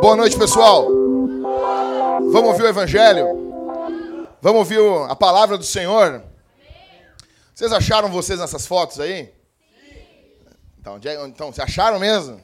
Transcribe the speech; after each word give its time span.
Boa 0.00 0.16
noite, 0.16 0.38
pessoal. 0.38 0.88
Vamos 2.30 2.50
ouvir 2.50 2.62
o 2.62 2.68
Evangelho? 2.68 3.26
Vamos 4.40 4.60
ouvir 4.60 4.80
a 5.10 5.14
palavra 5.14 5.58
do 5.58 5.64
Senhor? 5.64 6.24
Vocês 7.54 7.70
acharam 7.70 8.08
vocês 8.10 8.38
nessas 8.38 8.66
fotos 8.66 8.98
aí? 9.00 9.34
Então, 10.78 10.98
então, 11.26 11.52
vocês 11.52 11.68
acharam 11.68 11.98
mesmo? 11.98 12.40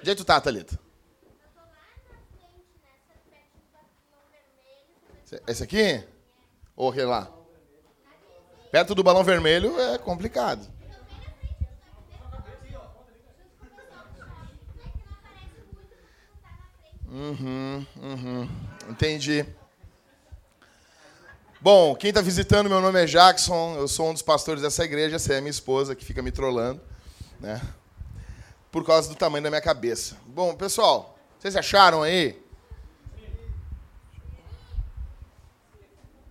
Onde 0.00 0.10
é 0.10 0.14
que 0.14 0.16
tu 0.16 0.24
tá, 0.24 0.40
Thalita? 0.40 0.76
Esse 5.46 5.62
aqui? 5.62 6.04
Ou 6.78 6.94
lá? 6.94 7.28
Perto 8.70 8.94
do 8.94 9.02
balão 9.02 9.24
vermelho 9.24 9.76
é 9.80 9.98
complicado. 9.98 10.64
Uhum, 17.10 17.84
uhum. 18.00 18.48
Entendi. 18.88 19.44
Bom, 21.60 21.96
quem 21.96 22.10
está 22.10 22.20
visitando, 22.20 22.68
meu 22.68 22.80
nome 22.80 23.02
é 23.02 23.06
Jackson, 23.06 23.74
eu 23.76 23.88
sou 23.88 24.10
um 24.10 24.12
dos 24.12 24.22
pastores 24.22 24.62
dessa 24.62 24.84
igreja, 24.84 25.16
essa 25.16 25.34
é 25.34 25.40
minha 25.40 25.50
esposa 25.50 25.96
que 25.96 26.04
fica 26.04 26.22
me 26.22 26.30
trolando, 26.30 26.80
né? 27.40 27.60
Por 28.70 28.86
causa 28.86 29.08
do 29.08 29.16
tamanho 29.16 29.42
da 29.42 29.50
minha 29.50 29.60
cabeça. 29.60 30.16
Bom, 30.26 30.54
pessoal, 30.54 31.18
vocês 31.40 31.56
acharam 31.56 32.04
aí? 32.04 32.40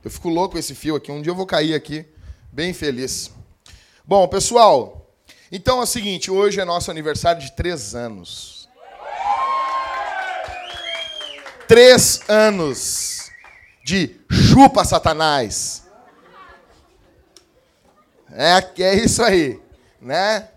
Eu 0.08 0.12
fico 0.12 0.30
louco 0.30 0.54
com 0.54 0.58
esse 0.58 0.74
fio 0.74 0.96
aqui, 0.96 1.12
um 1.12 1.22
dia 1.22 1.32
eu 1.32 1.36
vou 1.36 1.46
cair 1.46 1.74
aqui, 1.74 2.06
bem 2.50 2.72
feliz. 2.72 3.30
Bom, 4.06 4.26
pessoal, 4.26 5.06
então 5.52 5.82
é 5.82 5.84
o 5.84 5.86
seguinte, 5.86 6.32
hoje 6.32 6.62
é 6.62 6.64
nosso 6.64 6.90
aniversário 6.90 7.42
de 7.42 7.52
três 7.52 7.94
anos. 7.94 8.70
Três 11.68 12.22
anos 12.30 13.30
de 13.84 14.16
chupa 14.32 14.86
Satanás. 14.86 15.84
É, 18.32 18.82
é 18.84 18.96
isso 18.96 19.22
aí, 19.22 19.60
né? 20.00 20.48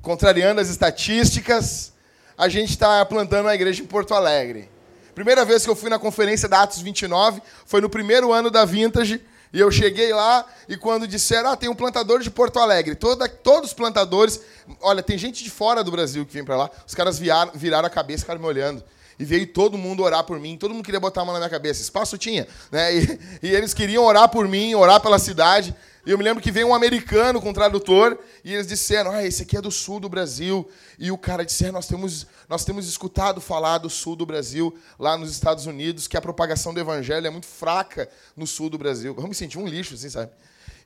Contrariando 0.00 0.62
as 0.62 0.70
estatísticas, 0.70 1.92
a 2.34 2.48
gente 2.48 2.70
está 2.70 3.04
plantando 3.04 3.46
a 3.46 3.54
igreja 3.54 3.82
em 3.82 3.86
Porto 3.86 4.14
Alegre. 4.14 4.70
Primeira 5.14 5.44
vez 5.44 5.64
que 5.64 5.70
eu 5.70 5.76
fui 5.76 5.88
na 5.88 5.98
conferência 5.98 6.48
da 6.48 6.62
Atos 6.62 6.80
29 6.80 7.40
foi 7.64 7.80
no 7.80 7.88
primeiro 7.88 8.32
ano 8.32 8.50
da 8.50 8.64
Vintage. 8.64 9.20
E 9.52 9.60
eu 9.60 9.70
cheguei 9.70 10.12
lá 10.12 10.44
e 10.68 10.76
quando 10.76 11.06
disseram, 11.06 11.50
ah, 11.50 11.56
tem 11.56 11.68
um 11.68 11.76
plantador 11.76 12.20
de 12.20 12.28
Porto 12.28 12.58
Alegre. 12.58 12.96
Toda, 12.96 13.28
todos 13.28 13.70
os 13.70 13.74
plantadores. 13.74 14.40
Olha, 14.80 15.00
tem 15.00 15.16
gente 15.16 15.44
de 15.44 15.50
fora 15.50 15.84
do 15.84 15.92
Brasil 15.92 16.26
que 16.26 16.34
vem 16.34 16.44
para 16.44 16.56
lá. 16.56 16.70
Os 16.84 16.92
caras 16.92 17.20
viraram, 17.20 17.52
viraram 17.54 17.86
a 17.86 17.90
cabeça, 17.90 18.22
ficaram 18.22 18.40
me 18.40 18.46
olhando. 18.46 18.82
E 19.16 19.24
veio 19.24 19.46
todo 19.46 19.78
mundo 19.78 20.02
orar 20.02 20.24
por 20.24 20.40
mim, 20.40 20.56
todo 20.56 20.74
mundo 20.74 20.84
queria 20.84 20.98
botar 20.98 21.20
a 21.20 21.24
mão 21.24 21.32
na 21.32 21.38
minha 21.38 21.50
cabeça. 21.50 21.80
Espaço 21.80 22.18
tinha. 22.18 22.48
Né? 22.72 22.94
E, 23.40 23.48
e 23.48 23.54
eles 23.54 23.72
queriam 23.72 24.04
orar 24.04 24.28
por 24.28 24.48
mim, 24.48 24.74
orar 24.74 25.00
pela 25.00 25.20
cidade. 25.20 25.72
E 26.06 26.10
eu 26.10 26.18
me 26.18 26.24
lembro 26.24 26.42
que 26.42 26.50
veio 26.50 26.68
um 26.68 26.74
americano 26.74 27.40
com 27.40 27.48
um 27.48 27.52
tradutor 27.52 28.18
e 28.44 28.52
eles 28.52 28.66
disseram: 28.66 29.10
Ah, 29.10 29.24
esse 29.24 29.42
aqui 29.42 29.56
é 29.56 29.60
do 29.60 29.70
sul 29.70 29.98
do 29.98 30.08
Brasil. 30.08 30.68
E 30.98 31.10
o 31.10 31.16
cara 31.16 31.44
disse: 31.44 31.64
é, 31.64 31.72
nós, 31.72 31.86
temos, 31.86 32.26
nós 32.48 32.64
temos 32.64 32.86
escutado 32.86 33.40
falar 33.40 33.78
do 33.78 33.88
sul 33.88 34.14
do 34.14 34.26
Brasil, 34.26 34.76
lá 34.98 35.16
nos 35.16 35.30
Estados 35.30 35.64
Unidos, 35.64 36.06
que 36.06 36.16
a 36.16 36.20
propagação 36.20 36.74
do 36.74 36.80
evangelho 36.80 37.26
é 37.26 37.30
muito 37.30 37.46
fraca 37.46 38.08
no 38.36 38.46
sul 38.46 38.68
do 38.68 38.76
Brasil. 38.76 39.14
Eu 39.16 39.26
me 39.26 39.34
senti 39.34 39.58
um 39.58 39.66
lixo, 39.66 39.94
assim, 39.94 40.10
sabe? 40.10 40.30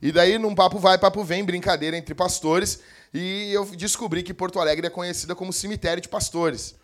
E 0.01 0.13
daí, 0.13 0.39
num 0.39 0.55
papo 0.55 0.79
vai, 0.79 0.97
papo 0.97 1.25
vem, 1.25 1.45
brincadeira 1.45 1.97
entre 1.97 2.15
pastores. 2.15 2.79
E 3.13 3.53
eu 3.53 3.65
descobri 3.65 4.23
que 4.23 4.33
Porto 4.33 4.61
Alegre 4.61 4.87
é 4.87 4.91
conhecida 4.91 5.35
como 5.35 5.53
cemitério 5.53 6.01
de 6.01 6.09
pastores. 6.09 6.77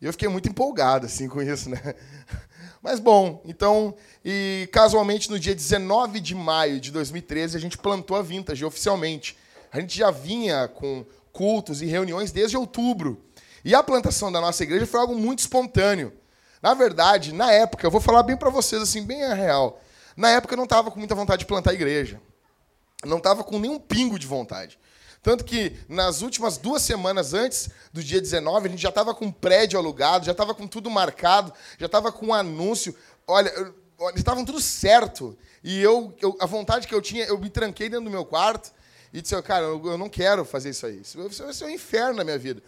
E 0.00 0.06
eu 0.06 0.12
fiquei 0.12 0.28
muito 0.28 0.48
empolgado 0.48 1.04
assim 1.04 1.28
com 1.28 1.42
isso, 1.42 1.68
né? 1.68 1.94
Mas 2.82 2.98
bom, 2.98 3.42
então, 3.44 3.94
e 4.24 4.68
casualmente 4.72 5.30
no 5.30 5.38
dia 5.38 5.54
19 5.54 6.18
de 6.18 6.34
maio 6.34 6.80
de 6.80 6.90
2013 6.90 7.56
a 7.56 7.60
gente 7.60 7.76
plantou 7.76 8.16
a 8.16 8.22
Vintage 8.22 8.64
oficialmente. 8.64 9.36
A 9.70 9.78
gente 9.78 9.96
já 9.96 10.10
vinha 10.10 10.66
com 10.66 11.04
cultos 11.32 11.82
e 11.82 11.86
reuniões 11.86 12.32
desde 12.32 12.56
outubro. 12.56 13.22
E 13.64 13.74
a 13.74 13.82
plantação 13.82 14.32
da 14.32 14.40
nossa 14.40 14.62
igreja 14.62 14.86
foi 14.86 14.98
algo 14.98 15.14
muito 15.14 15.40
espontâneo. 15.40 16.12
Na 16.62 16.74
verdade, 16.74 17.32
na 17.32 17.52
época, 17.52 17.86
eu 17.86 17.90
vou 17.90 18.00
falar 18.00 18.22
bem 18.22 18.36
para 18.36 18.50
vocês 18.50 18.80
assim, 18.82 19.04
bem 19.04 19.22
a 19.24 19.34
real. 19.34 19.80
Na 20.16 20.30
época 20.30 20.54
eu 20.54 20.56
não 20.56 20.64
estava 20.64 20.90
com 20.90 20.98
muita 20.98 21.14
vontade 21.14 21.40
de 21.40 21.46
plantar 21.46 21.70
a 21.70 21.74
igreja. 21.74 22.20
não 23.04 23.18
estava 23.18 23.44
com 23.44 23.58
nenhum 23.58 23.78
pingo 23.78 24.18
de 24.18 24.26
vontade. 24.26 24.78
Tanto 25.22 25.44
que 25.44 25.76
nas 25.88 26.22
últimas 26.22 26.56
duas 26.56 26.82
semanas 26.82 27.34
antes 27.34 27.68
do 27.92 28.02
dia 28.02 28.20
19, 28.20 28.68
a 28.68 28.70
gente 28.70 28.82
já 28.82 28.88
estava 28.88 29.14
com 29.14 29.30
prédio 29.30 29.78
alugado, 29.78 30.24
já 30.24 30.32
estava 30.32 30.54
com 30.54 30.66
tudo 30.66 30.88
marcado, 30.88 31.52
já 31.78 31.86
estava 31.86 32.10
com 32.10 32.28
um 32.28 32.34
anúncio. 32.34 32.94
Olha, 33.26 33.50
eles 34.08 34.16
estavam 34.16 34.44
tudo 34.44 34.60
certo. 34.60 35.36
E 35.62 35.80
eu, 35.80 36.14
eu, 36.22 36.36
a 36.40 36.46
vontade 36.46 36.88
que 36.88 36.94
eu 36.94 37.02
tinha, 37.02 37.24
eu 37.26 37.38
me 37.38 37.50
tranquei 37.50 37.90
dentro 37.90 38.06
do 38.06 38.10
meu 38.10 38.24
quarto 38.24 38.72
e 39.12 39.20
disse, 39.20 39.40
cara, 39.42 39.64
eu, 39.64 39.86
eu 39.86 39.98
não 39.98 40.08
quero 40.08 40.42
fazer 40.44 40.70
isso 40.70 40.86
aí. 40.86 41.00
Isso 41.00 41.18
vai 41.18 41.52
ser 41.52 41.64
um 41.64 41.70
inferno 41.70 42.14
na 42.14 42.24
minha 42.24 42.38
vida. 42.38 42.62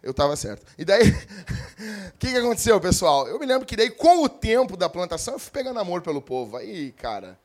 Eu 0.00 0.12
estava 0.12 0.36
certo. 0.36 0.64
E 0.78 0.84
daí, 0.84 1.10
o 2.14 2.18
que, 2.18 2.30
que 2.30 2.36
aconteceu, 2.36 2.80
pessoal? 2.80 3.26
Eu 3.26 3.40
me 3.40 3.46
lembro 3.46 3.66
que 3.66 3.76
daí, 3.76 3.90
com 3.90 4.22
o 4.22 4.28
tempo 4.28 4.76
da 4.76 4.88
plantação, 4.88 5.34
eu 5.34 5.40
fui 5.40 5.50
pegando 5.50 5.80
amor 5.80 6.00
pelo 6.02 6.22
povo. 6.22 6.56
Aí, 6.56 6.92
cara, 6.92 7.36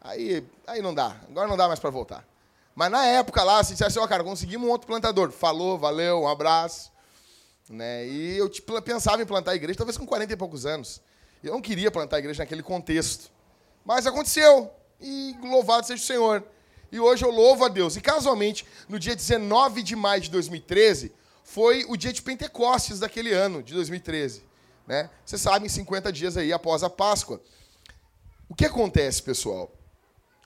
aí, 0.00 0.42
aí 0.66 0.80
não 0.80 0.94
dá. 0.94 1.14
Agora 1.28 1.46
não 1.46 1.58
dá 1.58 1.68
mais 1.68 1.78
para 1.78 1.90
voltar. 1.90 2.31
Mas 2.74 2.90
na 2.90 3.04
época 3.04 3.42
lá, 3.42 3.62
se 3.62 3.72
dissesse, 3.72 3.98
ó, 3.98 4.04
oh, 4.04 4.08
cara, 4.08 4.24
conseguimos 4.24 4.66
um 4.66 4.70
outro 4.70 4.86
plantador. 4.86 5.30
Falou, 5.30 5.78
valeu, 5.78 6.22
um 6.22 6.28
abraço. 6.28 6.90
Né? 7.68 8.06
E 8.06 8.36
eu 8.36 8.48
tipo, 8.48 8.80
pensava 8.82 9.22
em 9.22 9.26
plantar 9.26 9.52
a 9.52 9.56
igreja, 9.56 9.78
talvez 9.78 9.96
com 9.96 10.06
40 10.06 10.32
e 10.32 10.36
poucos 10.36 10.66
anos. 10.66 11.00
Eu 11.42 11.52
não 11.52 11.60
queria 11.60 11.90
plantar 11.90 12.16
a 12.16 12.18
igreja 12.18 12.42
naquele 12.42 12.62
contexto. 12.62 13.30
Mas 13.84 14.06
aconteceu. 14.06 14.70
E 15.00 15.36
louvado 15.42 15.86
seja 15.86 16.02
o 16.02 16.06
Senhor. 16.06 16.44
E 16.90 17.00
hoje 17.00 17.24
eu 17.24 17.30
louvo 17.30 17.64
a 17.64 17.68
Deus. 17.68 17.96
E 17.96 18.00
casualmente, 18.00 18.66
no 18.88 18.98
dia 18.98 19.16
19 19.16 19.82
de 19.82 19.96
maio 19.96 20.20
de 20.20 20.30
2013, 20.30 21.12
foi 21.42 21.84
o 21.88 21.96
dia 21.96 22.12
de 22.12 22.22
Pentecostes 22.22 23.00
daquele 23.00 23.32
ano, 23.32 23.62
de 23.62 23.74
2013. 23.74 24.44
Né? 24.86 25.10
Vocês 25.24 25.40
sabem, 25.40 25.68
50 25.68 26.12
dias 26.12 26.36
aí 26.36 26.52
após 26.52 26.82
a 26.82 26.90
Páscoa. 26.90 27.40
O 28.48 28.54
que 28.54 28.66
acontece, 28.66 29.22
pessoal? 29.22 29.70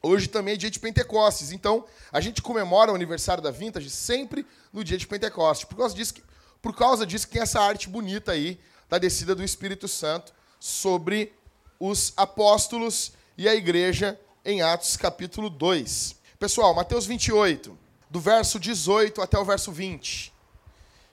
Hoje 0.06 0.28
também 0.28 0.54
é 0.54 0.56
dia 0.56 0.70
de 0.70 0.78
Pentecostes. 0.78 1.50
Então, 1.50 1.84
a 2.12 2.20
gente 2.20 2.40
comemora 2.40 2.92
o 2.92 2.94
aniversário 2.94 3.42
da 3.42 3.50
Vintage 3.50 3.90
sempre 3.90 4.46
no 4.72 4.84
dia 4.84 4.96
de 4.96 5.04
Pentecostes. 5.04 5.68
Por 5.68 5.76
causa 5.76 5.96
disso, 5.96 6.14
por 6.62 6.76
causa 6.76 7.04
disso 7.04 7.26
que 7.26 7.32
tem 7.32 7.42
essa 7.42 7.60
arte 7.60 7.88
bonita 7.88 8.30
aí 8.30 8.60
da 8.88 8.98
descida 8.98 9.34
do 9.34 9.42
Espírito 9.42 9.88
Santo 9.88 10.32
sobre 10.60 11.32
os 11.80 12.12
apóstolos 12.16 13.14
e 13.36 13.48
a 13.48 13.54
igreja 13.56 14.18
em 14.44 14.62
Atos 14.62 14.96
capítulo 14.96 15.50
2. 15.50 16.14
Pessoal, 16.38 16.72
Mateus 16.72 17.04
28, 17.04 17.76
do 18.08 18.20
verso 18.20 18.60
18 18.60 19.20
até 19.20 19.36
o 19.36 19.44
verso 19.44 19.72
20. 19.72 20.32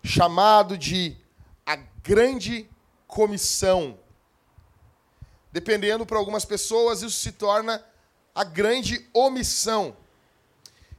Chamado 0.03 0.77
de 0.77 1.17
a 1.65 1.77
grande 2.03 2.69
comissão. 3.07 3.97
Dependendo 5.51 6.05
para 6.05 6.19
algumas 6.19 6.45
pessoas, 6.45 7.01
isso 7.01 7.17
se 7.17 7.31
torna 7.31 7.83
a 8.33 8.43
grande 8.43 9.07
omissão. 9.13 9.95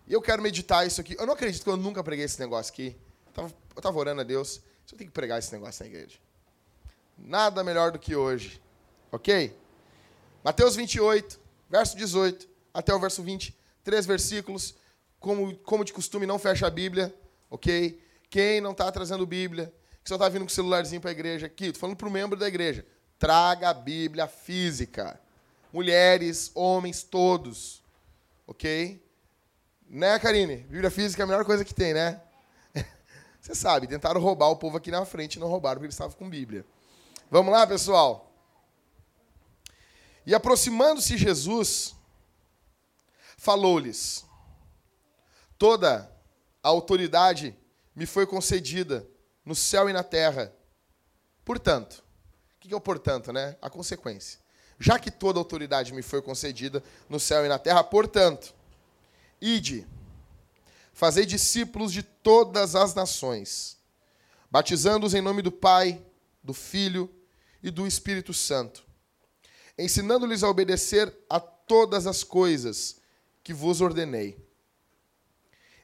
E 0.06 0.12
eu 0.12 0.22
quero 0.22 0.42
meditar 0.42 0.86
isso 0.86 1.00
aqui. 1.00 1.16
Eu 1.18 1.26
não 1.26 1.34
acredito 1.34 1.62
que 1.62 1.68
eu 1.70 1.76
nunca 1.76 2.04
preguei 2.04 2.24
esse 2.24 2.38
negócio 2.38 2.72
aqui. 2.72 2.96
Eu 3.36 3.50
estava 3.76 3.98
orando 3.98 4.20
a 4.20 4.24
Deus. 4.24 4.60
Eu 4.90 4.98
tenho 4.98 5.10
que 5.10 5.14
pregar 5.14 5.38
esse 5.38 5.52
negócio 5.52 5.82
na 5.82 5.90
igreja. 5.90 6.18
Nada 7.18 7.64
melhor 7.64 7.90
do 7.90 7.98
que 7.98 8.14
hoje. 8.14 8.60
Ok? 9.10 9.56
Mateus 10.42 10.76
28, 10.76 11.40
verso 11.70 11.96
18 11.96 12.48
até 12.72 12.94
o 12.94 13.00
verso 13.00 13.22
20. 13.22 13.56
Três 13.82 14.06
versículos. 14.06 14.74
Como, 15.18 15.56
como 15.58 15.84
de 15.84 15.92
costume, 15.92 16.26
não 16.26 16.38
fecha 16.38 16.66
a 16.66 16.70
Bíblia. 16.70 17.14
Ok? 17.50 18.00
Quem 18.28 18.60
não 18.60 18.72
está 18.72 18.90
trazendo 18.92 19.26
Bíblia, 19.26 19.72
que 20.02 20.08
só 20.08 20.16
está 20.16 20.28
vindo 20.28 20.42
com 20.42 20.48
o 20.48 20.50
celularzinho 20.50 21.00
para 21.00 21.10
a 21.10 21.12
igreja 21.12 21.46
aqui, 21.46 21.66
estou 21.66 21.80
falando 21.80 21.96
para 21.96 22.08
o 22.08 22.10
membro 22.10 22.38
da 22.38 22.46
igreja. 22.46 22.84
Traga 23.18 23.70
a 23.70 23.74
Bíblia 23.74 24.26
física 24.26 25.18
mulheres, 25.74 26.52
homens, 26.54 27.02
todos. 27.02 27.82
Ok? 28.46 29.04
Né, 29.90 30.16
Karine? 30.20 30.58
Bíblia 30.58 30.88
física 30.88 31.20
é 31.20 31.24
a 31.24 31.26
melhor 31.26 31.44
coisa 31.44 31.64
que 31.64 31.74
tem, 31.74 31.92
né? 31.92 32.22
Você 33.42 33.56
sabe, 33.56 33.88
tentaram 33.88 34.20
roubar 34.20 34.50
o 34.50 34.56
povo 34.56 34.76
aqui 34.76 34.92
na 34.92 35.04
frente, 35.04 35.40
não 35.40 35.48
roubaram 35.48 35.78
porque 35.78 35.86
eles 35.86 35.96
estavam 35.96 36.16
com 36.16 36.30
Bíblia. 36.30 36.64
Vamos 37.28 37.52
lá, 37.52 37.66
pessoal? 37.66 38.32
E 40.24 40.32
aproximando-se 40.32 41.18
Jesus, 41.18 41.92
falou-lhes: 43.36 44.24
Toda 45.58 46.08
a 46.62 46.68
autoridade 46.68 47.58
me 47.96 48.06
foi 48.06 48.28
concedida 48.28 49.04
no 49.44 49.56
céu 49.56 49.90
e 49.90 49.92
na 49.92 50.04
terra. 50.04 50.54
Portanto, 51.44 52.04
o 52.56 52.60
que 52.60 52.72
é 52.72 52.76
o 52.76 52.80
portanto, 52.80 53.32
né? 53.32 53.56
A 53.60 53.68
consequência. 53.68 54.43
Já 54.78 54.98
que 54.98 55.10
toda 55.10 55.38
autoridade 55.38 55.92
me 55.92 56.02
foi 56.02 56.20
concedida 56.20 56.82
no 57.08 57.20
céu 57.20 57.44
e 57.44 57.48
na 57.48 57.58
terra, 57.58 57.82
portanto, 57.82 58.54
ide, 59.40 59.86
fazei 60.92 61.24
discípulos 61.24 61.92
de 61.92 62.02
todas 62.02 62.74
as 62.74 62.94
nações, 62.94 63.76
batizando-os 64.50 65.14
em 65.14 65.20
nome 65.20 65.42
do 65.42 65.52
Pai, 65.52 66.02
do 66.42 66.52
Filho 66.52 67.12
e 67.62 67.70
do 67.70 67.86
Espírito 67.86 68.34
Santo, 68.34 68.84
ensinando-lhes 69.78 70.42
a 70.42 70.50
obedecer 70.50 71.12
a 71.28 71.40
todas 71.40 72.06
as 72.06 72.22
coisas 72.22 72.96
que 73.42 73.54
vos 73.54 73.80
ordenei. 73.80 74.36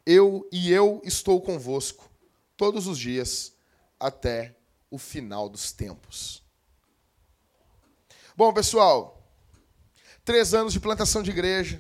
Eu 0.04 0.48
e 0.50 0.72
eu 0.72 1.00
estou 1.04 1.40
convosco 1.40 2.10
todos 2.56 2.86
os 2.86 2.98
dias 2.98 3.52
até 3.98 4.54
o 4.90 4.98
final 4.98 5.48
dos 5.48 5.72
tempos. 5.72 6.39
Bom, 8.40 8.54
pessoal, 8.54 9.22
três 10.24 10.54
anos 10.54 10.72
de 10.72 10.80
plantação 10.80 11.22
de 11.22 11.30
igreja, 11.30 11.78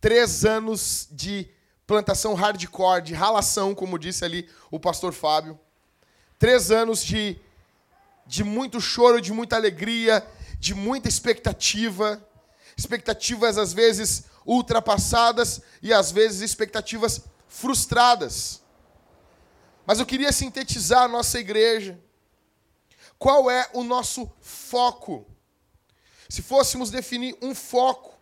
três 0.00 0.44
anos 0.44 1.06
de 1.08 1.48
plantação 1.86 2.34
hardcore, 2.34 3.00
de 3.00 3.14
ralação, 3.14 3.76
como 3.76 3.96
disse 3.96 4.24
ali 4.24 4.50
o 4.72 4.80
pastor 4.80 5.12
Fábio, 5.12 5.56
três 6.36 6.72
anos 6.72 7.04
de, 7.04 7.38
de 8.26 8.42
muito 8.42 8.80
choro, 8.80 9.20
de 9.20 9.32
muita 9.32 9.54
alegria, 9.54 10.26
de 10.58 10.74
muita 10.74 11.08
expectativa, 11.08 12.20
expectativas 12.76 13.56
às 13.56 13.72
vezes 13.72 14.24
ultrapassadas 14.44 15.62
e 15.80 15.92
às 15.92 16.10
vezes 16.10 16.40
expectativas 16.40 17.20
frustradas. 17.46 18.60
Mas 19.86 20.00
eu 20.00 20.06
queria 20.06 20.32
sintetizar 20.32 21.04
a 21.04 21.08
nossa 21.08 21.38
igreja. 21.38 21.96
Qual 23.16 23.48
é 23.48 23.70
o 23.72 23.84
nosso 23.84 24.28
foco? 24.40 25.32
Se 26.28 26.42
fôssemos 26.42 26.90
definir 26.90 27.36
um 27.40 27.54
foco, 27.54 28.14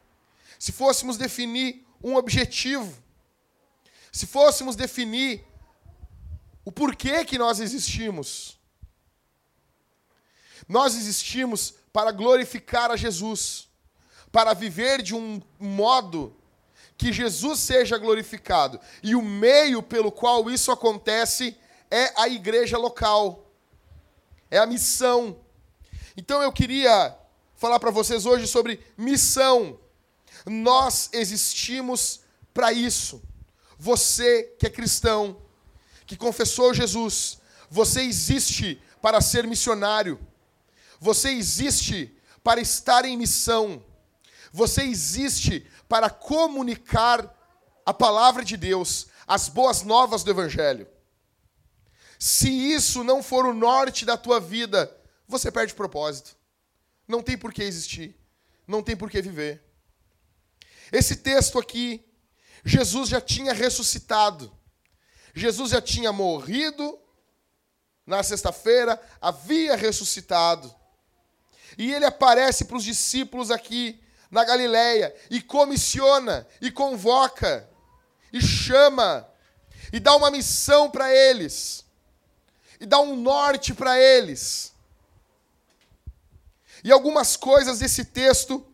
se 0.59 0.73
fôssemos 0.73 1.17
definir 1.17 1.87
um 2.03 2.17
objetivo, 2.17 2.97
se 4.11 4.27
fôssemos 4.27 4.77
definir 4.77 5.45
o 6.65 6.71
porquê 6.71 7.25
que 7.25 7.39
nós 7.39 7.61
existimos, 7.61 8.59
nós 10.69 10.95
existimos 10.95 11.75
para 11.93 12.13
glorificar 12.13 12.91
a 12.91 12.97
Jesus, 12.97 13.69
para 14.31 14.55
viver 14.55 15.03
de 15.03 15.15
um 15.15 15.43
modo 15.59 16.37
que 16.97 17.13
Jesus 17.13 17.61
seja 17.61 17.99
glorificado. 17.99 18.81
E 19.03 19.15
o 19.15 19.23
meio 19.23 19.83
pelo 19.83 20.13
qual 20.13 20.49
isso 20.49 20.71
acontece 20.71 21.57
é 21.91 22.13
a 22.21 22.29
igreja 22.29 22.79
local, 22.79 23.51
é 24.51 24.59
a 24.59 24.67
missão. 24.67 25.37
Então 26.17 26.43
eu 26.43 26.53
queria 26.53 27.17
falar 27.63 27.79
para 27.79 27.93
vocês 27.93 28.27
hoje 28.27 28.49
sobre 28.49 28.85
missão. 28.99 29.79
Nós 30.45 31.09
existimos 31.13 32.23
para 32.53 32.73
isso. 32.73 33.23
Você 33.79 34.55
que 34.59 34.67
é 34.67 34.71
cristão, 34.71 35.41
que 36.05 36.17
confessou 36.17 36.75
Jesus, 36.75 37.39
você 37.71 38.03
existe 38.03 38.83
para 39.01 39.21
ser 39.21 39.47
missionário. 39.47 40.19
Você 40.99 41.31
existe 41.31 42.13
para 42.43 42.61
estar 42.61 43.05
em 43.05 43.17
missão. 43.17 43.81
Você 44.53 44.83
existe 44.83 45.65
para 45.89 46.11
comunicar 46.11 47.33
a 47.87 47.95
palavra 47.95 48.45
de 48.45 48.57
Deus, 48.57 49.07
as 49.25 49.49
boas 49.49 49.83
novas 49.83 50.25
do 50.25 50.33
Evangelho. 50.33 50.89
Se 52.19 52.49
isso 52.49 53.05
não 53.05 53.23
for 53.23 53.47
o 53.47 53.55
norte 53.55 54.05
da 54.05 54.17
tua 54.17 54.41
vida, 54.41 54.93
você 55.29 55.49
perde 55.51 55.75
propósito. 55.75 56.42
Não 57.07 57.23
tem 57.23 57.37
por 57.37 57.53
que 57.53 57.63
existir. 57.63 58.17
Não 58.67 58.83
tem 58.83 58.97
por 58.97 59.11
que 59.11 59.21
viver. 59.21 59.63
Esse 60.91 61.17
texto 61.17 61.59
aqui, 61.59 62.05
Jesus 62.65 63.09
já 63.09 63.21
tinha 63.21 63.53
ressuscitado. 63.53 64.53
Jesus 65.35 65.71
já 65.71 65.81
tinha 65.81 66.13
morrido 66.13 66.99
na 68.07 68.23
sexta-feira, 68.23 69.01
havia 69.21 69.77
ressuscitado. 69.77 70.75
E 71.79 71.93
ele 71.93 72.05
aparece 72.05 72.65
para 72.65 72.77
os 72.77 72.85
discípulos 72.85 73.51
aqui 73.51 74.03
na 74.31 74.45
Galileia 74.45 75.15
e 75.31 75.41
comissiona 75.41 76.47
e 76.61 76.71
convoca 76.71 77.69
e 78.33 78.41
chama 78.41 79.29
e 79.93 80.01
dá 80.01 80.15
uma 80.17 80.31
missão 80.31 80.91
para 80.91 81.15
eles 81.15 81.85
e 82.81 82.87
dá 82.87 82.99
um 83.01 83.15
norte 83.15 83.73
para 83.73 83.99
eles. 83.99 84.72
E 86.83 86.91
algumas 86.91 87.37
coisas 87.37 87.79
desse 87.79 88.05
texto, 88.05 88.65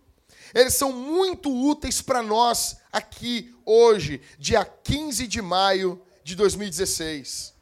eles 0.54 0.74
são 0.74 0.92
muito 0.92 1.50
úteis 1.52 2.00
para 2.00 2.22
nós 2.22 2.78
aqui 2.92 3.54
hoje, 3.64 4.22
dia 4.38 4.64
15 4.64 5.26
de 5.26 5.42
maio 5.42 6.00
de 6.24 6.34
2016. 6.34 7.54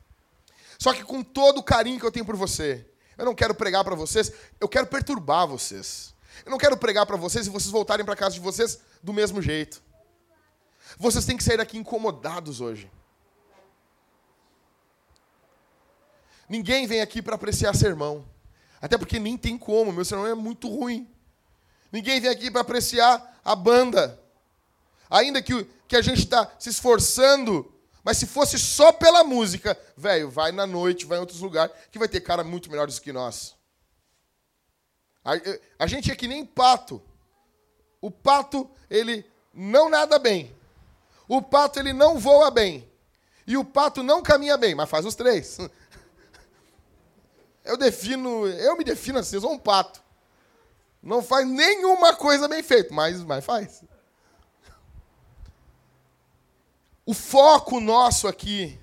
Só 0.79 0.93
que 0.93 1.03
com 1.03 1.23
todo 1.23 1.59
o 1.59 1.63
carinho 1.63 1.99
que 1.99 2.07
eu 2.07 2.13
tenho 2.13 2.25
por 2.25 2.37
você, 2.37 2.87
eu 3.19 3.25
não 3.25 3.35
quero 3.35 3.55
pregar 3.55 3.83
para 3.83 3.95
vocês, 3.95 4.31
eu 4.61 4.69
quero 4.69 4.87
perturbar 4.87 5.47
vocês. 5.47 6.15
Eu 6.45 6.51
não 6.51 6.59
quero 6.59 6.77
pregar 6.77 7.07
para 7.07 7.17
vocês 7.17 7.47
e 7.47 7.51
vocês 7.51 7.71
voltarem 7.71 8.05
para 8.05 8.15
casa 8.15 8.35
de 8.35 8.41
vocês 8.41 8.79
do 9.03 9.13
mesmo 9.13 9.41
jeito. 9.41 9.83
Vocês 10.99 11.25
têm 11.25 11.37
que 11.37 11.43
sair 11.43 11.57
daqui 11.57 11.79
incomodados 11.79 12.61
hoje. 12.61 12.91
Ninguém 16.49 16.87
vem 16.87 17.01
aqui 17.01 17.21
para 17.21 17.35
apreciar 17.35 17.75
sermão. 17.75 18.25
Até 18.81 18.99
porque 18.99 19.19
nem 19.19 19.37
tem 19.37 19.57
como, 19.57 19.93
meu 19.93 20.05
sermão 20.05 20.27
é 20.27 20.35
muito 20.35 20.69
ruim. 20.69 21.09
Ninguém 21.91 22.21
vem 22.21 22.31
aqui 22.31 22.51
para 22.51 22.61
apreciar 22.61 23.41
a 23.45 23.55
banda. 23.55 24.21
Ainda 25.09 25.41
que, 25.41 25.65
que 25.89 25.97
a 25.97 26.03
gente 26.03 26.19
está 26.21 26.51
se 26.59 26.69
esforçando, 26.69 27.73
mas 28.05 28.19
se 28.19 28.27
fosse 28.27 28.59
só 28.59 28.93
pela 28.93 29.25
música, 29.25 29.79
velho, 29.97 30.31
vai 30.31 30.53
na 30.53 30.67
noite, 30.67 31.07
vai 31.07 31.19
em 31.19 31.21
outros 31.21 31.41
lugares, 31.41 31.75
que 31.91 31.99
vai 31.99 32.09
ter 32.09 32.21
cara 32.21 32.45
muito 32.45 32.71
melhores 32.71 32.99
que 32.99 33.13
nós. 33.13 33.55
A, 35.25 35.33
a 35.79 35.87
gente 35.87 36.11
é 36.11 36.15
que 36.15 36.29
nem 36.29 36.45
pato. 36.45 37.03
O 38.01 38.11
pato, 38.11 38.71
ele 38.89 39.25
não 39.53 39.89
nada 39.89 40.19
bem. 40.19 40.55
O 41.27 41.43
pato, 41.43 41.81
ele 41.81 41.93
não 41.93 42.19
voa 42.19 42.51
bem. 42.51 42.89
E 43.47 43.57
o 43.57 43.65
pato 43.65 44.03
não 44.03 44.23
caminha 44.23 44.57
bem, 44.57 44.75
mas 44.75 44.91
faz 44.91 45.05
os 45.07 45.15
três. 45.15 45.59
Eu 47.67 47.77
defino, 47.77 48.47
eu 48.47 48.77
me 48.77 48.85
defino 48.85 49.19
assim, 49.19 49.37
eu 49.37 49.41
sou 49.41 49.53
um 49.53 49.59
pato. 49.59 50.01
Não 51.03 51.23
faz 51.23 51.47
nenhuma 51.47 52.15
coisa 52.15 52.49
bem 52.49 52.63
feita, 52.63 52.95
mas, 52.95 53.23
mas 53.23 53.45
faz. 53.45 53.83
O 57.05 57.13
foco 57.13 57.81
nosso 57.81 58.27
aqui, 58.27 58.79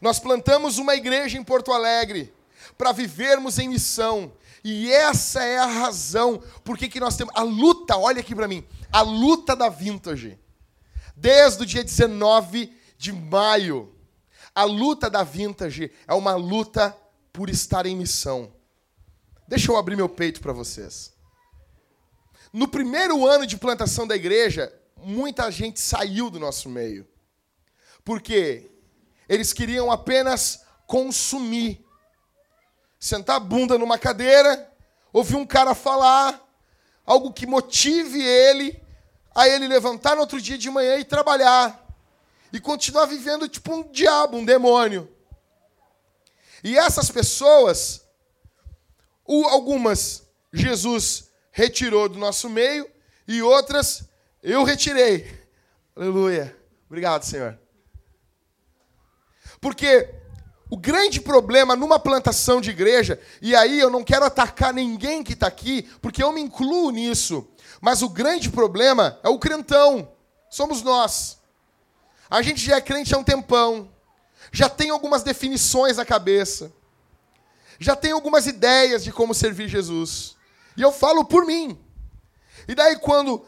nós 0.00 0.18
plantamos 0.18 0.78
uma 0.78 0.94
igreja 0.94 1.36
em 1.36 1.44
Porto 1.44 1.72
Alegre 1.72 2.32
para 2.78 2.92
vivermos 2.92 3.58
em 3.58 3.68
missão, 3.68 4.32
e 4.62 4.90
essa 4.90 5.42
é 5.42 5.58
a 5.58 5.66
razão 5.66 6.42
por 6.64 6.76
que 6.76 7.00
nós 7.00 7.16
temos 7.16 7.34
a 7.36 7.42
luta, 7.42 7.96
olha 7.96 8.20
aqui 8.20 8.34
para 8.34 8.48
mim, 8.48 8.66
a 8.92 9.02
luta 9.02 9.56
da 9.56 9.68
Vintage. 9.68 10.38
Desde 11.16 11.62
o 11.62 11.66
dia 11.66 11.84
19 11.84 12.72
de 12.96 13.12
maio, 13.12 13.94
a 14.54 14.64
luta 14.64 15.08
da 15.08 15.22
Vintage 15.22 15.92
é 16.06 16.14
uma 16.14 16.34
luta 16.34 16.96
por 17.40 17.48
estar 17.48 17.86
em 17.86 17.96
missão. 17.96 18.52
Deixa 19.48 19.72
eu 19.72 19.76
abrir 19.78 19.96
meu 19.96 20.10
peito 20.10 20.42
para 20.42 20.52
vocês. 20.52 21.10
No 22.52 22.68
primeiro 22.68 23.26
ano 23.26 23.46
de 23.46 23.56
plantação 23.56 24.06
da 24.06 24.14
igreja, 24.14 24.70
muita 24.94 25.50
gente 25.50 25.80
saiu 25.80 26.28
do 26.28 26.38
nosso 26.38 26.68
meio. 26.68 27.08
Porque 28.04 28.70
eles 29.26 29.54
queriam 29.54 29.90
apenas 29.90 30.66
consumir 30.86 31.82
sentar 32.98 33.36
a 33.36 33.40
bunda 33.40 33.78
numa 33.78 33.96
cadeira, 33.96 34.70
ouvir 35.10 35.36
um 35.36 35.46
cara 35.46 35.74
falar, 35.74 36.46
algo 37.06 37.32
que 37.32 37.46
motive 37.46 38.22
ele 38.22 38.82
a 39.34 39.48
ele 39.48 39.66
levantar 39.66 40.14
no 40.14 40.20
outro 40.20 40.38
dia 40.38 40.58
de 40.58 40.68
manhã 40.68 40.98
e 40.98 41.06
trabalhar. 41.06 41.86
E 42.52 42.60
continuar 42.60 43.06
vivendo 43.06 43.48
tipo 43.48 43.72
um 43.72 43.90
diabo, 43.90 44.36
um 44.36 44.44
demônio. 44.44 45.10
E 46.62 46.76
essas 46.76 47.10
pessoas, 47.10 48.04
algumas 49.26 50.28
Jesus 50.52 51.30
retirou 51.52 52.08
do 52.08 52.18
nosso 52.18 52.48
meio 52.48 52.88
e 53.26 53.42
outras 53.42 54.08
eu 54.42 54.64
retirei. 54.64 55.40
Aleluia. 55.94 56.56
Obrigado, 56.86 57.24
Senhor. 57.24 57.58
Porque 59.60 60.14
o 60.70 60.76
grande 60.76 61.20
problema 61.20 61.76
numa 61.76 61.98
plantação 61.98 62.60
de 62.60 62.70
igreja, 62.70 63.20
e 63.42 63.54
aí 63.54 63.78
eu 63.78 63.90
não 63.90 64.04
quero 64.04 64.24
atacar 64.24 64.72
ninguém 64.72 65.22
que 65.22 65.34
está 65.34 65.46
aqui, 65.46 65.82
porque 66.00 66.22
eu 66.22 66.32
me 66.32 66.40
incluo 66.40 66.90
nisso, 66.90 67.46
mas 67.80 68.02
o 68.02 68.08
grande 68.08 68.48
problema 68.48 69.18
é 69.22 69.28
o 69.28 69.38
crentão, 69.38 70.12
somos 70.48 70.82
nós. 70.82 71.38
A 72.30 72.40
gente 72.40 72.60
já 72.60 72.76
é 72.76 72.80
crente 72.80 73.14
há 73.14 73.18
um 73.18 73.24
tempão, 73.24 73.90
já 74.52 74.68
tem 74.68 74.90
algumas 74.90 75.22
definições 75.22 75.96
na 75.96 76.04
cabeça, 76.04 76.72
já 77.78 77.96
tem 77.96 78.12
algumas 78.12 78.46
ideias 78.46 79.02
de 79.04 79.12
como 79.12 79.34
servir 79.34 79.68
Jesus. 79.68 80.36
E 80.76 80.82
eu 80.82 80.92
falo 80.92 81.24
por 81.24 81.46
mim. 81.46 81.78
E 82.68 82.74
daí, 82.74 82.96
quando 82.96 83.44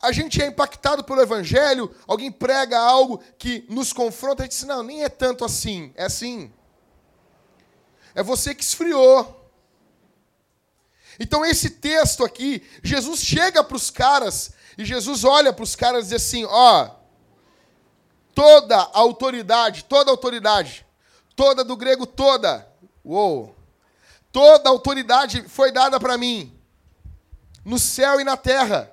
a 0.00 0.12
gente 0.12 0.40
é 0.40 0.46
impactado 0.46 1.02
pelo 1.02 1.20
Evangelho, 1.20 1.94
alguém 2.06 2.30
prega 2.30 2.78
algo 2.78 3.22
que 3.38 3.64
nos 3.68 3.92
confronta, 3.92 4.42
a 4.42 4.46
gente 4.46 4.52
diz: 4.52 4.64
não, 4.64 4.82
nem 4.82 5.02
é 5.02 5.08
tanto 5.08 5.44
assim. 5.44 5.92
É 5.96 6.04
assim. 6.04 6.52
É 8.14 8.22
você 8.22 8.54
que 8.54 8.62
esfriou. 8.62 9.40
Então, 11.18 11.44
esse 11.44 11.70
texto 11.70 12.24
aqui, 12.24 12.62
Jesus 12.82 13.20
chega 13.20 13.62
para 13.62 13.76
os 13.76 13.90
caras, 13.90 14.52
e 14.76 14.84
Jesus 14.84 15.24
olha 15.24 15.52
para 15.52 15.62
os 15.62 15.74
caras 15.74 16.06
e 16.06 16.08
diz 16.10 16.22
assim: 16.22 16.44
ó, 16.44 16.90
toda 18.34 18.76
autoridade, 18.92 19.84
toda 19.84 20.10
autoridade, 20.10 20.84
toda 21.36 21.62
do 21.64 21.76
grego 21.76 22.06
toda, 22.06 22.66
uou, 23.04 23.54
toda 24.32 24.68
autoridade 24.68 25.48
foi 25.48 25.70
dada 25.70 26.00
para 26.00 26.18
mim, 26.18 26.52
no 27.64 27.78
céu 27.78 28.20
e 28.20 28.24
na 28.24 28.36
terra. 28.36 28.90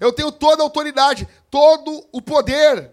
Eu 0.00 0.12
tenho 0.12 0.30
toda 0.30 0.62
a 0.62 0.66
autoridade, 0.66 1.28
todo 1.50 2.06
o 2.12 2.20
poder. 2.22 2.92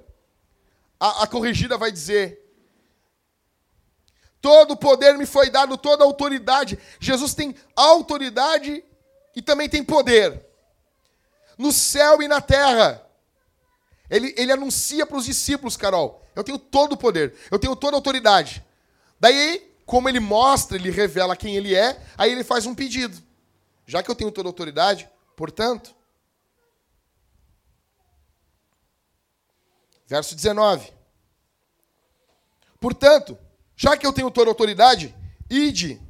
A, 0.99 1.23
a 1.23 1.27
corrigida 1.27 1.77
vai 1.77 1.91
dizer: 1.91 2.41
Todo 4.41 4.71
o 4.71 4.77
poder 4.77 5.17
me 5.17 5.25
foi 5.25 5.49
dado, 5.49 5.77
toda 5.77 6.03
a 6.03 6.07
autoridade. 6.07 6.79
Jesus 6.99 7.33
tem 7.33 7.55
autoridade 7.75 8.83
e 9.35 9.41
também 9.41 9.67
tem 9.67 9.83
poder. 9.83 10.45
No 11.57 11.71
céu 11.71 12.21
e 12.21 12.27
na 12.27 12.41
terra. 12.41 13.04
Ele, 14.09 14.33
ele 14.37 14.51
anuncia 14.51 15.05
para 15.05 15.17
os 15.17 15.25
discípulos, 15.25 15.77
Carol: 15.77 16.23
Eu 16.35 16.43
tenho 16.43 16.57
todo 16.57 16.93
o 16.93 16.97
poder, 16.97 17.35
eu 17.49 17.59
tenho 17.59 17.75
toda 17.75 17.95
a 17.95 17.99
autoridade. 17.99 18.63
Daí, 19.19 19.73
como 19.85 20.09
ele 20.09 20.19
mostra, 20.19 20.77
ele 20.77 20.89
revela 20.89 21.35
quem 21.35 21.55
ele 21.55 21.75
é, 21.75 22.01
aí 22.17 22.31
ele 22.31 22.43
faz 22.43 22.65
um 22.65 22.75
pedido. 22.75 23.21
Já 23.85 24.01
que 24.01 24.09
eu 24.09 24.15
tenho 24.15 24.31
toda 24.31 24.47
a 24.47 24.51
autoridade, 24.51 25.09
portanto. 25.35 25.95
Verso 30.07 30.35
19. 30.35 30.93
Portanto, 32.79 33.37
já 33.75 33.97
que 33.97 34.05
eu 34.05 34.13
tenho 34.13 34.29
toda 34.29 34.49
a 34.49 34.51
autoridade, 34.51 35.15
ide, 35.49 36.01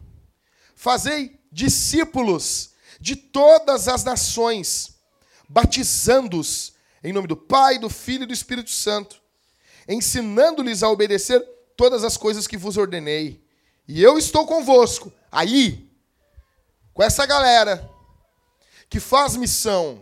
fazei 0.76 1.40
discípulos 1.52 2.72
de 3.00 3.16
todas 3.16 3.88
as 3.88 4.04
nações, 4.04 4.96
batizando-os 5.48 6.75
em 7.08 7.14
nome 7.14 7.28
do 7.28 7.38
Pai, 7.38 7.78
do 7.78 7.90
Filho 7.90 8.24
e 8.24 8.28
do 8.28 8.34
Espírito 8.34 8.70
Santo, 8.70 9.22
ensinando-lhes 9.88 10.84
a 10.84 10.90
obedecer 10.90 11.40
todas 11.78 12.04
as 12.04 12.18
coisas 12.18 12.48
que 12.48 12.58
vos 12.58 12.78
ordenei. 12.78 13.44
E 13.88 14.02
eu 14.02 14.18
estou 14.18 14.46
convosco, 14.46 15.12
aí, 15.32 15.90
com 16.94 17.04
essa 17.04 17.26
galera 17.26 17.90
que 18.90 19.00
faz 19.00 19.36
missão. 19.36 20.02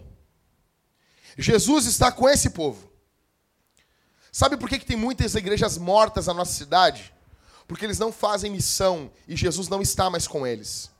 Jesus 1.38 1.86
está 1.86 2.12
com 2.12 2.30
esse 2.30 2.52
povo. 2.52 2.92
Sabe 4.32 4.58
por 4.58 4.70
que, 4.70 4.80
que 4.80 4.86
tem 4.86 4.98
muitas 4.98 5.36
igrejas 5.36 5.78
mortas 5.78 6.28
na 6.28 6.34
nossa 6.34 6.54
cidade? 6.54 7.14
porque 7.68 7.86
eles 7.86 8.00
não 8.00 8.12
fazem 8.12 8.52
missão 8.52 9.12
e 9.28 9.36
Jesus 9.36 9.68
não 9.68 9.82
está 9.82 10.10
mais 10.10 10.28
com 10.28 10.46
eles. 10.46 10.92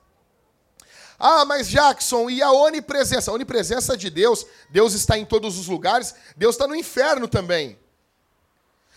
Ah, 1.26 1.46
mas 1.46 1.70
Jackson, 1.70 2.30
e 2.30 2.44
a 2.44 2.52
onipresença? 2.52 3.32
A 3.32 3.34
onipresença 3.34 3.96
de 3.96 4.10
Deus, 4.10 4.46
Deus 4.70 4.94
está 4.94 5.18
em 5.18 5.24
todos 5.24 5.58
os 5.58 5.68
lugares, 5.68 6.14
Deus 6.36 6.56
está 6.56 6.68
no 6.68 6.76
inferno 6.76 7.30
também. 7.30 7.80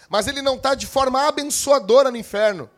Mas 0.09 0.27
ele 0.27 0.43
não 0.43 0.57
está 0.57 0.75
de 0.75 0.89
forma 0.89 1.25
abençoadora 1.29 2.11
no 2.11 2.17
inferno. 2.17 2.69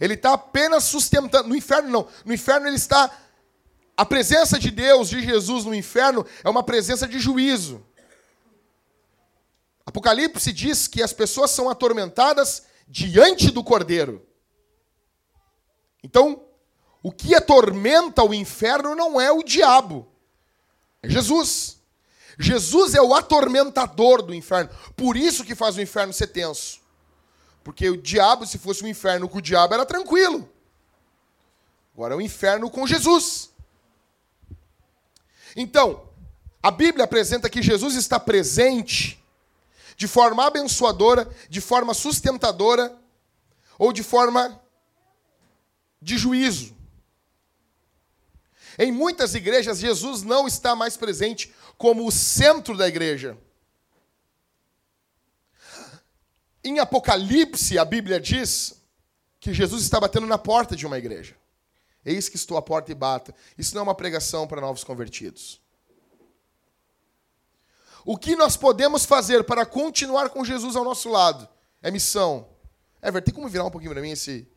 Ele 0.00 0.14
está 0.14 0.32
apenas 0.32 0.82
sustentando. 0.82 1.48
No 1.48 1.54
inferno, 1.54 1.90
não. 1.90 2.08
No 2.24 2.34
inferno, 2.34 2.66
ele 2.66 2.74
está. 2.74 3.08
A 3.96 4.04
presença 4.04 4.58
de 4.58 4.72
Deus, 4.72 5.08
de 5.08 5.24
Jesus 5.24 5.64
no 5.64 5.72
inferno, 5.72 6.26
é 6.42 6.50
uma 6.50 6.64
presença 6.64 7.06
de 7.06 7.20
juízo. 7.20 7.86
Apocalipse 9.86 10.52
diz 10.52 10.88
que 10.88 11.04
as 11.04 11.12
pessoas 11.12 11.52
são 11.52 11.70
atormentadas 11.70 12.64
diante 12.88 13.52
do 13.52 13.62
Cordeiro. 13.62 14.26
Então, 16.02 16.47
o 17.08 17.10
que 17.10 17.34
atormenta 17.34 18.22
o 18.22 18.34
inferno 18.34 18.94
não 18.94 19.18
é 19.18 19.32
o 19.32 19.42
diabo, 19.42 20.06
é 21.02 21.08
Jesus. 21.08 21.78
Jesus 22.38 22.94
é 22.94 23.00
o 23.00 23.14
atormentador 23.14 24.20
do 24.20 24.34
inferno. 24.34 24.70
Por 24.94 25.16
isso 25.16 25.42
que 25.42 25.54
faz 25.54 25.78
o 25.78 25.80
inferno 25.80 26.12
ser 26.12 26.26
tenso. 26.26 26.82
Porque 27.64 27.88
o 27.88 27.96
diabo, 27.96 28.46
se 28.46 28.58
fosse 28.58 28.84
um 28.84 28.86
inferno 28.88 29.26
com 29.26 29.38
o 29.38 29.42
diabo, 29.42 29.72
era 29.72 29.86
tranquilo. 29.86 30.46
Agora 31.94 32.12
é 32.12 32.16
o 32.18 32.20
inferno 32.20 32.70
com 32.70 32.86
Jesus. 32.86 33.52
Então, 35.56 36.10
a 36.62 36.70
Bíblia 36.70 37.06
apresenta 37.06 37.48
que 37.48 37.62
Jesus 37.62 37.94
está 37.94 38.20
presente 38.20 39.18
de 39.96 40.06
forma 40.06 40.44
abençoadora, 40.44 41.26
de 41.48 41.62
forma 41.62 41.94
sustentadora 41.94 42.94
ou 43.78 43.94
de 43.94 44.02
forma 44.02 44.60
de 46.02 46.18
juízo. 46.18 46.76
Em 48.78 48.92
muitas 48.92 49.34
igrejas, 49.34 49.80
Jesus 49.80 50.22
não 50.22 50.46
está 50.46 50.76
mais 50.76 50.96
presente 50.96 51.52
como 51.76 52.06
o 52.06 52.12
centro 52.12 52.76
da 52.76 52.86
igreja. 52.86 53.36
Em 56.62 56.78
Apocalipse, 56.78 57.76
a 57.76 57.84
Bíblia 57.84 58.20
diz 58.20 58.80
que 59.40 59.52
Jesus 59.52 59.82
está 59.82 59.98
batendo 59.98 60.26
na 60.26 60.38
porta 60.38 60.76
de 60.76 60.86
uma 60.86 60.96
igreja. 60.96 61.36
Eis 62.04 62.28
que 62.28 62.36
estou 62.36 62.56
à 62.56 62.62
porta 62.62 62.92
e 62.92 62.94
bata. 62.94 63.34
Isso 63.56 63.74
não 63.74 63.80
é 63.80 63.82
uma 63.82 63.94
pregação 63.94 64.46
para 64.46 64.60
novos 64.60 64.84
convertidos. 64.84 65.60
O 68.04 68.16
que 68.16 68.36
nós 68.36 68.56
podemos 68.56 69.04
fazer 69.04 69.44
para 69.44 69.66
continuar 69.66 70.30
com 70.30 70.44
Jesus 70.44 70.76
ao 70.76 70.84
nosso 70.84 71.08
lado? 71.08 71.48
É 71.82 71.90
missão. 71.90 72.48
Ever, 73.02 73.22
tem 73.22 73.34
como 73.34 73.48
virar 73.48 73.64
um 73.64 73.70
pouquinho 73.70 73.92
para 73.92 74.00
mim 74.00 74.10
esse, 74.10 74.48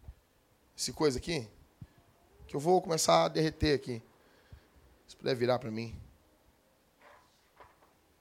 esse 0.78 0.94
coisa 0.94 1.18
aqui? 1.18 1.48
Que 2.48 2.56
eu 2.56 2.60
vou 2.60 2.82
começar 2.82 3.26
a 3.26 3.28
derreter 3.28 3.76
aqui. 3.76 4.02
Se 5.12 5.18
puder 5.18 5.36
virar 5.36 5.60
para 5.60 5.70
mim. 5.70 5.94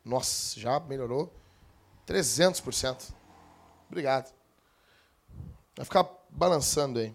Nossa, 0.05 0.59
já 0.59 0.81
melhorou 0.81 1.33
300%. 2.05 3.15
Obrigado. 3.89 4.35
Vai 5.77 5.85
ficar 5.85 6.05
balançando 6.29 6.99
aí. 6.99 7.15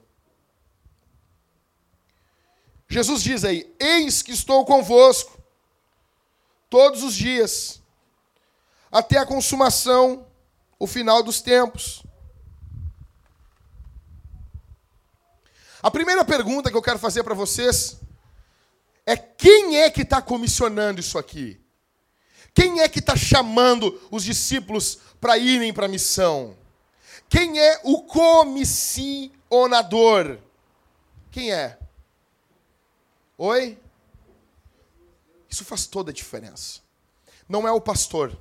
Jesus 2.87 3.21
diz 3.21 3.43
aí: 3.43 3.75
Eis 3.77 4.21
que 4.21 4.31
estou 4.31 4.63
convosco 4.63 5.37
todos 6.69 7.03
os 7.03 7.13
dias 7.13 7.83
até 8.89 9.17
a 9.17 9.25
consumação, 9.25 10.25
o 10.79 10.87
final 10.87 11.21
dos 11.21 11.41
tempos. 11.41 12.01
A 15.83 15.91
primeira 15.91 16.23
pergunta 16.23 16.71
que 16.71 16.77
eu 16.77 16.81
quero 16.81 16.97
fazer 16.97 17.25
para 17.25 17.35
vocês 17.35 17.99
é 19.05 19.15
quem 19.15 19.81
é 19.81 19.89
que 19.89 20.01
está 20.01 20.21
comissionando 20.21 20.99
isso 20.99 21.17
aqui? 21.17 21.61
Quem 22.53 22.81
é 22.81 22.87
que 22.87 22.99
está 22.99 23.15
chamando 23.15 23.99
os 24.09 24.23
discípulos 24.23 24.99
para 25.19 25.37
irem 25.37 25.73
para 25.73 25.85
a 25.85 25.89
missão? 25.89 26.57
Quem 27.27 27.59
é 27.59 27.81
o 27.83 28.03
comissionador? 28.03 30.39
Quem 31.29 31.51
é? 31.51 31.77
Oi? 33.37 33.77
Isso 35.49 35.65
faz 35.65 35.85
toda 35.85 36.11
a 36.11 36.13
diferença. 36.13 36.79
Não 37.47 37.67
é 37.67 37.71
o 37.71 37.81
pastor. 37.81 38.37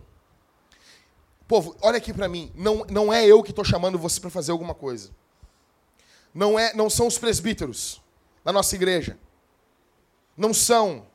Povo, 1.47 1.76
olha 1.83 1.99
aqui 1.99 2.12
para 2.12 2.28
mim. 2.28 2.50
Não, 2.54 2.85
não 2.88 3.12
é 3.12 3.26
eu 3.26 3.42
que 3.42 3.50
estou 3.50 3.64
chamando 3.64 3.99
você 3.99 4.21
para 4.21 4.30
fazer 4.30 4.52
alguma 4.52 4.75
coisa. 4.75 5.11
Não, 6.33 6.59
é, 6.59 6.73
não 6.75 6.88
são 6.88 7.06
os 7.06 7.18
presbíteros 7.18 8.00
da 8.42 8.52
nossa 8.52 8.75
igreja. 8.75 9.18
Não 10.37 10.53
são. 10.53 11.07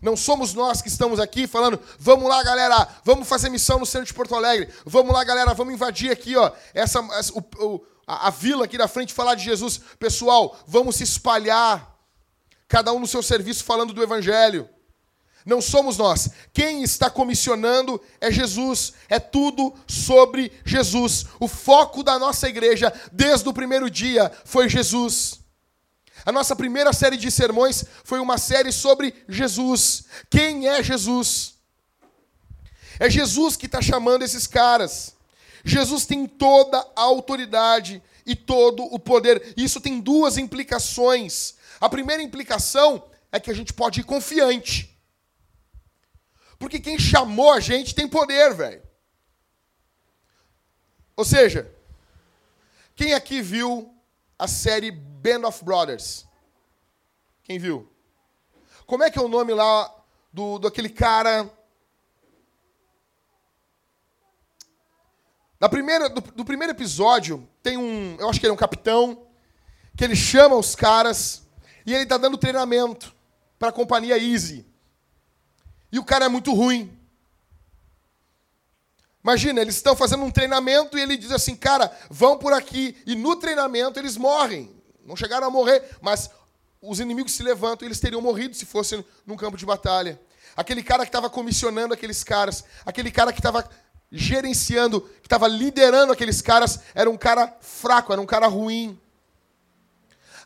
Não 0.00 0.16
somos 0.16 0.54
nós 0.54 0.80
que 0.80 0.88
estamos 0.88 1.18
aqui 1.18 1.46
falando, 1.46 1.80
vamos 1.98 2.28
lá, 2.28 2.42
galera, 2.42 2.88
vamos 3.04 3.28
fazer 3.28 3.48
missão 3.48 3.78
no 3.78 3.86
centro 3.86 4.06
de 4.06 4.14
Porto 4.14 4.34
Alegre. 4.34 4.72
Vamos 4.84 5.12
lá, 5.12 5.24
galera, 5.24 5.54
vamos 5.54 5.74
invadir 5.74 6.10
aqui, 6.10 6.36
ó, 6.36 6.52
essa, 6.72 7.00
essa 7.14 7.32
o, 7.32 7.44
o, 7.58 7.84
a, 8.06 8.28
a 8.28 8.30
vila 8.30 8.64
aqui 8.64 8.78
da 8.78 8.86
frente 8.86 9.12
falar 9.12 9.34
de 9.34 9.44
Jesus. 9.44 9.80
Pessoal, 9.98 10.56
vamos 10.66 10.96
se 10.96 11.04
espalhar. 11.04 11.96
Cada 12.68 12.92
um 12.92 13.00
no 13.00 13.06
seu 13.06 13.22
serviço 13.22 13.64
falando 13.64 13.92
do 13.92 14.02
evangelho. 14.02 14.68
Não 15.44 15.62
somos 15.62 15.96
nós. 15.96 16.28
Quem 16.52 16.82
está 16.82 17.08
comissionando 17.08 18.00
é 18.20 18.30
Jesus. 18.30 18.92
É 19.08 19.18
tudo 19.18 19.74
sobre 19.86 20.52
Jesus. 20.64 21.24
O 21.40 21.48
foco 21.48 22.02
da 22.02 22.18
nossa 22.18 22.48
igreja, 22.48 22.92
desde 23.10 23.48
o 23.48 23.54
primeiro 23.54 23.88
dia, 23.88 24.30
foi 24.44 24.68
Jesus. 24.68 25.40
A 26.24 26.32
nossa 26.32 26.54
primeira 26.54 26.92
série 26.92 27.16
de 27.16 27.30
sermões 27.30 27.84
foi 28.04 28.18
uma 28.20 28.38
série 28.38 28.72
sobre 28.72 29.14
Jesus. 29.28 30.04
Quem 30.30 30.68
é 30.68 30.82
Jesus? 30.82 31.54
É 32.98 33.08
Jesus 33.08 33.56
que 33.56 33.66
está 33.66 33.80
chamando 33.80 34.22
esses 34.22 34.46
caras. 34.46 35.14
Jesus 35.64 36.06
tem 36.06 36.26
toda 36.26 36.78
a 36.96 37.02
autoridade 37.02 38.02
e 38.26 38.34
todo 38.34 38.82
o 38.84 38.98
poder. 38.98 39.54
Isso 39.56 39.80
tem 39.80 40.00
duas 40.00 40.36
implicações. 40.36 41.54
A 41.80 41.88
primeira 41.88 42.22
implicação 42.22 43.04
é 43.30 43.38
que 43.38 43.50
a 43.50 43.54
gente 43.54 43.72
pode 43.72 44.00
ir 44.00 44.04
confiante. 44.04 44.96
Porque 46.58 46.80
quem 46.80 46.98
chamou 46.98 47.52
a 47.52 47.60
gente 47.60 47.94
tem 47.94 48.08
poder, 48.08 48.52
velho. 48.54 48.82
Ou 51.16 51.24
seja, 51.24 51.70
quem 52.96 53.14
aqui 53.14 53.40
viu 53.40 53.94
a 54.38 54.46
série 54.46 54.90
Band 54.90 55.46
of 55.46 55.64
Brothers? 55.64 56.26
Quem 57.42 57.58
viu? 57.58 57.90
Como 58.86 59.02
é 59.02 59.10
que 59.10 59.18
é 59.18 59.22
o 59.22 59.28
nome 59.28 59.52
lá 59.52 59.92
do, 60.32 60.58
do 60.58 60.68
aquele 60.68 60.88
cara 60.88 61.50
Na 65.60 65.68
primeira, 65.68 66.08
do, 66.08 66.20
do, 66.20 66.44
primeiro 66.44 66.72
episódio, 66.72 67.48
tem 67.62 67.76
um. 67.76 68.16
Eu 68.18 68.28
acho 68.28 68.38
que 68.38 68.46
ele 68.46 68.52
é 68.52 68.54
um 68.54 68.58
capitão, 68.58 69.26
que 69.96 70.04
ele 70.04 70.14
chama 70.14 70.54
os 70.54 70.76
caras 70.76 71.48
e 71.84 71.92
ele 71.92 72.04
está 72.04 72.16
dando 72.16 72.38
treinamento 72.38 73.12
para 73.58 73.70
a 73.70 73.72
companhia 73.72 74.16
Easy. 74.16 74.64
E 75.90 75.98
o 75.98 76.04
cara 76.04 76.26
é 76.26 76.28
muito 76.28 76.54
ruim. 76.54 76.96
Imagina, 79.28 79.60
eles 79.60 79.74
estão 79.74 79.94
fazendo 79.94 80.24
um 80.24 80.30
treinamento 80.30 80.96
e 80.96 81.02
ele 81.02 81.14
diz 81.14 81.30
assim, 81.30 81.54
cara, 81.54 81.94
vão 82.08 82.38
por 82.38 82.54
aqui. 82.54 82.96
E 83.04 83.14
no 83.14 83.36
treinamento 83.36 83.98
eles 83.98 84.16
morrem. 84.16 84.74
Não 85.04 85.14
chegaram 85.14 85.46
a 85.46 85.50
morrer, 85.50 85.84
mas 86.00 86.30
os 86.80 86.98
inimigos 86.98 87.32
se 87.32 87.42
levantam 87.42 87.84
e 87.84 87.88
eles 87.88 88.00
teriam 88.00 88.22
morrido 88.22 88.54
se 88.54 88.64
fossem 88.64 89.04
num 89.26 89.36
campo 89.36 89.58
de 89.58 89.66
batalha. 89.66 90.18
Aquele 90.56 90.82
cara 90.82 91.02
que 91.04 91.10
estava 91.10 91.28
comissionando 91.28 91.92
aqueles 91.92 92.24
caras, 92.24 92.64
aquele 92.86 93.10
cara 93.10 93.30
que 93.30 93.38
estava 93.38 93.68
gerenciando, 94.10 95.02
que 95.02 95.26
estava 95.26 95.46
liderando 95.46 96.10
aqueles 96.10 96.40
caras, 96.40 96.80
era 96.94 97.10
um 97.10 97.16
cara 97.18 97.54
fraco, 97.60 98.14
era 98.14 98.22
um 98.22 98.26
cara 98.26 98.46
ruim. 98.46 98.98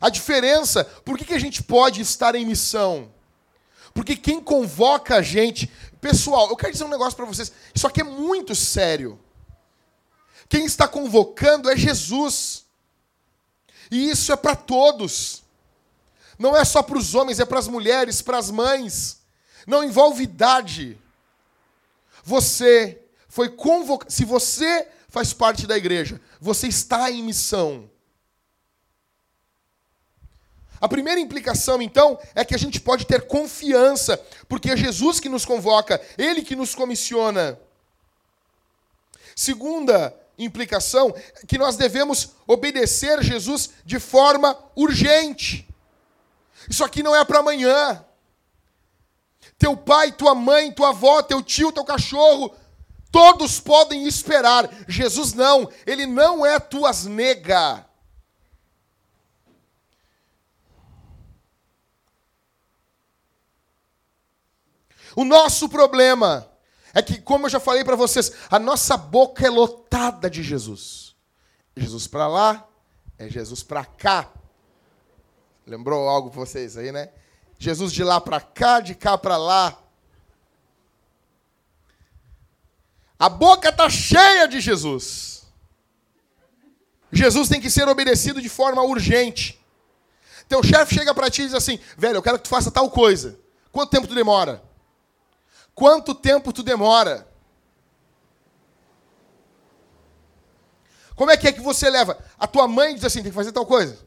A 0.01 0.09
diferença, 0.09 0.83
por 1.05 1.17
que, 1.17 1.23
que 1.23 1.33
a 1.33 1.39
gente 1.39 1.63
pode 1.63 2.01
estar 2.01 2.35
em 2.35 2.45
missão? 2.45 3.09
Porque 3.93 4.17
quem 4.17 4.41
convoca 4.41 5.15
a 5.15 5.21
gente. 5.21 5.71
Pessoal, 6.03 6.49
eu 6.49 6.57
quero 6.57 6.73
dizer 6.73 6.83
um 6.83 6.89
negócio 6.89 7.15
para 7.15 7.25
vocês. 7.25 7.49
Isso 7.73 7.87
aqui 7.87 8.01
é 8.01 8.03
muito 8.03 8.53
sério. 8.53 9.17
Quem 10.49 10.65
está 10.65 10.85
convocando 10.85 11.69
é 11.69 11.77
Jesus. 11.77 12.65
E 13.89 14.09
isso 14.09 14.33
é 14.33 14.35
para 14.35 14.53
todos. 14.53 15.43
Não 16.37 16.57
é 16.57 16.65
só 16.65 16.83
para 16.83 16.97
os 16.97 17.15
homens, 17.15 17.39
é 17.39 17.45
para 17.45 17.57
as 17.57 17.69
mulheres, 17.69 18.21
para 18.21 18.37
as 18.37 18.51
mães. 18.51 19.21
Não 19.65 19.81
envolve 19.81 20.21
idade. 20.23 20.99
Você 22.21 23.01
foi 23.29 23.47
convocado. 23.47 24.11
Se 24.11 24.25
você 24.25 24.85
faz 25.07 25.31
parte 25.31 25.65
da 25.65 25.77
igreja, 25.77 26.19
você 26.37 26.67
está 26.67 27.09
em 27.09 27.23
missão. 27.23 27.89
A 30.83 30.87
primeira 30.89 31.21
implicação, 31.21 31.81
então, 31.81 32.19
é 32.35 32.43
que 32.43 32.53
a 32.53 32.57
gente 32.57 32.81
pode 32.81 33.05
ter 33.05 33.21
confiança, 33.21 34.17
porque 34.49 34.69
é 34.69 34.75
Jesus 34.75 35.17
que 35.17 35.29
nos 35.29 35.45
convoca, 35.45 36.01
Ele 36.17 36.41
que 36.41 36.57
nos 36.57 36.75
comissiona. 36.75 37.57
Segunda 39.33 40.13
implicação, 40.37 41.15
é 41.41 41.45
que 41.47 41.57
nós 41.57 41.77
devemos 41.77 42.31
obedecer 42.45 43.23
Jesus 43.23 43.69
de 43.85 43.97
forma 43.97 44.61
urgente. 44.75 45.65
Isso 46.69 46.83
aqui 46.83 47.01
não 47.01 47.15
é 47.15 47.23
para 47.23 47.39
amanhã. 47.39 48.03
Teu 49.57 49.77
pai, 49.77 50.11
tua 50.11 50.35
mãe, 50.35 50.69
tua 50.69 50.89
avó, 50.89 51.21
teu 51.21 51.41
tio, 51.41 51.71
teu 51.71 51.85
cachorro, 51.85 52.53
Todos 53.09 53.59
podem 53.59 54.07
esperar. 54.07 54.67
Jesus 54.87 55.33
não, 55.33 55.69
ele 55.85 56.07
não 56.07 56.43
é 56.43 56.59
tuas 56.59 57.05
nega. 57.05 57.85
O 65.15 65.23
nosso 65.23 65.69
problema 65.69 66.49
é 66.93 67.01
que, 67.01 67.19
como 67.19 67.45
eu 67.45 67.49
já 67.49 67.59
falei 67.59 67.83
para 67.83 67.95
vocês, 67.95 68.31
a 68.49 68.59
nossa 68.59 68.95
boca 68.95 69.45
é 69.45 69.49
lotada 69.49 70.29
de 70.29 70.43
Jesus. 70.43 71.15
Jesus 71.75 72.07
para 72.07 72.27
lá, 72.27 72.67
é 73.17 73.27
Jesus 73.27 73.63
para 73.63 73.83
cá. 73.83 74.31
Lembrou 75.65 76.07
algo 76.07 76.29
para 76.29 76.39
vocês 76.39 76.77
aí, 76.77 76.91
né? 76.91 77.09
Jesus 77.57 77.91
de 77.91 78.03
lá 78.03 78.19
para 78.21 78.39
cá, 78.39 78.79
de 78.79 78.93
cá 78.93 79.17
para 79.17 79.37
lá. 79.37 79.77
A 83.17 83.29
boca 83.29 83.69
está 83.69 83.89
cheia 83.89 84.47
de 84.47 84.59
Jesus. 84.59 85.45
Jesus 87.11 87.47
tem 87.47 87.61
que 87.61 87.69
ser 87.69 87.87
obedecido 87.87 88.41
de 88.41 88.49
forma 88.49 88.83
urgente. 88.83 89.63
Teu 90.49 90.61
chefe 90.61 90.95
chega 90.95 91.13
para 91.13 91.29
ti 91.29 91.43
e 91.43 91.45
diz 91.45 91.53
assim: 91.53 91.79
velho, 91.97 92.17
eu 92.17 92.21
quero 92.21 92.37
que 92.37 92.43
tu 92.43 92.49
faça 92.49 92.69
tal 92.69 92.89
coisa. 92.91 93.39
Quanto 93.71 93.91
tempo 93.91 94.07
tu 94.07 94.15
demora? 94.15 94.61
Quanto 95.75 96.13
tempo 96.13 96.53
tu 96.53 96.63
demora? 96.63 97.27
Como 101.15 101.31
é 101.31 101.37
que 101.37 101.47
é 101.47 101.51
que 101.51 101.61
você 101.61 101.89
leva? 101.89 102.17
A 102.37 102.47
tua 102.47 102.67
mãe 102.67 102.95
diz 102.95 103.03
assim: 103.03 103.21
tem 103.21 103.31
que 103.31 103.35
fazer 103.35 103.51
tal 103.51 103.65
coisa. 103.65 103.97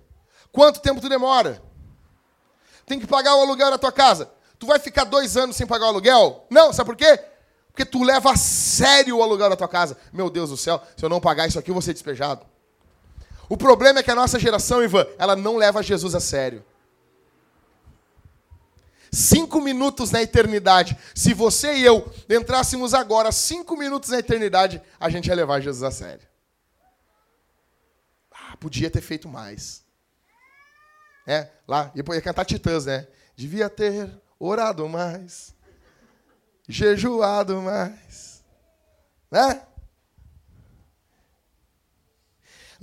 Quanto 0.52 0.80
tempo 0.80 1.00
tu 1.00 1.08
demora? 1.08 1.62
Tem 2.84 2.98
que 3.00 3.06
pagar 3.06 3.34
o 3.36 3.40
aluguel 3.40 3.70
da 3.70 3.78
tua 3.78 3.92
casa. 3.92 4.30
Tu 4.58 4.66
vai 4.66 4.78
ficar 4.78 5.04
dois 5.04 5.36
anos 5.36 5.56
sem 5.56 5.66
pagar 5.66 5.86
o 5.86 5.88
aluguel? 5.88 6.46
Não, 6.48 6.72
sabe 6.72 6.86
por 6.86 6.96
quê? 6.96 7.20
Porque 7.68 7.84
tu 7.84 8.02
leva 8.02 8.32
a 8.32 8.36
sério 8.36 9.18
o 9.18 9.22
aluguel 9.22 9.50
da 9.50 9.56
tua 9.56 9.68
casa. 9.68 9.98
Meu 10.12 10.30
Deus 10.30 10.50
do 10.50 10.56
céu, 10.56 10.80
se 10.96 11.04
eu 11.04 11.08
não 11.08 11.20
pagar 11.20 11.46
isso 11.46 11.58
aqui, 11.58 11.70
eu 11.70 11.74
vou 11.74 11.82
ser 11.82 11.92
despejado. 11.92 12.46
O 13.48 13.56
problema 13.56 14.00
é 14.00 14.02
que 14.02 14.10
a 14.10 14.14
nossa 14.14 14.38
geração, 14.38 14.82
Ivan, 14.82 15.06
ela 15.18 15.36
não 15.36 15.56
leva 15.56 15.82
Jesus 15.82 16.14
a 16.14 16.20
sério. 16.20 16.64
Cinco 19.10 19.60
minutos 19.60 20.10
na 20.10 20.22
eternidade. 20.22 20.96
Se 21.14 21.32
você 21.34 21.74
e 21.76 21.84
eu 21.84 22.12
entrássemos 22.28 22.94
agora 22.94 23.32
cinco 23.32 23.76
minutos 23.76 24.10
na 24.10 24.18
eternidade, 24.18 24.82
a 24.98 25.08
gente 25.08 25.26
ia 25.28 25.34
levar 25.34 25.60
Jesus 25.60 25.82
a 25.82 25.90
sério. 25.90 26.26
Ah, 28.30 28.56
podia 28.58 28.90
ter 28.90 29.00
feito 29.00 29.28
mais. 29.28 29.84
É, 31.26 31.48
lá, 31.66 31.90
ia 31.94 32.20
cantar 32.20 32.44
Titãs, 32.44 32.86
né? 32.86 33.08
Devia 33.36 33.68
ter 33.68 34.10
orado 34.38 34.88
mais 34.88 35.56
jejuado 36.68 37.60
mais. 37.62 38.44
Né? 39.30 39.65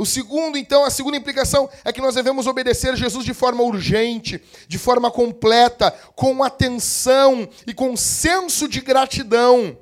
O 0.03 0.05
segundo, 0.05 0.57
então, 0.57 0.83
a 0.83 0.89
segunda 0.89 1.15
implicação 1.15 1.69
é 1.81 1.93
que 1.93 2.01
nós 2.01 2.15
devemos 2.15 2.45
obedecer 2.45 2.93
Jesus 2.97 3.23
de 3.23 3.33
forma 3.33 3.63
urgente, 3.63 4.43
de 4.67 4.77
forma 4.77 5.09
completa, 5.09 5.91
com 6.13 6.43
atenção 6.43 7.47
e 7.65 7.73
com 7.73 7.95
senso 7.95 8.67
de 8.67 8.81
gratidão. 8.81 9.77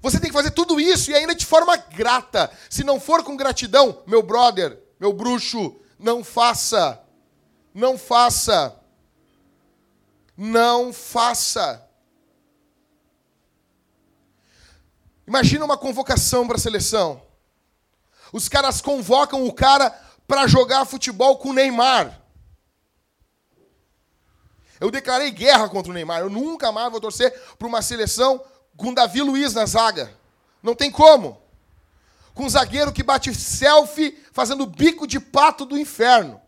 Você 0.00 0.18
tem 0.18 0.30
que 0.30 0.36
fazer 0.36 0.52
tudo 0.52 0.80
isso 0.80 1.10
e 1.10 1.14
ainda 1.14 1.34
de 1.34 1.44
forma 1.44 1.76
grata. 1.76 2.50
Se 2.70 2.82
não 2.82 2.98
for 2.98 3.22
com 3.22 3.36
gratidão, 3.36 4.02
meu 4.06 4.22
brother, 4.22 4.82
meu 4.98 5.12
bruxo, 5.12 5.78
não 5.98 6.24
faça. 6.24 6.98
Não 7.74 7.98
faça. 7.98 8.74
Não 10.34 10.94
faça. 10.94 11.86
Imagina 15.26 15.66
uma 15.66 15.76
convocação 15.76 16.46
para 16.46 16.56
a 16.56 16.58
seleção. 16.58 17.27
Os 18.32 18.48
caras 18.48 18.80
convocam 18.80 19.46
o 19.46 19.52
cara 19.52 19.90
para 20.26 20.46
jogar 20.46 20.84
futebol 20.84 21.38
com 21.38 21.50
o 21.50 21.52
Neymar. 21.52 22.20
Eu 24.80 24.90
declarei 24.90 25.30
guerra 25.30 25.68
contra 25.68 25.90
o 25.90 25.94
Neymar. 25.94 26.20
Eu 26.20 26.30
nunca 26.30 26.70
mais 26.70 26.90
vou 26.90 27.00
torcer 27.00 27.32
para 27.58 27.66
uma 27.66 27.82
seleção 27.82 28.42
com 28.76 28.94
Davi 28.94 29.22
Luiz 29.22 29.54
na 29.54 29.66
zaga. 29.66 30.12
Não 30.62 30.74
tem 30.74 30.90
como. 30.90 31.40
Com 32.34 32.44
um 32.44 32.50
zagueiro 32.50 32.92
que 32.92 33.02
bate 33.02 33.34
selfie 33.34 34.16
fazendo 34.32 34.66
bico 34.66 35.06
de 35.06 35.18
pato 35.18 35.64
do 35.64 35.76
inferno. 35.76 36.40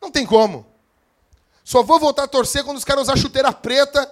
Não 0.00 0.10
tem 0.10 0.24
como. 0.24 0.66
Só 1.62 1.82
vou 1.82 1.98
voltar 1.98 2.24
a 2.24 2.28
torcer 2.28 2.64
quando 2.64 2.76
os 2.76 2.84
caras 2.84 3.02
usar 3.02 3.16
chuteira 3.16 3.52
preta 3.52 4.10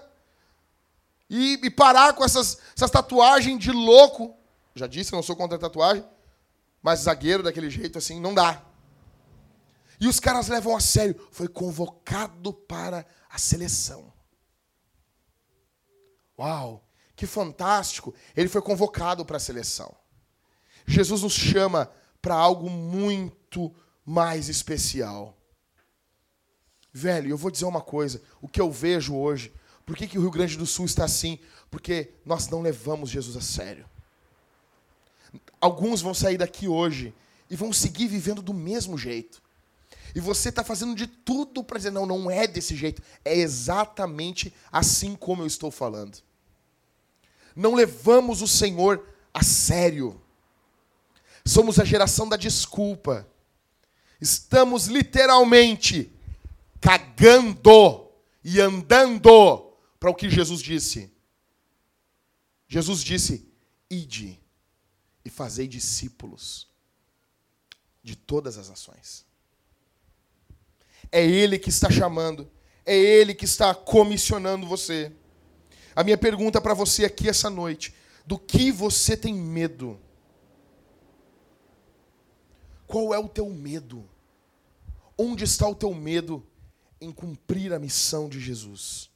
e, 1.31 1.59
e 1.63 1.71
parar 1.71 2.13
com 2.13 2.25
essas, 2.25 2.59
essas 2.77 2.91
tatuagens 2.91 3.59
de 3.59 3.71
louco. 3.71 4.37
Já 4.75 4.87
disse, 4.87 5.13
eu 5.13 5.17
não 5.17 5.23
sou 5.23 5.37
contra 5.37 5.57
a 5.57 5.61
tatuagem, 5.61 6.05
mas 6.85 7.01
zagueiro 7.01 7.43
daquele 7.43 7.69
jeito 7.69 7.99
assim 7.99 8.21
não 8.21 8.33
dá. 8.33 8.63
E 9.99 10.07
os 10.07 10.21
caras 10.21 10.49
levam 10.49 10.77
a 10.77 10.81
sério. 10.81 11.19
Foi 11.33 11.49
convocado 11.49 12.53
para 12.53 13.07
a 13.31 13.39
seleção. 13.39 14.13
Uau, 16.39 16.87
que 17.17 17.27
fantástico! 17.27 18.15
Ele 18.37 18.49
foi 18.49 18.61
convocado 18.61 19.25
para 19.25 19.39
a 19.39 19.41
seleção. 19.41 19.97
Jesus 20.87 21.23
nos 21.23 21.33
chama 21.33 21.91
para 22.21 22.35
algo 22.35 22.69
muito 22.69 23.75
mais 24.05 24.49
especial. 24.49 25.37
Velho, 26.93 27.31
eu 27.31 27.37
vou 27.37 27.51
dizer 27.51 27.65
uma 27.65 27.81
coisa: 27.81 28.23
o 28.41 28.47
que 28.49 28.61
eu 28.61 28.71
vejo 28.71 29.17
hoje 29.17 29.53
por 29.87 29.97
que, 29.97 30.07
que 30.07 30.19
o 30.19 30.23
Rio 30.23 30.31
Grande 30.31 30.57
do 30.57 30.67
Sul 30.67 30.87
está 30.87 31.05
assim? 31.05 31.39
Porque 31.71 32.15
nós 32.25 32.49
não 32.49 32.63
levamos 32.63 33.11
Jesus 33.11 33.37
a 33.37 33.41
sério. 33.41 33.89
Alguns 35.65 36.03
vão 36.03 36.13
sair 36.13 36.37
daqui 36.37 36.69
hoje 36.69 37.15
e 37.49 37.57
vão 37.57 37.73
seguir 37.73 38.07
vivendo 38.07 38.43
do 38.43 38.53
mesmo 38.53 38.99
jeito. 38.99 39.43
E 40.15 40.21
você 40.21 40.51
está 40.51 40.63
fazendo 40.63 40.95
de 40.95 41.07
tudo 41.07 41.65
para 41.65 41.79
dizer, 41.79 41.91
não, 41.91 42.05
não 42.05 42.31
é 42.31 42.47
desse 42.47 42.77
jeito. 42.77 43.01
É 43.25 43.35
exatamente 43.35 44.53
assim 44.71 45.17
como 45.17 45.41
eu 45.41 45.47
estou 45.47 45.71
falando. 45.71 46.19
Não 47.57 47.75
levamos 47.75 48.43
o 48.43 48.47
Senhor 48.47 49.09
a 49.33 49.43
sério. 49.43 50.21
Somos 51.47 51.81
a 51.81 51.85
geração 51.87 52.29
da 52.29 52.37
desculpa. 52.37 53.27
Estamos 54.21 54.89
literalmente 54.89 56.13
cagando 56.79 58.11
e 58.45 58.61
andando 58.61 59.73
para 59.99 60.11
o 60.11 60.15
que 60.15 60.29
Jesus 60.29 60.61
disse. 60.61 61.11
Jesus 62.69 63.03
disse: 63.03 63.51
Ide 63.89 64.44
e 65.25 65.31
fazei 65.31 65.67
discípulos 65.67 66.69
de 68.03 68.15
todas 68.15 68.59
as 68.59 68.69
nações. 68.69 69.25
É 71.11 71.25
Ele 71.25 71.59
que 71.59 71.71
está 71.71 71.91
chamando, 71.91 72.51
é 72.85 72.97
Ele 72.97 73.35
que 73.35 73.45
está 73.45 73.75
comissionando 73.75 74.67
você. 74.67 75.13
A 75.97 76.05
minha 76.05 76.19
pergunta 76.19 76.61
para 76.61 76.75
você 76.75 77.05
aqui 77.05 77.29
essa 77.29 77.49
noite: 77.49 77.95
do 78.27 78.39
que 78.39 78.71
você 78.71 79.17
tem 79.17 79.35
medo? 79.35 79.99
Qual 82.87 83.15
é 83.15 83.19
o 83.19 83.29
teu 83.29 83.49
medo? 83.49 84.09
Onde 85.17 85.45
está 85.45 85.67
o 85.69 85.75
teu 85.75 85.95
medo 85.95 86.47
em 87.01 87.11
cumprir 87.13 87.73
a 87.73 87.79
missão 87.79 88.29
de 88.29 88.41
Jesus? 88.41 89.11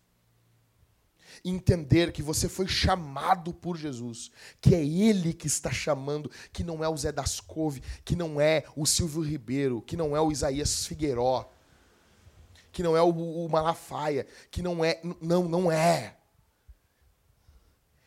Entender 1.49 2.13
que 2.13 2.23
você 2.23 2.49
foi 2.49 2.67
chamado 2.67 3.55
por 3.55 3.77
Jesus, 3.77 4.31
que 4.61 4.75
é 4.75 4.85
Ele 4.85 5.33
que 5.33 5.47
está 5.47 5.71
chamando, 5.71 6.31
que 6.53 6.63
não 6.63 6.85
é 6.85 6.89
o 6.89 6.97
Zé 6.97 7.11
das 7.11 7.41
Couve, 7.41 7.83
que 8.05 8.15
não 8.15 8.41
é 8.41 8.65
o 8.77 8.85
Silvio 8.85 9.23
Ribeiro, 9.23 9.81
que 9.83 9.97
não 9.97 10.17
é 10.17 10.21
o 10.21 10.31
Isaías 10.31 10.87
Figueiró, 10.87 11.51
que 12.73 12.83
não 12.83 12.97
é 12.97 13.03
o, 13.03 13.09
o 13.09 13.49
Malafaia, 13.49 14.27
que 14.51 14.63
não 14.63 14.85
é. 14.85 15.01
Não, 15.21 15.49
não 15.49 15.73
é. 15.73 16.17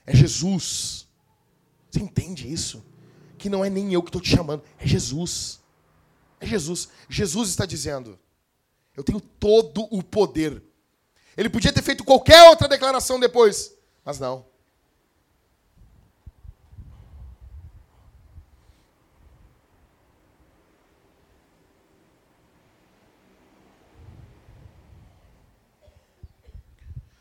É 0.05 0.15
Jesus. 0.15 1.07
Você 1.89 1.99
entende 1.99 2.51
isso? 2.51 2.85
Que 3.37 3.49
não 3.49 3.65
é 3.65 3.69
nem 3.69 3.93
eu 3.93 4.01
que 4.01 4.09
estou 4.09 4.21
te 4.21 4.29
chamando, 4.29 4.63
é 4.77 4.87
Jesus. 4.87 5.59
É 6.39 6.45
Jesus. 6.45 6.89
Jesus 7.09 7.49
está 7.49 7.65
dizendo: 7.65 8.19
Eu 8.95 9.03
tenho 9.03 9.19
todo 9.19 9.87
o 9.93 10.03
poder. 10.03 10.63
Ele 11.41 11.49
podia 11.49 11.73
ter 11.73 11.81
feito 11.81 12.03
qualquer 12.03 12.47
outra 12.49 12.67
declaração 12.67 13.19
depois, 13.19 13.75
mas 14.05 14.19
não. 14.19 14.45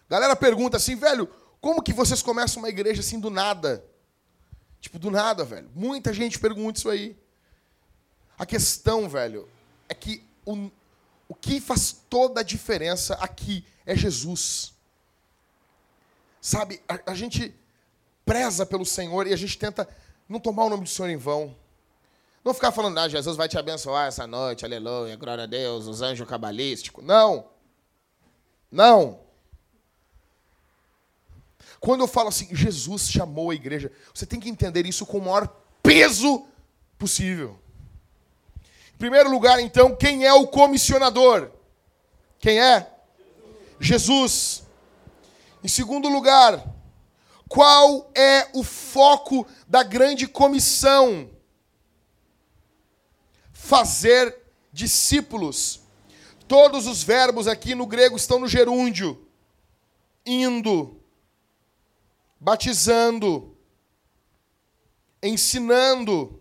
Galera 0.07 0.37
pergunta 0.37 0.77
assim, 0.77 0.97
velho, 0.97 1.27
como 1.59 1.83
que 1.83 1.95
vocês 1.95 2.21
começam 2.21 2.63
uma 2.63 2.69
igreja 2.69 3.01
assim 3.01 3.19
do 3.19 3.31
nada? 3.31 3.83
Tipo, 4.83 4.99
do 4.99 5.11
nada, 5.11 5.47
velho. 5.47 5.71
Muita 5.75 6.13
gente 6.13 6.39
pergunta 6.39 6.79
isso 6.79 6.91
aí. 6.91 7.19
A 8.39 8.45
questão, 8.45 9.09
velho, 9.09 9.49
é 9.89 9.95
que 9.95 10.23
o, 10.45 10.71
o 11.31 11.35
que 11.37 11.61
faz 11.61 11.93
toda 12.11 12.41
a 12.41 12.43
diferença 12.43 13.15
aqui 13.15 13.65
é 13.87 13.95
Jesus. 13.95 14.75
Sabe, 16.41 16.83
a, 16.89 17.13
a 17.13 17.15
gente 17.15 17.55
preza 18.25 18.67
pelo 18.67 18.85
Senhor 18.85 19.29
e 19.29 19.33
a 19.33 19.37
gente 19.37 19.57
tenta 19.57 19.89
não 20.29 20.41
tomar 20.41 20.65
o 20.65 20.69
nome 20.69 20.83
do 20.83 20.89
Senhor 20.89 21.09
em 21.09 21.17
vão. 21.17 21.57
Não 22.45 22.53
ficar 22.53 22.73
falando, 22.73 22.99
ah, 22.99 23.09
Jesus 23.09 23.37
vai 23.37 23.49
te 23.49 23.57
abençoar 23.57 24.09
essa 24.09 24.27
noite, 24.27 24.65
aleluia, 24.65 25.15
glória 25.15 25.45
a 25.45 25.47
Deus, 25.47 25.87
os 25.87 26.03
anjos 26.03 26.29
cabalísticos. 26.29 27.05
Não. 27.05 27.47
Não. 28.69 29.21
Quando 31.79 32.01
eu 32.01 32.09
falo 32.09 32.31
assim, 32.31 32.49
Jesus 32.57 33.09
chamou 33.09 33.51
a 33.51 33.55
igreja, 33.55 33.93
você 34.13 34.27
tem 34.27 34.41
que 34.41 34.49
entender 34.49 34.85
isso 34.85 35.07
com 35.07 35.19
o 35.19 35.23
maior 35.23 35.47
peso 35.81 36.45
possível. 36.99 37.57
Primeiro 39.01 39.31
lugar, 39.31 39.59
então, 39.61 39.97
quem 39.97 40.27
é 40.27 40.35
o 40.35 40.47
comissionador? 40.47 41.51
Quem 42.39 42.61
é? 42.61 42.87
Jesus. 43.81 44.63
Em 45.65 45.69
segundo 45.69 46.07
lugar, 46.07 46.63
qual 47.49 48.11
é 48.15 48.51
o 48.53 48.63
foco 48.63 49.47
da 49.67 49.83
grande 49.83 50.29
comissão? 50.29 51.31
Fazer 53.55 54.37
discípulos. 54.71 55.81
Todos 56.47 56.87
os 56.87 57.03
verbos 57.03 57.49
aqui 57.49 57.75
no 57.75 57.87
grego 57.87 58.19
estão 58.19 58.39
no 58.39 58.47
gerúndio. 58.47 59.27
Indo, 60.27 61.01
batizando, 62.39 63.57
ensinando. 65.23 66.40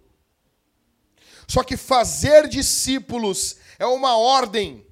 Só 1.49 1.63
que 1.63 1.75
fazer 1.75 2.47
discípulos 2.47 3.55
é 3.79 3.85
uma 3.87 4.15
ordem. 4.15 4.85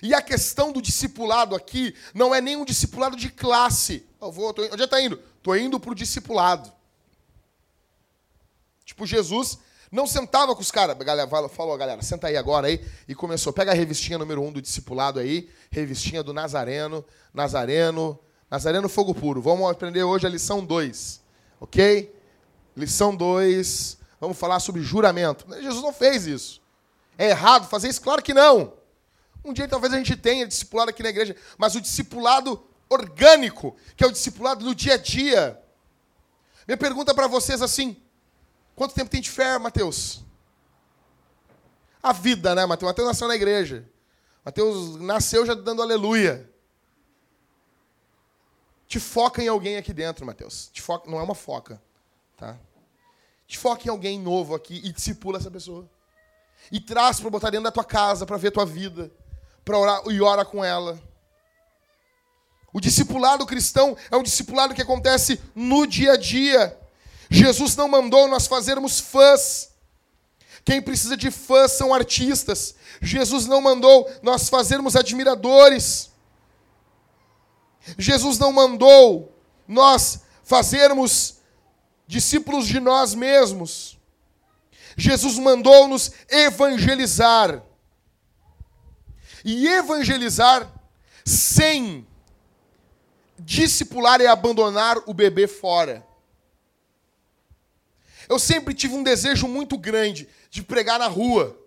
E 0.00 0.14
a 0.14 0.22
questão 0.22 0.70
do 0.70 0.80
discipulado 0.80 1.56
aqui 1.56 1.92
não 2.14 2.32
é 2.32 2.40
nem 2.40 2.56
um 2.56 2.64
discipulado 2.64 3.16
de 3.16 3.30
classe. 3.30 4.06
Eu 4.22 4.30
vou, 4.30 4.54
tô, 4.54 4.62
onde 4.62 4.84
está 4.84 5.00
indo? 5.00 5.20
Estou 5.38 5.56
indo 5.56 5.80
para 5.80 5.90
o 5.90 5.94
discipulado. 5.94 6.72
Tipo, 8.84 9.04
Jesus 9.04 9.58
não 9.90 10.06
sentava 10.06 10.54
com 10.54 10.60
os 10.60 10.70
caras. 10.70 10.96
Galera, 10.98 11.28
falou, 11.48 11.76
galera, 11.76 12.00
senta 12.00 12.28
aí 12.28 12.36
agora 12.36 12.68
aí. 12.68 12.80
E 13.08 13.14
começou. 13.14 13.52
Pega 13.52 13.72
a 13.72 13.74
revistinha 13.74 14.18
número 14.18 14.40
um 14.40 14.52
do 14.52 14.62
discipulado 14.62 15.18
aí. 15.18 15.50
Revistinha 15.68 16.22
do 16.22 16.32
Nazareno. 16.32 17.04
Nazareno, 17.32 18.16
Nazareno 18.48 18.88
Fogo 18.88 19.12
Puro. 19.16 19.42
Vamos 19.42 19.68
aprender 19.68 20.04
hoje 20.04 20.28
a 20.28 20.30
lição 20.30 20.64
2. 20.64 21.20
Ok? 21.60 22.14
Lição 22.76 23.16
2. 23.16 24.03
Vamos 24.24 24.38
falar 24.38 24.58
sobre 24.58 24.82
juramento. 24.82 25.46
Jesus 25.60 25.82
não 25.82 25.92
fez 25.92 26.26
isso. 26.26 26.62
É 27.18 27.28
errado 27.28 27.68
fazer 27.68 27.88
isso? 27.88 28.00
Claro 28.00 28.22
que 28.22 28.32
não. 28.32 28.72
Um 29.44 29.52
dia 29.52 29.68
talvez 29.68 29.92
a 29.92 29.98
gente 29.98 30.16
tenha 30.16 30.46
discipulado 30.46 30.90
aqui 30.90 31.02
na 31.02 31.10
igreja, 31.10 31.36
mas 31.58 31.74
o 31.74 31.80
discipulado 31.80 32.66
orgânico, 32.88 33.76
que 33.94 34.02
é 34.02 34.06
o 34.06 34.12
discipulado 34.12 34.64
do 34.64 34.74
dia 34.74 34.94
a 34.94 34.96
dia. 34.96 35.62
Minha 36.66 36.78
pergunta 36.78 37.14
para 37.14 37.26
vocês 37.26 37.60
assim: 37.60 38.02
quanto 38.74 38.94
tempo 38.94 39.10
tem 39.10 39.20
de 39.20 39.30
fé, 39.30 39.58
Mateus? 39.58 40.24
A 42.02 42.12
vida, 42.12 42.54
né, 42.54 42.64
Mateus? 42.64 42.90
Mateus 42.90 43.08
nasceu 43.08 43.28
na 43.28 43.34
igreja. 43.34 43.86
Mateus 44.42 44.96
nasceu 45.00 45.44
já 45.44 45.54
dando 45.54 45.82
aleluia. 45.82 46.50
Te 48.86 48.98
foca 48.98 49.42
em 49.42 49.48
alguém 49.48 49.76
aqui 49.76 49.92
dentro, 49.92 50.24
Mateus. 50.24 50.70
Te 50.72 50.80
foca, 50.80 51.10
não 51.10 51.18
é 51.18 51.22
uma 51.22 51.34
foca, 51.34 51.82
tá? 52.36 52.56
Foca 53.48 53.86
em 53.86 53.90
alguém 53.90 54.18
novo 54.18 54.54
aqui 54.54 54.80
e 54.84 54.92
discipula 54.92 55.38
essa 55.38 55.50
pessoa. 55.50 55.88
E 56.70 56.80
traz 56.80 57.20
para 57.20 57.30
botar 57.30 57.50
dentro 57.50 57.64
da 57.64 57.70
tua 57.70 57.84
casa, 57.84 58.26
para 58.26 58.36
ver 58.36 58.48
a 58.48 58.52
tua 58.52 58.66
vida, 58.66 59.10
para 59.64 59.78
orar 59.78 60.02
e 60.08 60.20
ora 60.20 60.44
com 60.44 60.64
ela. 60.64 61.00
O 62.72 62.80
discipulado 62.80 63.46
cristão 63.46 63.96
é 64.10 64.16
um 64.16 64.22
discipulado 64.22 64.74
que 64.74 64.82
acontece 64.82 65.40
no 65.54 65.86
dia 65.86 66.12
a 66.12 66.16
dia. 66.16 66.76
Jesus 67.30 67.76
não 67.76 67.88
mandou 67.88 68.26
nós 68.26 68.46
fazermos 68.46 68.98
fãs. 68.98 69.70
Quem 70.64 70.82
precisa 70.82 71.16
de 71.16 71.30
fãs 71.30 71.72
são 71.72 71.94
artistas. 71.94 72.74
Jesus 73.00 73.46
não 73.46 73.60
mandou 73.60 74.10
nós 74.22 74.48
fazermos 74.48 74.96
admiradores. 74.96 76.10
Jesus 77.98 78.38
não 78.38 78.52
mandou 78.52 79.32
nós 79.68 80.20
fazermos 80.42 81.36
discípulos 82.06 82.66
de 82.66 82.80
nós 82.80 83.14
mesmos. 83.14 83.98
Jesus 84.96 85.38
mandou-nos 85.38 86.12
evangelizar. 86.28 87.62
E 89.44 89.66
evangelizar 89.68 90.70
sem 91.24 92.06
discipular 93.38 94.20
é 94.20 94.26
abandonar 94.26 94.96
o 95.06 95.12
bebê 95.12 95.46
fora. 95.46 96.06
Eu 98.28 98.38
sempre 98.38 98.72
tive 98.72 98.94
um 98.94 99.02
desejo 99.02 99.46
muito 99.46 99.76
grande 99.76 100.28
de 100.50 100.62
pregar 100.62 100.98
na 100.98 101.08
rua 101.08 101.58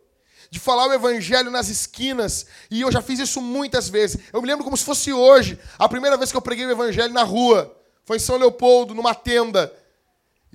de 0.50 0.60
falar 0.60 0.88
o 0.88 0.94
evangelho 0.94 1.52
nas 1.52 1.70
esquinas, 1.70 2.46
e 2.72 2.82
eu 2.82 2.92
já 2.92 3.02
fiz 3.02 3.20
isso 3.20 3.42
muitas 3.42 3.90
vezes. 3.90 4.22
Eu 4.32 4.42
me 4.42 4.48
lembro 4.48 4.64
como 4.64 4.78
se 4.78 4.84
fosse 4.84 5.12
hoje, 5.12 5.60
a 5.78 5.90
primeira 5.90 6.18
vez 6.18 6.32
que 6.32 6.38
eu 6.38 6.42
preguei 6.42 6.66
o 6.66 6.72
evangelho 6.72 7.14
na 7.14 7.24
rua, 7.24 7.76
foi 8.06 8.18
em 8.18 8.22
São 8.22 8.38
Leopoldo, 8.38 8.94
numa 8.94 9.14
tenda. 9.14 9.74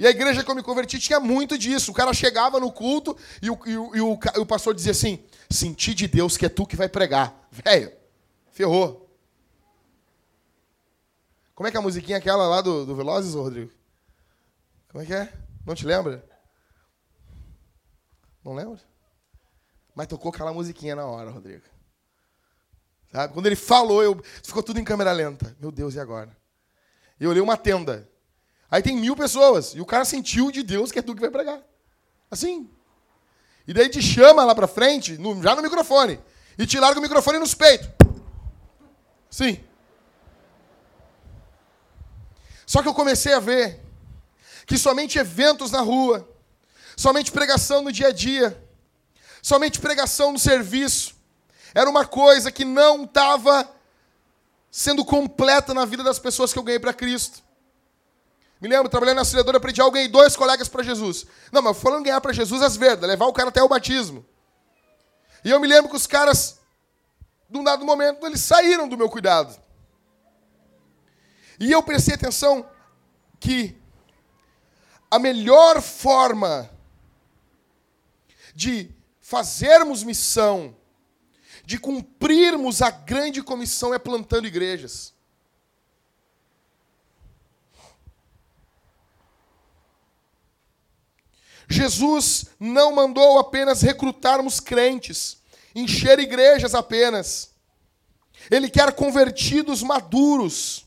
E 0.02 0.06
a 0.06 0.10
igreja 0.10 0.42
que 0.42 0.50
eu 0.50 0.54
me 0.56 0.64
converti 0.64 0.98
tinha 0.98 1.20
muito 1.20 1.56
disso. 1.56 1.92
O 1.92 1.94
cara 1.94 2.12
chegava 2.12 2.58
no 2.58 2.72
culto 2.72 3.16
e 3.40 3.48
o, 3.48 3.60
e 3.64 3.78
o, 3.78 3.96
e 3.96 4.00
o, 4.00 4.18
e 4.34 4.38
o 4.40 4.44
pastor 4.44 4.74
dizia 4.74 4.90
assim: 4.90 5.24
Senti 5.48 5.94
de 5.94 6.08
Deus 6.08 6.36
que 6.36 6.44
é 6.44 6.48
tu 6.48 6.66
que 6.66 6.74
vai 6.74 6.88
pregar. 6.88 7.46
Velho, 7.52 7.92
ferrou. 8.50 9.08
Como 11.54 11.68
é 11.68 11.70
que 11.70 11.76
é 11.76 11.80
a 11.80 11.82
musiquinha 11.82 12.18
aquela 12.18 12.48
lá 12.48 12.60
do, 12.60 12.84
do 12.84 12.96
Velozes, 12.96 13.34
Rodrigo? 13.34 13.70
Como 14.88 15.04
é 15.04 15.06
que 15.06 15.14
é? 15.14 15.32
Não 15.64 15.76
te 15.76 15.86
lembra? 15.86 16.28
Não 18.44 18.54
lembra? 18.54 18.80
Mas 19.94 20.08
tocou 20.08 20.32
aquela 20.32 20.52
musiquinha 20.52 20.96
na 20.96 21.06
hora, 21.06 21.30
Rodrigo. 21.30 21.62
Sabe? 23.12 23.32
Quando 23.32 23.46
ele 23.46 23.54
falou, 23.54 24.02
eu... 24.02 24.20
ficou 24.42 24.64
tudo 24.64 24.80
em 24.80 24.84
câmera 24.84 25.12
lenta. 25.12 25.56
Meu 25.60 25.70
Deus, 25.70 25.94
e 25.94 26.00
agora? 26.00 26.36
Eu 27.20 27.30
olhei 27.30 27.40
uma 27.40 27.56
tenda. 27.56 28.10
Aí 28.72 28.82
tem 28.82 28.96
mil 28.96 29.14
pessoas. 29.14 29.74
E 29.74 29.82
o 29.82 29.84
cara 29.84 30.02
sentiu 30.02 30.50
de 30.50 30.62
Deus 30.62 30.90
que 30.90 30.98
é 30.98 31.02
tu 31.02 31.14
que 31.14 31.20
vai 31.20 31.30
pregar. 31.30 31.60
Assim. 32.30 32.70
E 33.68 33.74
daí 33.74 33.90
te 33.90 34.00
chama 34.00 34.46
lá 34.46 34.54
pra 34.54 34.66
frente, 34.66 35.18
no, 35.18 35.42
já 35.42 35.54
no 35.54 35.60
microfone. 35.60 36.18
E 36.56 36.66
te 36.66 36.80
larga 36.80 36.98
o 36.98 37.02
microfone 37.02 37.38
nos 37.38 37.54
peitos. 37.54 37.90
Sim. 39.28 39.62
Só 42.64 42.80
que 42.80 42.88
eu 42.88 42.94
comecei 42.94 43.34
a 43.34 43.40
ver 43.40 43.78
que 44.66 44.78
somente 44.78 45.18
eventos 45.18 45.70
na 45.70 45.82
rua, 45.82 46.26
somente 46.96 47.30
pregação 47.30 47.82
no 47.82 47.92
dia 47.92 48.08
a 48.08 48.12
dia, 48.12 48.58
somente 49.42 49.80
pregação 49.80 50.32
no 50.32 50.38
serviço, 50.38 51.14
era 51.74 51.90
uma 51.90 52.06
coisa 52.06 52.50
que 52.50 52.64
não 52.64 53.04
estava 53.04 53.68
sendo 54.70 55.04
completa 55.04 55.74
na 55.74 55.84
vida 55.84 56.02
das 56.02 56.18
pessoas 56.18 56.54
que 56.54 56.58
eu 56.58 56.62
ganhei 56.62 56.80
para 56.80 56.94
Cristo. 56.94 57.42
Me 58.62 58.68
lembro, 58.68 58.88
trabalhando 58.88 59.16
na 59.16 59.22
auxiliadora, 59.22 59.56
aprendi 59.56 59.80
ganhei 59.90 60.06
dois 60.06 60.36
colegas 60.36 60.68
para 60.68 60.84
Jesus. 60.84 61.26
Não, 61.50 61.60
mas 61.60 61.76
falando 61.76 62.04
ganhar 62.04 62.20
para 62.20 62.32
Jesus 62.32 62.62
as 62.62 62.76
verdas, 62.76 63.10
levar 63.10 63.26
o 63.26 63.32
cara 63.32 63.48
até 63.48 63.60
o 63.60 63.68
batismo. 63.68 64.24
E 65.44 65.50
eu 65.50 65.58
me 65.58 65.66
lembro 65.66 65.90
que 65.90 65.96
os 65.96 66.06
caras, 66.06 66.60
de 67.50 67.58
um 67.58 67.64
dado 67.64 67.84
momento, 67.84 68.24
eles 68.24 68.40
saíram 68.40 68.88
do 68.88 68.96
meu 68.96 69.10
cuidado. 69.10 69.60
E 71.58 71.72
eu 71.72 71.82
prestei 71.82 72.14
atenção 72.14 72.64
que 73.40 73.76
a 75.10 75.18
melhor 75.18 75.82
forma 75.82 76.70
de 78.54 78.94
fazermos 79.20 80.04
missão, 80.04 80.76
de 81.66 81.78
cumprirmos 81.78 82.80
a 82.80 82.90
grande 82.90 83.42
comissão 83.42 83.92
é 83.92 83.98
plantando 83.98 84.46
igrejas. 84.46 85.12
Jesus 91.72 92.46
não 92.60 92.94
mandou 92.94 93.38
apenas 93.38 93.82
recrutarmos 93.82 94.60
crentes, 94.60 95.38
encher 95.74 96.18
igrejas 96.18 96.74
apenas. 96.74 97.50
Ele 98.50 98.68
quer 98.68 98.92
convertidos 98.92 99.82
maduros. 99.82 100.86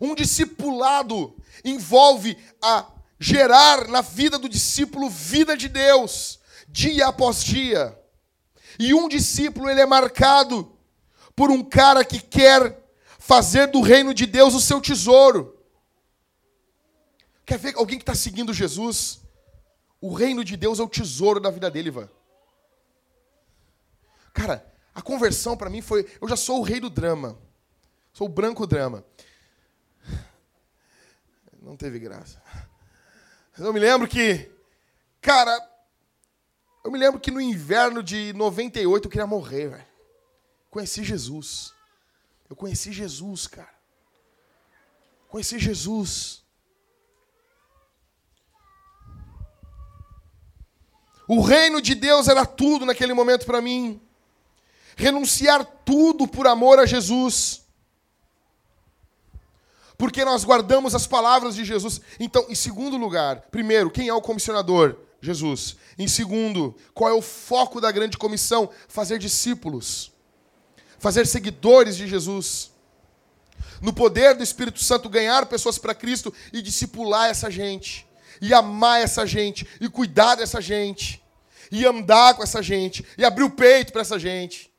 Um 0.00 0.14
discipulado 0.14 1.36
envolve 1.64 2.38
a 2.62 2.86
gerar 3.18 3.88
na 3.88 4.00
vida 4.00 4.38
do 4.38 4.48
discípulo 4.48 5.10
vida 5.10 5.56
de 5.56 5.68
Deus, 5.68 6.38
dia 6.68 7.08
após 7.08 7.42
dia. 7.42 7.98
E 8.78 8.94
um 8.94 9.08
discípulo 9.08 9.68
ele 9.68 9.80
é 9.80 9.86
marcado 9.86 10.72
por 11.34 11.50
um 11.50 11.64
cara 11.64 12.04
que 12.04 12.20
quer 12.20 12.80
fazer 13.18 13.66
do 13.68 13.80
reino 13.80 14.14
de 14.14 14.24
Deus 14.24 14.54
o 14.54 14.60
seu 14.60 14.80
tesouro. 14.80 15.57
Quer 17.48 17.56
ver 17.56 17.76
alguém 17.76 17.96
que 17.96 18.02
está 18.02 18.14
seguindo 18.14 18.52
Jesus? 18.52 19.20
O 20.02 20.12
reino 20.12 20.44
de 20.44 20.54
Deus 20.54 20.78
é 20.78 20.82
o 20.82 20.88
tesouro 20.88 21.40
da 21.40 21.50
vida 21.50 21.70
dele, 21.70 21.88
Ivan. 21.88 22.06
Cara, 24.34 24.70
a 24.94 25.00
conversão 25.00 25.56
para 25.56 25.70
mim 25.70 25.80
foi. 25.80 26.06
Eu 26.20 26.28
já 26.28 26.36
sou 26.36 26.60
o 26.60 26.62
rei 26.62 26.78
do 26.78 26.90
drama. 26.90 27.38
Sou 28.12 28.26
o 28.26 28.30
branco 28.30 28.66
drama. 28.66 29.02
Não 31.62 31.74
teve 31.74 31.98
graça. 31.98 32.42
Eu 33.56 33.72
me 33.72 33.80
lembro 33.80 34.06
que. 34.06 34.52
Cara, 35.22 35.58
eu 36.84 36.90
me 36.90 36.98
lembro 36.98 37.18
que 37.18 37.30
no 37.30 37.40
inverno 37.40 38.02
de 38.02 38.34
98 38.34 39.06
eu 39.06 39.10
queria 39.10 39.26
morrer, 39.26 39.68
velho. 39.68 39.86
Conheci 40.68 41.02
Jesus. 41.02 41.72
Eu 42.50 42.54
conheci 42.54 42.92
Jesus, 42.92 43.46
cara. 43.46 43.74
Conheci 45.28 45.58
Jesus. 45.58 46.46
O 51.28 51.42
reino 51.42 51.82
de 51.82 51.94
Deus 51.94 52.26
era 52.26 52.46
tudo 52.46 52.86
naquele 52.86 53.12
momento 53.12 53.44
para 53.44 53.60
mim. 53.60 54.00
Renunciar 54.96 55.62
tudo 55.84 56.26
por 56.26 56.46
amor 56.46 56.78
a 56.78 56.86
Jesus. 56.86 57.62
Porque 59.98 60.24
nós 60.24 60.42
guardamos 60.42 60.94
as 60.94 61.06
palavras 61.06 61.54
de 61.54 61.66
Jesus. 61.66 62.00
Então, 62.18 62.46
em 62.48 62.54
segundo 62.54 62.96
lugar, 62.96 63.42
primeiro, 63.50 63.90
quem 63.90 64.08
é 64.08 64.14
o 64.14 64.22
comissionador? 64.22 64.96
Jesus. 65.20 65.76
Em 65.98 66.08
segundo, 66.08 66.74
qual 66.94 67.10
é 67.10 67.14
o 67.14 67.20
foco 67.20 67.78
da 67.78 67.92
grande 67.92 68.16
comissão? 68.16 68.70
Fazer 68.88 69.18
discípulos. 69.18 70.10
Fazer 70.98 71.26
seguidores 71.26 71.94
de 71.96 72.08
Jesus. 72.08 72.70
No 73.82 73.92
poder 73.92 74.34
do 74.34 74.42
Espírito 74.42 74.82
Santo, 74.82 75.10
ganhar 75.10 75.44
pessoas 75.46 75.76
para 75.76 75.94
Cristo 75.94 76.32
e 76.52 76.62
discipular 76.62 77.28
essa 77.28 77.50
gente 77.50 78.07
e 78.40 78.54
amar 78.54 79.00
essa 79.00 79.26
gente, 79.26 79.66
e 79.80 79.88
cuidar 79.88 80.36
dessa 80.36 80.60
gente, 80.60 81.22
e 81.70 81.84
andar 81.86 82.34
com 82.34 82.42
essa 82.42 82.62
gente, 82.62 83.04
e 83.16 83.24
abrir 83.24 83.44
o 83.44 83.50
peito 83.50 83.92
para 83.92 84.02
essa 84.02 84.18
gente. 84.18 84.72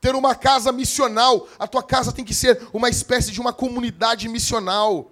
Ter 0.00 0.14
uma 0.14 0.34
casa 0.34 0.70
missional, 0.70 1.48
a 1.58 1.66
tua 1.66 1.82
casa 1.82 2.12
tem 2.12 2.24
que 2.24 2.34
ser 2.34 2.68
uma 2.72 2.90
espécie 2.90 3.30
de 3.30 3.40
uma 3.40 3.52
comunidade 3.52 4.28
missional, 4.28 5.10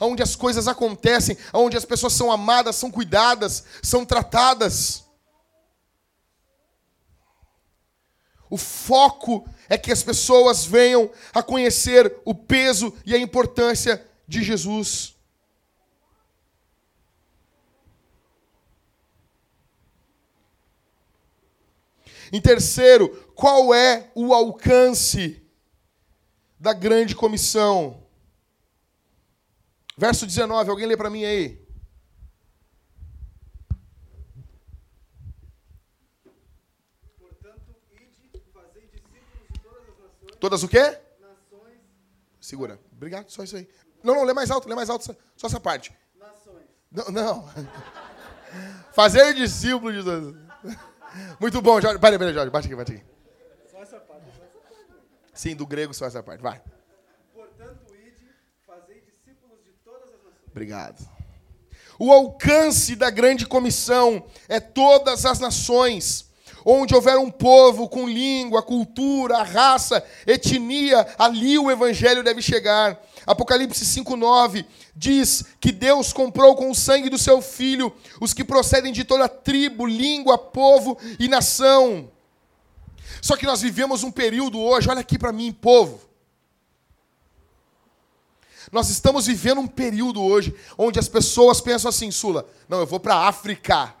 onde 0.00 0.22
as 0.22 0.34
coisas 0.34 0.66
acontecem, 0.66 1.36
onde 1.52 1.76
as 1.76 1.84
pessoas 1.84 2.12
são 2.12 2.32
amadas, 2.32 2.76
são 2.76 2.90
cuidadas, 2.90 3.64
são 3.82 4.04
tratadas. 4.04 5.04
O 8.48 8.56
foco 8.56 9.48
é 9.68 9.78
que 9.78 9.90
as 9.90 10.02
pessoas 10.02 10.64
venham 10.64 11.10
a 11.32 11.42
conhecer 11.42 12.20
o 12.24 12.34
peso 12.34 12.92
e 13.06 13.14
a 13.14 13.18
importância 13.18 14.06
de 14.28 14.42
Jesus. 14.42 15.14
Em 22.32 22.40
terceiro, 22.40 23.10
qual 23.34 23.74
é 23.74 24.10
o 24.14 24.32
alcance 24.32 25.46
da 26.58 26.72
grande 26.72 27.14
comissão? 27.14 28.02
Verso 29.98 30.26
19, 30.26 30.70
alguém 30.70 30.86
lê 30.86 30.96
para 30.96 31.10
mim 31.10 31.24
aí. 31.26 31.62
Portanto, 37.18 37.76
ide, 37.92 38.42
fazei 38.50 38.86
discípulos 38.86 39.48
de 39.52 39.60
todas 39.60 39.88
as 39.90 39.98
nações. 39.98 40.36
Todas 40.40 40.62
o 40.62 40.68
quê? 40.68 40.98
Nações. 41.20 41.78
Segura. 42.40 42.80
Obrigado, 42.92 43.28
só 43.28 43.44
isso 43.44 43.56
aí. 43.56 43.68
Não, 44.02 44.14
não, 44.14 44.24
lê 44.24 44.32
mais 44.32 44.50
alto, 44.50 44.66
lê 44.66 44.74
mais 44.74 44.88
alto, 44.88 45.14
só 45.36 45.46
essa 45.46 45.60
parte. 45.60 45.94
Nações. 46.18 46.64
Não, 46.90 47.10
não. 47.10 47.50
Fazer 48.92 49.34
discípulos 49.34 49.94
de 49.96 50.02
todas. 50.02 50.34
Muito 51.40 51.60
bom, 51.60 51.80
Jorge. 51.80 51.98
Peraí, 51.98 52.18
peraí, 52.18 52.34
Jorge. 52.34 52.50
Bate 52.50 52.66
aqui, 52.66 52.76
bate 52.76 52.92
aqui. 52.92 53.04
Só 53.70 53.82
essa 53.82 54.00
parte. 54.00 54.24
Só 54.36 54.44
essa 54.44 54.84
parte. 54.84 55.02
Sim, 55.34 55.56
do 55.56 55.66
grego 55.66 55.92
só 55.92 56.06
essa 56.06 56.22
parte. 56.22 56.40
Vai. 56.40 56.60
Portanto, 57.34 57.94
ide, 57.94 58.28
fazei 58.66 59.00
discípulos 59.00 59.62
de 59.64 59.70
todas 59.84 60.08
as 60.08 60.24
nações. 60.24 60.48
Obrigado. 60.50 61.08
O 61.98 62.12
alcance 62.12 62.96
da 62.96 63.10
grande 63.10 63.46
comissão 63.46 64.26
é 64.48 64.58
todas 64.58 65.24
as 65.24 65.38
nações. 65.38 66.31
Onde 66.64 66.94
houver 66.94 67.16
um 67.18 67.30
povo 67.30 67.88
com 67.88 68.08
língua, 68.08 68.62
cultura, 68.62 69.42
raça, 69.42 70.04
etnia, 70.26 71.06
ali 71.18 71.58
o 71.58 71.70
evangelho 71.70 72.22
deve 72.22 72.40
chegar. 72.40 73.00
Apocalipse 73.26 73.84
5:9 73.84 74.64
diz 74.94 75.44
que 75.60 75.72
Deus 75.72 76.12
comprou 76.12 76.54
com 76.54 76.70
o 76.70 76.74
sangue 76.74 77.08
do 77.08 77.18
seu 77.18 77.40
filho 77.40 77.92
os 78.20 78.34
que 78.34 78.44
procedem 78.44 78.92
de 78.92 79.04
toda 79.04 79.28
tribo, 79.28 79.86
língua, 79.86 80.36
povo 80.38 80.98
e 81.18 81.28
nação. 81.28 82.10
Só 83.20 83.36
que 83.36 83.46
nós 83.46 83.60
vivemos 83.60 84.02
um 84.02 84.10
período 84.10 84.60
hoje, 84.60 84.88
olha 84.88 85.00
aqui 85.00 85.18
para 85.18 85.32
mim, 85.32 85.52
povo. 85.52 86.00
Nós 88.70 88.88
estamos 88.88 89.26
vivendo 89.26 89.60
um 89.60 89.66
período 89.66 90.22
hoje 90.22 90.54
onde 90.78 90.98
as 90.98 91.08
pessoas 91.08 91.60
pensam 91.60 91.88
assim, 91.88 92.10
Sula, 92.10 92.48
não, 92.68 92.80
eu 92.80 92.86
vou 92.86 92.98
para 92.98 93.14
a 93.14 93.28
África. 93.28 93.94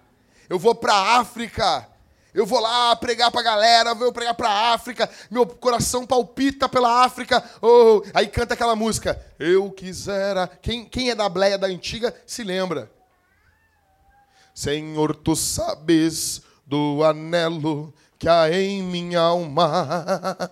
Eu 0.48 0.58
vou 0.58 0.74
para 0.74 0.94
a 0.94 1.18
África. 1.18 1.88
Eu 2.34 2.46
vou 2.46 2.60
lá 2.60 2.96
pregar 2.96 3.30
para 3.30 3.40
a 3.40 3.44
galera, 3.44 3.94
vou 3.94 4.10
pregar 4.10 4.34
para 4.34 4.48
a 4.48 4.72
África, 4.72 5.08
meu 5.30 5.46
coração 5.46 6.06
palpita 6.06 6.66
pela 6.66 7.04
África. 7.04 7.44
Oh, 7.60 8.02
aí 8.14 8.26
canta 8.26 8.54
aquela 8.54 8.74
música, 8.74 9.20
eu 9.38 9.70
quisera. 9.70 10.46
Quem, 10.46 10.86
quem 10.86 11.10
é 11.10 11.14
da 11.14 11.28
bleia 11.28 11.58
da 11.58 11.66
antiga 11.66 12.14
se 12.26 12.42
lembra. 12.42 12.90
Senhor, 14.54 15.14
tu 15.14 15.36
sabes 15.36 16.40
do 16.66 17.04
anelo 17.04 17.92
que 18.18 18.26
há 18.26 18.50
em 18.50 18.82
minha 18.82 19.20
alma. 19.20 20.50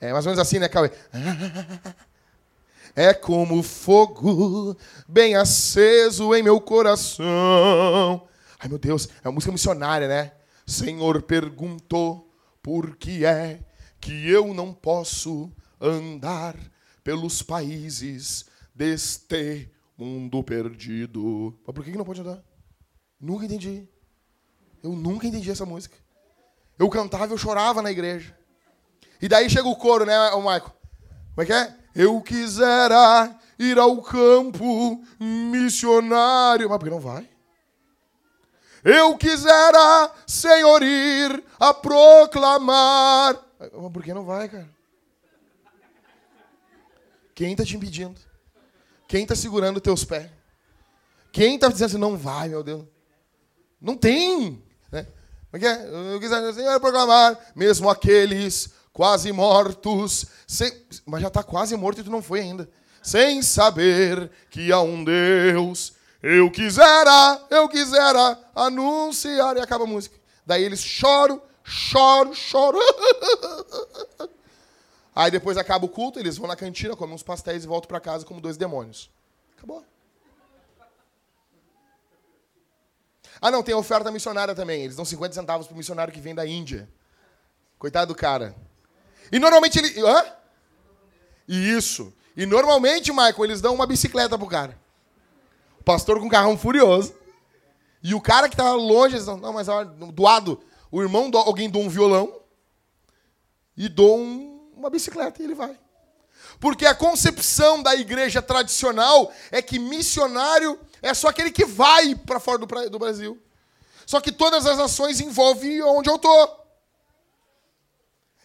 É 0.00 0.12
mais 0.12 0.26
ou 0.26 0.30
menos 0.30 0.46
assim, 0.46 0.58
né, 0.58 0.68
Cauê? 0.68 0.90
é 2.94 3.14
como 3.14 3.62
fogo 3.62 4.76
bem 5.08 5.34
aceso 5.34 6.34
em 6.34 6.42
meu 6.42 6.60
coração. 6.60 7.24
Ai 8.58 8.68
meu 8.68 8.78
Deus, 8.78 9.08
é 9.22 9.28
uma 9.28 9.34
música 9.34 9.52
missionária, 9.52 10.06
né? 10.06 10.32
Senhor 10.66 11.22
perguntou 11.22 12.32
por 12.62 12.96
que 12.96 13.24
é 13.24 13.60
que 14.00 14.28
eu 14.28 14.54
não 14.54 14.72
posso 14.72 15.52
andar 15.80 16.56
pelos 17.02 17.42
países 17.42 18.46
deste 18.74 19.70
mundo 19.96 20.42
perdido. 20.42 21.58
Mas 21.66 21.74
por 21.74 21.84
que 21.84 21.92
não 21.92 22.04
pode 22.04 22.20
andar? 22.20 22.42
Nunca 23.20 23.44
entendi. 23.44 23.88
Eu 24.82 24.92
nunca 24.92 25.26
entendi 25.26 25.50
essa 25.50 25.66
música. 25.66 25.96
Eu 26.78 26.88
cantava, 26.88 27.32
eu 27.32 27.38
chorava 27.38 27.80
na 27.80 27.90
igreja. 27.90 28.36
E 29.20 29.28
daí 29.28 29.48
chega 29.48 29.68
o 29.68 29.76
coro, 29.76 30.04
né, 30.04 30.18
o 30.30 30.40
Michael? 30.40 30.72
Como 31.34 31.42
é 31.42 31.46
que 31.46 31.52
é? 31.52 31.76
Eu 31.94 32.20
quisera 32.20 33.38
ir 33.58 33.78
ao 33.78 34.02
campo 34.02 35.02
missionário. 35.20 36.68
Mas 36.68 36.78
por 36.78 36.84
que 36.84 36.90
não 36.90 37.00
vai? 37.00 37.28
Eu 38.84 39.16
quisera, 39.16 40.10
Senhor, 40.26 40.82
ir 40.82 41.42
a 41.58 41.72
proclamar. 41.72 43.34
Por 43.90 44.02
que 44.02 44.12
não 44.12 44.26
vai, 44.26 44.46
cara? 44.46 44.68
Quem 47.34 47.52
está 47.52 47.64
te 47.64 47.76
impedindo? 47.76 48.20
Quem 49.08 49.22
está 49.22 49.34
segurando 49.34 49.80
teus 49.80 50.04
pés? 50.04 50.30
Quem 51.32 51.54
está 51.54 51.68
dizendo 51.68 51.86
assim, 51.86 51.98
não 51.98 52.16
vai, 52.16 52.50
meu 52.50 52.62
Deus? 52.62 52.84
Não 53.80 53.96
tem. 53.96 54.62
Né? 54.92 55.06
Como 55.50 55.64
é 55.64 55.68
é? 55.68 56.14
Eu 56.14 56.20
quisera, 56.20 56.52
Senhor, 56.52 56.78
proclamar, 56.78 57.38
mesmo 57.56 57.88
aqueles 57.88 58.70
quase 58.92 59.32
mortos, 59.32 60.26
sem... 60.46 60.70
mas 61.06 61.22
já 61.22 61.28
está 61.28 61.42
quase 61.42 61.76
morto 61.76 62.00
e 62.00 62.04
tu 62.04 62.10
não 62.10 62.22
foi 62.22 62.40
ainda. 62.40 62.68
Sem 63.02 63.42
saber 63.42 64.30
que 64.50 64.70
há 64.70 64.80
um 64.80 65.02
Deus, 65.02 65.93
eu 66.26 66.50
quisera, 66.50 67.38
eu 67.50 67.68
quisera 67.68 68.38
anunciar. 68.54 69.58
E 69.58 69.60
acaba 69.60 69.84
a 69.84 69.86
música. 69.86 70.16
Daí 70.46 70.64
eles 70.64 70.80
choram, 70.80 71.42
choram, 71.62 72.32
choram. 72.32 72.78
Aí 75.14 75.30
depois 75.30 75.58
acaba 75.58 75.84
o 75.84 75.88
culto, 75.88 76.18
eles 76.18 76.38
vão 76.38 76.48
na 76.48 76.56
cantina, 76.56 76.96
comem 76.96 77.14
uns 77.14 77.22
pastéis 77.22 77.64
e 77.64 77.66
voltam 77.66 77.88
para 77.88 78.00
casa 78.00 78.24
como 78.24 78.40
dois 78.40 78.56
demônios. 78.56 79.10
Acabou. 79.54 79.84
Ah, 83.38 83.50
não, 83.50 83.62
tem 83.62 83.74
a 83.74 83.78
oferta 83.78 84.10
missionária 84.10 84.54
também. 84.54 84.82
Eles 84.82 84.96
dão 84.96 85.04
50 85.04 85.34
centavos 85.34 85.66
pro 85.66 85.76
missionário 85.76 86.12
que 86.12 86.20
vem 86.20 86.34
da 86.34 86.46
Índia. 86.46 86.88
Coitado 87.78 88.14
do 88.14 88.18
cara. 88.18 88.56
E 89.30 89.38
normalmente 89.38 89.78
ele. 89.78 90.00
Hã? 90.00 90.24
Isso. 91.46 92.14
E 92.34 92.46
normalmente, 92.46 93.12
Michael, 93.12 93.44
eles 93.44 93.60
dão 93.60 93.74
uma 93.74 93.86
bicicleta 93.86 94.38
pro 94.38 94.46
cara. 94.46 94.82
Pastor 95.84 96.18
com 96.20 96.28
carrão 96.28 96.56
furioso. 96.56 97.14
E 98.02 98.14
o 98.14 98.20
cara 98.20 98.48
que 98.48 98.56
tava 98.56 98.74
longe, 98.74 99.16
eles 99.16 99.26
não, 99.26 99.52
mas 99.52 99.66
doado. 100.12 100.62
O 100.90 101.02
irmão, 101.02 101.30
do, 101.30 101.38
alguém 101.38 101.70
doa 101.70 101.82
um 101.82 101.88
violão 101.88 102.40
e 103.76 103.88
doa 103.88 104.16
um, 104.16 104.70
uma 104.76 104.90
bicicleta 104.90 105.40
e 105.40 105.44
ele 105.44 105.54
vai. 105.54 105.78
Porque 106.60 106.86
a 106.86 106.94
concepção 106.94 107.82
da 107.82 107.94
igreja 107.94 108.40
tradicional 108.40 109.32
é 109.50 109.60
que 109.60 109.78
missionário 109.78 110.78
é 111.02 111.12
só 111.12 111.28
aquele 111.28 111.50
que 111.50 111.64
vai 111.64 112.14
para 112.14 112.38
fora 112.38 112.58
do, 112.58 112.66
do 112.90 112.98
Brasil. 112.98 113.40
Só 114.06 114.20
que 114.20 114.30
todas 114.30 114.66
as 114.66 114.78
nações 114.78 115.20
envolvem 115.20 115.82
onde 115.82 116.08
eu 116.08 116.16
estou. 116.16 116.64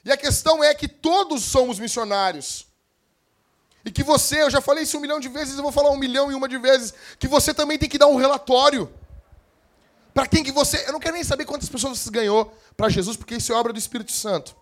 E 0.04 0.12
a 0.12 0.18
questão 0.18 0.64
é 0.64 0.74
que 0.74 0.88
todos 0.88 1.44
somos 1.44 1.80
missionários. 1.80 2.69
E 3.86 3.92
que 3.92 4.04
você, 4.04 4.42
eu 4.42 4.50
já 4.50 4.60
falei 4.60 4.84
isso 4.84 4.98
um 4.98 5.02
milhão 5.02 5.20
de 5.20 5.30
vezes, 5.30 5.56
eu 5.56 5.64
vou 5.64 5.72
falar 5.72 5.90
um 5.90 5.98
milhão 5.98 6.32
e 6.32 6.36
uma 6.36 6.50
de 6.50 6.58
vezes, 6.58 6.94
que 7.18 7.28
você 7.28 7.54
também 7.54 7.78
tem 7.78 7.88
que 7.88 7.98
dar 7.98 8.08
um 8.08 8.16
relatório. 8.16 8.92
Para 10.14 10.28
quem 10.28 10.44
que 10.44 10.52
você. 10.52 10.86
Eu 10.88 10.94
não 10.94 11.00
quero 11.00 11.14
nem 11.14 11.24
saber 11.24 11.46
quantas 11.46 11.70
pessoas 11.70 11.98
você 11.98 12.10
ganhou 12.10 12.54
para 12.76 12.90
Jesus, 12.90 13.16
porque 13.16 13.36
isso 13.36 13.54
é 13.54 13.56
obra 13.56 13.72
do 13.72 13.80
Espírito 13.80 14.12
Santo. 14.12 14.56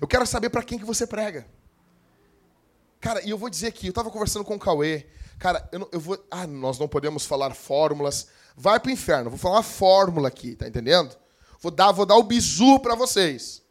Eu 0.00 0.06
quero 0.06 0.26
saber 0.26 0.50
para 0.50 0.62
quem 0.62 0.78
que 0.78 0.84
você 0.84 1.06
prega. 1.06 1.46
Cara, 3.00 3.22
e 3.22 3.30
eu 3.30 3.38
vou 3.38 3.50
dizer 3.50 3.68
aqui, 3.68 3.86
eu 3.86 3.90
estava 3.90 4.10
conversando 4.10 4.44
com 4.44 4.54
o 4.54 4.58
Cauê. 4.58 5.06
Cara, 5.38 5.68
eu, 5.72 5.80
não, 5.80 5.88
eu 5.90 6.00
vou. 6.00 6.22
Ah, 6.30 6.46
nós 6.46 6.78
não 6.78 6.88
podemos 6.88 7.26
falar 7.26 7.54
fórmulas. 7.54 8.28
Vai 8.56 8.78
pro 8.78 8.90
inferno. 8.90 9.30
Vou 9.30 9.38
falar 9.38 9.56
uma 9.56 9.62
fórmula 9.62 10.28
aqui, 10.28 10.54
tá 10.54 10.68
entendendo? 10.68 11.16
Vou 11.60 11.72
dar, 11.72 11.92
vou 11.92 12.06
dar 12.06 12.16
o 12.16 12.22
bizu 12.22 12.78
para 12.78 12.94
vocês. 12.94 13.62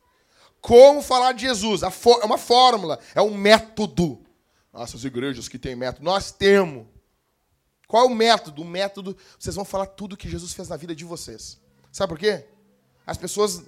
Como 0.59 1.01
falar 1.01 1.33
de 1.33 1.41
Jesus? 1.41 1.83
é 1.83 2.25
uma 2.25 2.37
fórmula, 2.37 2.99
é 3.13 3.21
um 3.21 3.35
método. 3.35 4.23
Nossas 4.73 5.05
igrejas 5.05 5.47
que 5.47 5.59
têm 5.59 5.75
método. 5.75 6.03
Nós 6.03 6.31
temos. 6.31 6.87
Qual 7.87 8.05
é 8.05 8.07
o 8.07 8.15
método? 8.15 8.63
O 8.63 8.65
método, 8.65 9.15
vocês 9.37 9.55
vão 9.55 9.63
falar 9.63 9.85
tudo 9.85 10.17
que 10.17 10.27
Jesus 10.27 10.51
fez 10.51 10.67
na 10.67 10.75
vida 10.75 10.95
de 10.95 11.05
vocês. 11.05 11.59
Sabe 11.91 12.09
por 12.09 12.17
quê? 12.17 12.43
As 13.05 13.17
pessoas 13.17 13.61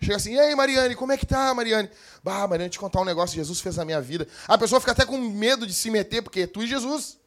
chegam 0.00 0.16
assim, 0.16 0.34
e 0.34 0.38
aí, 0.38 0.54
Mariane, 0.54 0.94
como 0.94 1.10
é 1.10 1.16
que 1.16 1.26
tá, 1.26 1.52
Mariane? 1.52 1.90
Bah, 2.22 2.46
Mariane, 2.46 2.70
te 2.70 2.78
contar 2.78 3.00
um 3.00 3.04
negócio 3.04 3.34
que 3.34 3.40
Jesus 3.40 3.60
fez 3.60 3.76
na 3.76 3.84
minha 3.84 4.00
vida. 4.00 4.28
A 4.46 4.56
pessoa 4.56 4.80
fica 4.80 4.92
até 4.92 5.04
com 5.04 5.18
medo 5.18 5.66
de 5.66 5.74
se 5.74 5.90
meter, 5.90 6.22
porque 6.22 6.42
é 6.42 6.46
tu 6.46 6.62
e 6.62 6.68
Jesus. 6.68 7.18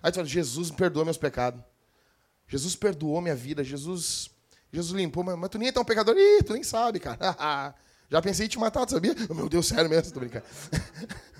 Aí 0.00 0.12
tu 0.12 0.16
fala, 0.16 0.26
Jesus 0.26 0.70
perdoa 0.70 1.04
meus 1.04 1.18
pecados. 1.18 1.60
Jesus 2.46 2.76
perdoou 2.76 3.20
minha 3.20 3.34
vida. 3.34 3.64
Jesus, 3.64 4.30
Jesus 4.72 4.94
limpou, 4.94 5.24
mas, 5.24 5.36
mas 5.36 5.50
tu 5.50 5.58
nem 5.58 5.68
é 5.68 5.72
tão 5.72 5.84
pecador. 5.84 6.16
Ih, 6.16 6.44
tu 6.44 6.52
nem 6.52 6.62
sabe, 6.62 7.00
cara. 7.00 7.74
Já 8.08 8.22
pensei 8.22 8.46
em 8.46 8.48
te 8.48 8.58
matar, 8.58 8.86
tu 8.86 8.92
sabia? 8.92 9.14
Oh, 9.28 9.34
meu 9.34 9.48
Deus, 9.48 9.66
sério 9.66 9.88
mesmo, 9.88 10.12
tô 10.12 10.20
brincando. 10.20 10.44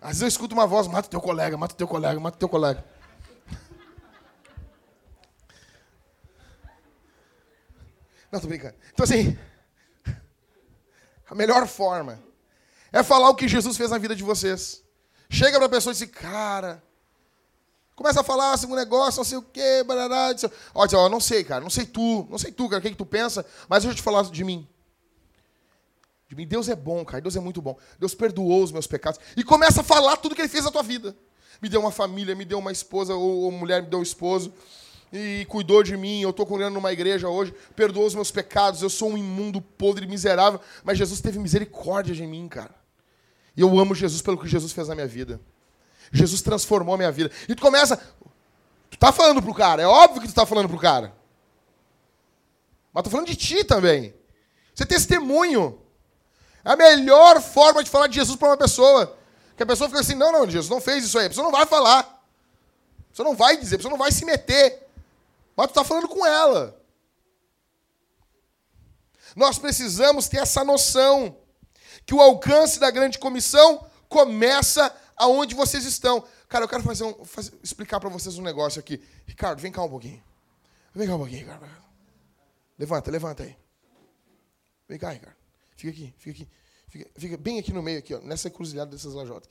Às 0.00 0.08
vezes 0.08 0.22
eu 0.22 0.28
escuto 0.28 0.54
uma 0.54 0.66
voz, 0.66 0.86
mata 0.86 1.08
teu 1.08 1.20
colega, 1.20 1.56
mata 1.56 1.74
teu 1.74 1.86
colega, 1.86 2.18
mata 2.18 2.38
teu 2.38 2.48
colega. 2.48 2.84
Não, 8.32 8.40
tô 8.40 8.46
brincando. 8.46 8.74
Então 8.92 9.04
assim, 9.04 9.36
a 11.28 11.34
melhor 11.34 11.66
forma 11.66 12.18
é 12.92 13.02
falar 13.02 13.28
o 13.30 13.34
que 13.34 13.48
Jesus 13.48 13.76
fez 13.76 13.90
na 13.90 13.98
vida 13.98 14.14
de 14.14 14.22
vocês. 14.22 14.82
Chega 15.28 15.58
para 15.58 15.66
a 15.66 15.70
pessoa 15.70 15.92
e 15.92 15.96
diz, 15.96 16.10
cara, 16.10 16.82
Começa 18.00 18.22
a 18.22 18.24
falar 18.24 18.54
assim, 18.54 18.66
um 18.66 18.74
negócio, 18.74 19.18
não 19.18 19.24
sei 19.24 19.36
o 19.36 19.42
quê, 19.42 19.84
barará. 19.86 20.34
Olha, 20.74 20.98
ó, 20.98 21.06
não 21.10 21.20
sei, 21.20 21.44
cara, 21.44 21.60
não 21.60 21.68
sei 21.68 21.84
tu, 21.84 22.26
não 22.30 22.38
sei 22.38 22.50
tu, 22.50 22.66
cara, 22.66 22.78
o 22.78 22.82
que, 22.82 22.92
que 22.92 22.96
tu 22.96 23.04
pensa, 23.04 23.44
mas 23.68 23.82
deixa 23.82 23.92
eu 23.92 23.96
te 23.96 24.02
falar 24.02 24.22
de 24.22 24.42
mim. 24.42 24.66
De 26.30 26.36
mim, 26.36 26.46
Deus 26.46 26.68
é 26.68 26.76
bom, 26.76 27.04
cara, 27.04 27.20
Deus 27.20 27.34
é 27.34 27.40
muito 27.40 27.60
bom. 27.60 27.76
Deus 27.98 28.14
perdoou 28.14 28.62
os 28.62 28.70
meus 28.70 28.86
pecados. 28.86 29.18
E 29.36 29.42
começa 29.42 29.80
a 29.80 29.84
falar 29.84 30.16
tudo 30.16 30.36
que 30.36 30.40
ele 30.40 30.48
fez 30.48 30.64
na 30.64 30.70
tua 30.70 30.80
vida. 30.84 31.16
Me 31.60 31.68
deu 31.68 31.80
uma 31.80 31.90
família, 31.90 32.36
me 32.36 32.44
deu 32.44 32.60
uma 32.60 32.70
esposa, 32.70 33.16
ou, 33.16 33.40
ou 33.40 33.50
mulher 33.50 33.82
me 33.82 33.88
deu 33.88 33.98
um 33.98 34.02
esposo, 34.02 34.52
e 35.12 35.44
cuidou 35.48 35.82
de 35.82 35.96
mim, 35.96 36.20
eu 36.20 36.30
estou 36.30 36.46
congregando 36.46 36.74
numa 36.74 36.92
igreja 36.92 37.28
hoje, 37.28 37.52
perdoou 37.74 38.06
os 38.06 38.14
meus 38.14 38.30
pecados, 38.30 38.80
eu 38.80 38.88
sou 38.88 39.10
um 39.10 39.18
imundo, 39.18 39.60
podre, 39.60 40.06
miserável, 40.06 40.60
mas 40.84 40.96
Jesus 40.96 41.20
teve 41.20 41.36
misericórdia 41.40 42.14
de 42.14 42.24
mim, 42.24 42.46
cara. 42.46 42.76
E 43.56 43.60
eu 43.60 43.80
amo 43.80 43.92
Jesus 43.92 44.22
pelo 44.22 44.38
que 44.38 44.46
Jesus 44.46 44.72
fez 44.72 44.86
na 44.86 44.94
minha 44.94 45.08
vida. 45.08 45.40
Jesus 46.12 46.42
transformou 46.42 46.94
a 46.94 46.96
minha 46.96 47.10
vida. 47.10 47.32
E 47.48 47.56
tu 47.56 47.60
começa. 47.60 47.96
Tu 48.88 48.96
tá 48.96 49.10
falando 49.10 49.42
pro 49.42 49.52
cara, 49.52 49.82
é 49.82 49.86
óbvio 49.86 50.22
que 50.22 50.28
tu 50.28 50.34
tá 50.34 50.46
falando 50.46 50.68
pro 50.68 50.78
cara. 50.78 51.12
Mas 52.92 53.02
tô 53.02 53.10
falando 53.10 53.26
de 53.26 53.34
ti 53.34 53.64
também. 53.64 54.14
Você 54.72 54.84
é 54.84 54.86
testemunho. 54.86 55.89
A 56.64 56.76
melhor 56.76 57.40
forma 57.40 57.82
de 57.82 57.90
falar 57.90 58.06
de 58.06 58.16
Jesus 58.16 58.36
para 58.36 58.48
uma 58.48 58.56
pessoa. 58.56 59.16
Que 59.56 59.62
a 59.62 59.66
pessoa 59.66 59.88
fica 59.88 60.00
assim, 60.00 60.14
não, 60.14 60.32
não, 60.32 60.48
Jesus 60.48 60.68
não 60.68 60.80
fez 60.80 61.04
isso 61.04 61.18
aí. 61.18 61.26
A 61.26 61.28
pessoa 61.28 61.44
não 61.44 61.52
vai 61.52 61.66
falar. 61.66 62.00
A 62.00 63.10
pessoa 63.10 63.28
não 63.28 63.36
vai 63.36 63.56
dizer, 63.56 63.76
a 63.76 63.78
pessoa 63.78 63.90
não 63.90 63.98
vai 63.98 64.12
se 64.12 64.24
meter. 64.24 64.86
Mas 65.56 65.68
tu 65.68 65.74
tá 65.74 65.84
falando 65.84 66.08
com 66.08 66.24
ela. 66.24 66.80
Nós 69.36 69.58
precisamos 69.58 70.28
ter 70.28 70.38
essa 70.38 70.64
noção 70.64 71.36
que 72.06 72.14
o 72.14 72.20
alcance 72.20 72.80
da 72.80 72.90
grande 72.90 73.18
comissão 73.18 73.86
começa 74.08 74.94
aonde 75.16 75.54
vocês 75.54 75.84
estão. 75.84 76.24
Cara, 76.48 76.64
eu 76.64 76.68
quero 76.68 76.82
fazer 76.82 77.04
um, 77.04 77.24
fazer, 77.24 77.52
explicar 77.62 78.00
para 78.00 78.08
vocês 78.08 78.38
um 78.38 78.42
negócio 78.42 78.80
aqui. 78.80 79.02
Ricardo, 79.26 79.60
vem 79.60 79.70
cá 79.70 79.82
um 79.82 79.88
pouquinho. 79.88 80.22
Vem 80.94 81.06
cá 81.06 81.14
um 81.14 81.18
pouquinho, 81.18 81.40
Ricardo. 81.40 81.68
Levanta, 82.78 83.10
levanta 83.10 83.42
aí. 83.44 83.56
Vem 84.88 84.98
cá, 84.98 85.10
Ricardo. 85.10 85.39
Fica 85.80 85.92
aqui, 85.92 86.14
fica 86.18 86.42
aqui. 86.42 86.48
Fica, 86.88 87.10
fica 87.16 87.36
bem 87.38 87.58
aqui 87.58 87.72
no 87.72 87.82
meio, 87.82 88.00
aqui, 88.00 88.14
ó, 88.14 88.18
nessa 88.18 88.48
encruzilhada 88.48 88.90
dessas 88.90 89.14
lajotas. 89.14 89.48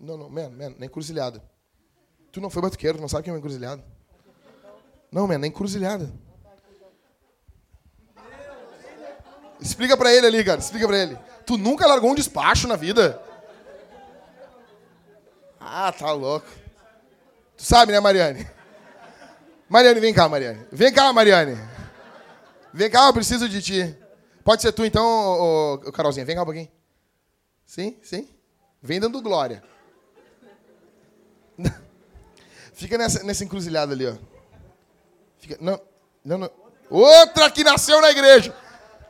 Não, 0.00 0.16
não, 0.16 0.30
man, 0.30 0.48
man, 0.48 0.74
na 0.78 0.86
encruzilhada. 0.86 1.42
Tu 2.32 2.40
não 2.40 2.48
foi 2.48 2.62
batuqueiro, 2.62 2.96
tu 2.96 3.02
não 3.02 3.08
sabe 3.08 3.20
o 3.20 3.24
que 3.24 3.28
é 3.28 3.32
uma 3.34 3.38
encruzilhada? 3.38 3.84
Não, 5.12 5.26
man, 5.26 5.36
na 5.36 5.46
encruzilhada. 5.46 6.10
Explica 9.60 9.94
pra 9.94 10.10
ele 10.10 10.26
ali, 10.26 10.42
cara. 10.42 10.58
Explica 10.58 10.86
pra 10.86 10.98
ele. 10.98 11.18
Tu 11.44 11.58
nunca 11.58 11.86
largou 11.86 12.10
um 12.10 12.14
despacho 12.14 12.66
na 12.66 12.76
vida? 12.76 13.20
Ah, 15.60 15.92
tá 15.92 16.12
louco. 16.12 16.46
Tu 17.58 17.62
sabe, 17.62 17.92
né, 17.92 18.00
Mariane? 18.00 18.48
Mariane, 19.68 20.00
vem 20.00 20.14
cá, 20.14 20.28
Mariane. 20.30 20.66
Vem 20.72 20.92
cá, 20.92 21.12
Mariane. 21.12 21.58
Vem 22.72 22.90
cá, 22.90 23.06
eu 23.06 23.12
preciso 23.12 23.48
de 23.50 23.60
ti. 23.60 24.05
Pode 24.46 24.62
ser 24.62 24.70
tu, 24.70 24.84
então, 24.84 25.04
ô, 25.04 25.74
ô, 25.74 25.92
Carolzinha. 25.92 26.24
Vem 26.24 26.36
cá 26.36 26.42
um 26.42 26.44
pouquinho. 26.44 26.68
Sim, 27.64 27.98
sim. 28.00 28.28
Vem 28.80 29.00
dando 29.00 29.20
glória. 29.20 29.60
Fica 32.72 32.96
nessa, 32.96 33.24
nessa 33.24 33.42
encruzilhada 33.42 33.92
ali, 33.92 34.06
ó. 34.06 34.14
Fica, 35.38 35.58
não, 35.60 35.80
não, 36.24 36.38
não. 36.38 36.50
Outra 36.88 37.50
que 37.50 37.64
nasceu 37.64 38.00
na 38.00 38.12
igreja. 38.12 38.54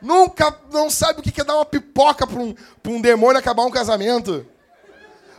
Nunca 0.01 0.59
não 0.71 0.89
sabe 0.89 1.19
o 1.19 1.23
que 1.23 1.39
é 1.39 1.43
dar 1.43 1.53
uma 1.53 1.65
pipoca 1.65 2.25
para 2.25 2.39
um, 2.39 2.55
pra 2.81 2.91
um 2.91 2.99
demônio 2.99 3.37
acabar 3.37 3.63
um 3.63 3.71
casamento. 3.71 4.43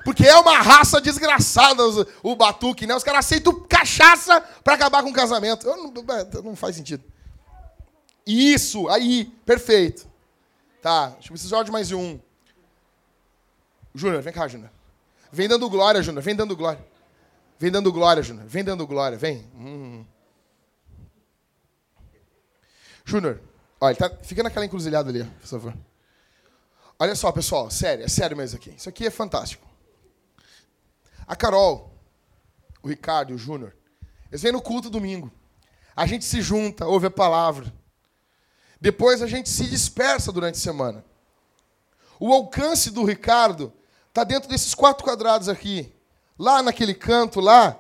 Porque 0.04 0.24
é 0.24 0.36
uma 0.36 0.58
raça 0.58 1.00
desgraçada 1.00 1.82
o 2.22 2.36
batuque, 2.36 2.86
né? 2.86 2.94
Os 2.94 3.02
caras 3.02 3.26
aceitam 3.26 3.66
cachaça 3.68 4.40
para 4.62 4.74
acabar 4.74 5.02
com 5.02 5.10
o 5.10 5.12
casamento. 5.12 5.66
Não, 5.66 5.92
não, 6.44 6.54
faz 6.54 6.76
sentido. 6.76 7.02
Isso, 8.28 8.86
aí, 8.88 9.24
perfeito. 9.46 10.06
Tá, 10.82 11.08
deixa 11.08 11.28
eu 11.28 11.32
precisar 11.32 11.62
de 11.62 11.70
mais 11.70 11.90
um. 11.92 12.20
Júnior, 13.94 14.20
vem 14.20 14.34
cá, 14.34 14.46
Júnior. 14.46 14.70
Vem 15.32 15.48
dando 15.48 15.68
glória, 15.70 16.02
Júnior, 16.02 16.22
vem 16.22 16.36
dando 16.36 16.54
glória. 16.54 16.86
Vem 17.58 17.70
dando 17.70 17.90
glória, 17.90 18.22
Júnior. 18.22 18.46
Vem 18.46 18.62
dando 18.62 18.86
glória, 18.86 19.16
vem. 19.16 19.50
Hum. 19.54 20.04
Júnior, 23.02 23.40
olha, 23.80 23.96
tá, 23.96 24.10
fica 24.22 24.42
naquela 24.42 24.66
encruzilhada 24.66 25.08
ali, 25.08 25.24
por 25.24 25.46
favor. 25.46 25.74
Olha 26.98 27.14
só, 27.14 27.32
pessoal, 27.32 27.70
sério, 27.70 28.04
é 28.04 28.08
sério 28.08 28.36
mesmo 28.36 28.58
aqui. 28.58 28.74
Isso 28.76 28.90
aqui 28.90 29.06
é 29.06 29.10
fantástico. 29.10 29.66
A 31.26 31.34
Carol, 31.34 31.98
o 32.82 32.88
Ricardo 32.88 33.30
e 33.30 33.34
o 33.34 33.38
Júnior, 33.38 33.74
eles 34.30 34.42
vêm 34.42 34.52
no 34.52 34.60
culto 34.60 34.90
domingo. 34.90 35.32
A 35.96 36.04
gente 36.04 36.26
se 36.26 36.42
junta, 36.42 36.86
ouve 36.86 37.06
a 37.06 37.10
palavra. 37.10 37.72
Depois 38.80 39.22
a 39.22 39.26
gente 39.26 39.48
se 39.48 39.64
dispersa 39.64 40.30
durante 40.30 40.56
a 40.56 40.60
semana. 40.60 41.04
O 42.20 42.32
alcance 42.32 42.90
do 42.90 43.04
Ricardo 43.04 43.72
está 44.08 44.24
dentro 44.24 44.48
desses 44.48 44.74
quatro 44.74 45.04
quadrados 45.04 45.48
aqui. 45.48 45.92
Lá 46.38 46.62
naquele 46.62 46.94
canto 46.94 47.40
lá, 47.40 47.78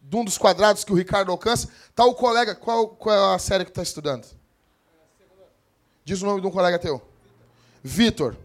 de 0.00 0.16
um 0.16 0.24
dos 0.24 0.38
quadrados 0.38 0.84
que 0.84 0.92
o 0.92 0.96
Ricardo 0.96 1.30
alcança, 1.30 1.68
está 1.88 2.04
o 2.04 2.14
colega. 2.14 2.54
Qual, 2.54 2.88
qual 2.88 3.32
é 3.32 3.34
a 3.34 3.38
série 3.38 3.64
que 3.64 3.70
está 3.70 3.82
estudando? 3.82 4.26
Diz 6.04 6.22
o 6.22 6.26
nome 6.26 6.40
de 6.40 6.46
um 6.46 6.50
colega 6.50 6.78
teu. 6.78 7.00
Vitor. 7.82 8.36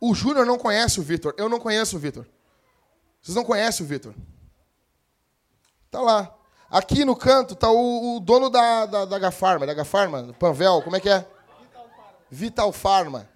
O 0.00 0.14
Júnior 0.14 0.46
não 0.46 0.58
conhece 0.58 1.00
o 1.00 1.02
Vitor. 1.02 1.34
Eu 1.36 1.48
não 1.48 1.58
conheço 1.58 1.96
o 1.96 1.98
Vitor. 1.98 2.26
Vocês 3.22 3.34
não 3.34 3.44
conhecem 3.44 3.84
o 3.84 3.88
Vitor. 3.88 4.14
Está 5.86 6.00
lá. 6.00 6.33
Aqui 6.74 7.04
no 7.04 7.14
canto 7.14 7.54
está 7.54 7.70
o, 7.70 8.16
o, 8.16 8.18
dono 8.18 8.50
da, 8.50 8.84
da, 8.84 9.04
da 9.04 9.16
Gafarma, 9.16 9.64
da 9.64 9.72
Gafarma, 9.72 10.34
Panvel, 10.40 10.82
como 10.82 10.96
é 10.96 11.00
que 11.00 11.08
é? 11.08 11.24
Vital 12.28 12.72
Pharma. 12.72 13.30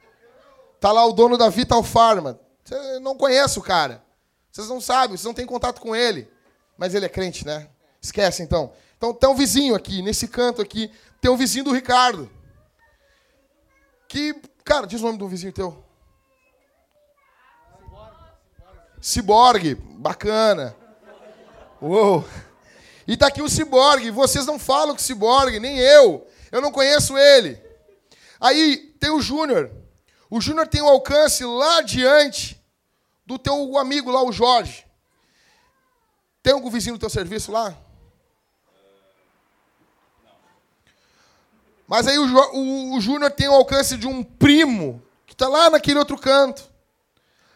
Está 0.74 0.90
lá 0.90 1.06
o 1.06 1.12
dono 1.12 1.38
da 1.38 1.48
Vital 1.48 1.80
Pharma. 1.84 2.40
Você 2.64 2.98
não 2.98 3.16
conhece 3.16 3.56
o 3.56 3.62
cara. 3.62 4.02
Vocês 4.50 4.68
não 4.68 4.80
sabem, 4.80 5.16
vocês 5.16 5.24
não 5.24 5.32
têm 5.32 5.46
contato 5.46 5.80
com 5.80 5.94
ele. 5.94 6.28
Mas 6.76 6.96
ele 6.96 7.06
é 7.06 7.08
crente, 7.08 7.46
né? 7.46 7.68
Esquece 8.02 8.42
então. 8.42 8.72
Então 8.96 9.14
tem 9.14 9.30
um 9.30 9.36
vizinho 9.36 9.76
aqui, 9.76 10.02
nesse 10.02 10.26
canto 10.26 10.60
aqui, 10.60 10.90
tem 11.20 11.30
um 11.30 11.36
vizinho 11.36 11.66
do 11.66 11.72
Ricardo. 11.72 12.28
Que, 14.08 14.34
cara, 14.64 14.84
diz 14.84 15.00
o 15.00 15.04
nome 15.04 15.18
do 15.18 15.28
vizinho 15.28 15.52
teu. 15.52 15.84
Ciborgue, 19.00 19.76
bacana. 19.76 20.74
Uou. 21.80 22.24
E 23.08 23.16
tá 23.16 23.28
aqui 23.28 23.40
o 23.40 23.48
Ciborgue. 23.48 24.10
Vocês 24.10 24.44
não 24.44 24.58
falam 24.58 24.94
com 24.94 25.00
o 25.00 25.04
Ciborgue, 25.04 25.58
nem 25.58 25.78
eu. 25.78 26.28
Eu 26.52 26.60
não 26.60 26.70
conheço 26.70 27.16
ele. 27.16 27.58
Aí 28.38 28.76
tem 29.00 29.10
o 29.10 29.22
Júnior. 29.22 29.70
O 30.28 30.42
Júnior 30.42 30.68
tem 30.68 30.82
um 30.82 30.88
alcance 30.88 31.42
lá 31.42 31.78
adiante 31.78 32.62
do 33.24 33.38
teu 33.38 33.78
amigo 33.78 34.10
lá, 34.10 34.22
o 34.22 34.30
Jorge. 34.30 34.86
Tem 36.42 36.52
algum 36.52 36.70
vizinho 36.70 36.96
do 36.96 37.00
teu 37.00 37.08
serviço 37.08 37.50
lá? 37.50 37.74
Mas 41.86 42.06
aí 42.06 42.18
o, 42.18 42.26
o, 42.26 42.94
o 42.94 43.00
Júnior 43.00 43.30
tem 43.30 43.48
o 43.48 43.54
alcance 43.54 43.96
de 43.96 44.06
um 44.06 44.22
primo 44.22 45.02
que 45.26 45.32
está 45.32 45.48
lá 45.48 45.70
naquele 45.70 45.98
outro 45.98 46.18
canto. 46.18 46.70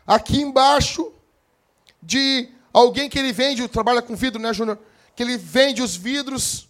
Aqui 0.07 0.41
embaixo 0.41 1.13
de 2.03 2.49
alguém 2.73 3.11
que 3.11 3.19
ele 3.19 3.35
vende, 3.35 3.69
trabalha 3.69 4.01
com 4.01 4.17
vidro, 4.17 4.41
né, 4.41 4.55
Júnior? 4.55 4.79
Que 5.15 5.23
ele 5.23 5.37
vende 5.37 5.83
os 5.83 5.97
vidros, 5.97 6.69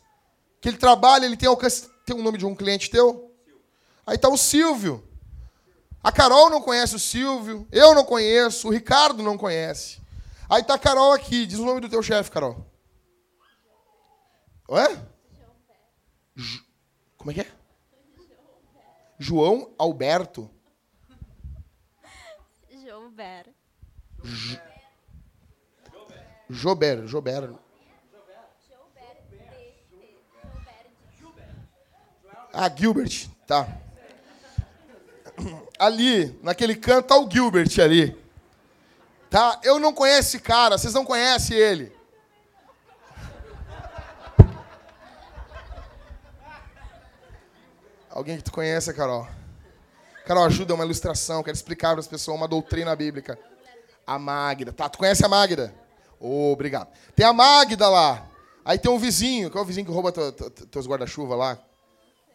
que 0.61 0.68
ele 0.68 0.76
trabalha, 0.76 1.24
ele 1.24 1.36
tem 1.36 1.49
alcance. 1.49 1.90
Tem 2.05 2.16
o 2.16 2.18
um 2.18 2.22
nome 2.22 2.38
de 2.38 2.47
um 2.47 2.55
cliente 2.55 2.90
teu? 2.90 3.32
Aí 4.07 4.16
está 4.16 4.28
o 4.28 4.36
Silvio. 4.36 5.07
A 6.03 6.11
Carol 6.11 6.51
não 6.51 6.61
conhece 6.61 6.97
o 6.97 6.99
Silvio, 6.99 7.66
eu 7.70 7.95
não 7.95 8.05
conheço, 8.05 8.66
o 8.66 8.72
Ricardo 8.72 9.22
não 9.22 9.38
conhece. 9.38 10.01
Aí 10.51 10.61
está 10.61 10.74
a 10.74 10.78
Carol 10.78 11.12
aqui, 11.12 11.47
diz 11.47 11.61
o 11.61 11.64
nome 11.64 11.80
do 11.80 11.88
teu 11.88 12.03
chefe, 12.03 12.30
Carol. 12.30 12.66
Ué? 14.68 15.07
Como 17.16 17.30
é 17.30 17.34
que 17.34 17.40
é? 17.43 17.53
João 19.18 19.72
Alberto. 19.78 20.51
João 22.82 23.11
Ber. 23.12 23.55
Jober, 26.51 27.07
Jober. 27.07 27.55
Ah, 32.53 32.70
Gilbert, 32.74 33.28
tá. 33.46 33.66
Ali, 35.78 36.38
naquele 36.42 36.76
canto, 36.76 37.07
tá 37.07 37.18
o 37.18 37.30
Gilbert 37.30 37.70
ali. 37.80 38.16
Tá? 39.30 39.59
Eu 39.62 39.78
não 39.78 39.94
conheço 39.94 40.36
esse 40.36 40.38
cara, 40.40 40.76
vocês 40.76 40.92
não 40.92 41.05
conhecem 41.05 41.57
ele. 41.57 41.90
Alguém 48.11 48.36
que 48.36 48.44
tu 48.44 48.53
conhece, 48.53 48.92
Carol? 48.92 49.26
Carol, 50.26 50.44
ajuda 50.44 50.74
uma 50.74 50.84
ilustração, 50.84 51.42
quero 51.42 51.57
explicar 51.57 51.92
para 51.92 52.00
as 52.00 52.07
pessoas 52.07 52.36
uma 52.36 52.46
doutrina 52.46 52.94
bíblica. 52.94 53.38
A 54.07 54.18
Magda. 54.18 54.70
Tá, 54.70 54.88
tu 54.88 54.98
conhece 54.98 55.24
a 55.24 55.28
Magda? 55.28 55.74
Oh, 56.20 56.53
obrigado. 56.53 56.88
Tem 57.16 57.24
a 57.24 57.32
Magda 57.32 57.88
lá. 57.88 58.26
Aí 58.62 58.78
tem 58.78 58.90
um 58.90 58.98
vizinho. 58.98 59.50
Qual 59.50 59.62
é 59.62 59.64
o 59.64 59.66
vizinho 59.66 59.86
que 59.86 59.92
rouba 59.92 60.12
teus 60.12 60.86
guarda-chuva 60.86 61.34
lá? 61.34 61.59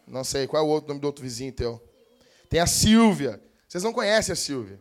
Não 0.08 0.24
sei. 0.24 0.46
Qual 0.46 0.62
é 0.62 0.66
o 0.66 0.68
outro 0.68 0.88
nome 0.88 1.00
do 1.00 1.06
outro 1.06 1.22
vizinho 1.22 1.52
teu? 1.52 1.82
Tem 2.48 2.60
a 2.60 2.66
Silvia. 2.66 3.42
Vocês 3.68 3.84
não 3.84 3.92
conhecem 3.92 4.32
a 4.32 4.36
Silvia. 4.36 4.80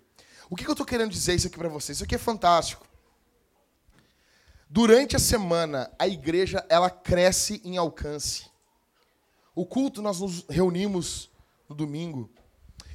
O 0.49 0.55
que, 0.55 0.63
que 0.63 0.69
eu 0.69 0.73
estou 0.73 0.85
querendo 0.85 1.11
dizer 1.11 1.35
isso 1.35 1.47
aqui 1.47 1.57
para 1.57 1.69
vocês? 1.69 1.97
Isso 1.97 2.03
aqui 2.03 2.15
é 2.15 2.19
fantástico. 2.19 2.85
Durante 4.69 5.15
a 5.15 5.19
semana, 5.19 5.91
a 5.97 6.07
igreja 6.07 6.65
ela 6.69 6.89
cresce 6.89 7.61
em 7.63 7.77
alcance. 7.77 8.45
O 9.53 9.65
culto 9.65 10.01
nós 10.01 10.19
nos 10.19 10.45
reunimos 10.49 11.29
no 11.67 11.75
domingo 11.75 12.29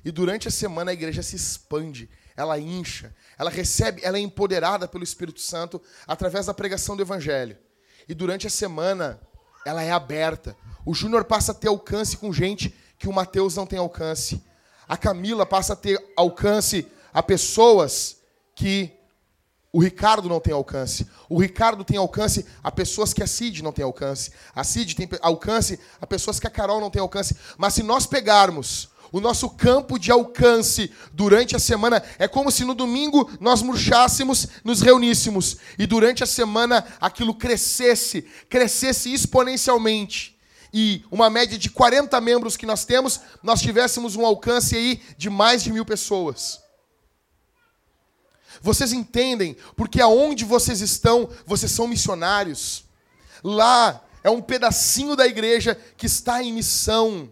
e 0.04 0.10
durante 0.10 0.48
a 0.48 0.50
semana 0.50 0.90
a 0.90 0.94
igreja 0.94 1.22
se 1.22 1.36
expande 1.36 2.08
ela 2.36 2.58
incha, 2.58 3.14
ela 3.38 3.50
recebe, 3.50 4.00
ela 4.04 4.18
é 4.18 4.20
empoderada 4.20 4.88
pelo 4.88 5.04
Espírito 5.04 5.40
Santo 5.40 5.80
através 6.06 6.46
da 6.46 6.54
pregação 6.54 6.96
do 6.96 7.02
Evangelho. 7.02 7.56
E 8.08 8.14
durante 8.14 8.46
a 8.46 8.50
semana, 8.50 9.20
ela 9.64 9.82
é 9.82 9.90
aberta. 9.90 10.56
O 10.84 10.94
Júnior 10.94 11.24
passa 11.24 11.52
a 11.52 11.54
ter 11.54 11.68
alcance 11.68 12.16
com 12.16 12.32
gente 12.32 12.74
que 12.98 13.08
o 13.08 13.12
Mateus 13.12 13.56
não 13.56 13.66
tem 13.66 13.78
alcance. 13.78 14.42
A 14.88 14.96
Camila 14.96 15.46
passa 15.46 15.72
a 15.72 15.76
ter 15.76 15.98
alcance 16.16 16.86
a 17.12 17.22
pessoas 17.22 18.16
que 18.54 18.92
o 19.72 19.80
Ricardo 19.80 20.28
não 20.28 20.38
tem 20.38 20.52
alcance. 20.52 21.06
O 21.28 21.40
Ricardo 21.40 21.82
tem 21.82 21.96
alcance 21.96 22.44
a 22.62 22.70
pessoas 22.70 23.14
que 23.14 23.22
a 23.22 23.26
Cid 23.26 23.62
não 23.62 23.72
tem 23.72 23.84
alcance. 23.84 24.30
A 24.54 24.62
Cid 24.62 24.94
tem 24.94 25.08
alcance 25.22 25.80
a 26.00 26.06
pessoas 26.06 26.38
que 26.38 26.46
a 26.46 26.50
Carol 26.50 26.80
não 26.80 26.90
tem 26.90 27.00
alcance. 27.00 27.34
Mas 27.56 27.74
se 27.74 27.82
nós 27.82 28.04
pegarmos 28.04 28.90
o 29.12 29.20
nosso 29.20 29.50
campo 29.50 29.98
de 29.98 30.10
alcance 30.10 30.90
durante 31.12 31.54
a 31.54 31.58
semana 31.58 32.02
é 32.18 32.26
como 32.26 32.50
se 32.50 32.64
no 32.64 32.74
domingo 32.74 33.30
nós 33.38 33.60
murchássemos, 33.60 34.48
nos 34.64 34.80
reuníssemos 34.80 35.58
e 35.78 35.86
durante 35.86 36.24
a 36.24 36.26
semana 36.26 36.84
aquilo 36.98 37.34
crescesse, 37.34 38.22
crescesse 38.48 39.12
exponencialmente. 39.12 40.38
E 40.72 41.04
uma 41.10 41.28
média 41.28 41.58
de 41.58 41.68
40 41.68 42.18
membros 42.22 42.56
que 42.56 42.64
nós 42.64 42.86
temos, 42.86 43.20
nós 43.42 43.60
tivéssemos 43.60 44.16
um 44.16 44.24
alcance 44.24 44.74
aí 44.74 45.02
de 45.18 45.28
mais 45.28 45.62
de 45.62 45.70
mil 45.70 45.84
pessoas. 45.84 46.62
Vocês 48.62 48.94
entendem? 48.94 49.54
Porque 49.76 50.00
aonde 50.00 50.46
vocês 50.46 50.80
estão, 50.80 51.28
vocês 51.46 51.70
são 51.70 51.86
missionários. 51.86 52.84
Lá 53.44 54.02
é 54.24 54.30
um 54.30 54.40
pedacinho 54.40 55.14
da 55.14 55.26
igreja 55.26 55.78
que 55.98 56.06
está 56.06 56.42
em 56.42 56.52
missão. 56.52 57.28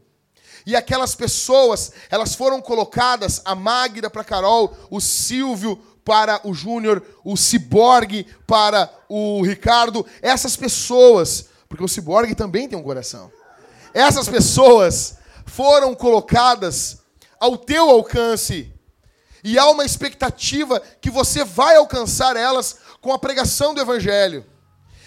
E 0.70 0.76
aquelas 0.76 1.16
pessoas, 1.16 1.90
elas 2.08 2.36
foram 2.36 2.62
colocadas, 2.62 3.42
a 3.44 3.56
Magda 3.56 4.08
para 4.08 4.22
Carol, 4.22 4.72
o 4.88 5.00
Silvio 5.00 5.76
para 6.04 6.40
o 6.44 6.54
Júnior, 6.54 7.02
o 7.24 7.36
Ciborgue 7.36 8.24
para 8.46 8.88
o 9.08 9.42
Ricardo. 9.42 10.06
Essas 10.22 10.54
pessoas, 10.54 11.46
porque 11.68 11.82
o 11.82 11.88
Ciborgue 11.88 12.36
também 12.36 12.68
tem 12.68 12.78
um 12.78 12.84
coração. 12.84 13.32
Essas 13.92 14.28
pessoas 14.28 15.16
foram 15.44 15.92
colocadas 15.92 16.98
ao 17.40 17.58
teu 17.58 17.90
alcance. 17.90 18.72
E 19.42 19.58
há 19.58 19.68
uma 19.70 19.84
expectativa 19.84 20.80
que 21.00 21.10
você 21.10 21.42
vai 21.42 21.74
alcançar 21.74 22.36
elas 22.36 22.76
com 23.00 23.12
a 23.12 23.18
pregação 23.18 23.74
do 23.74 23.80
Evangelho. 23.80 24.46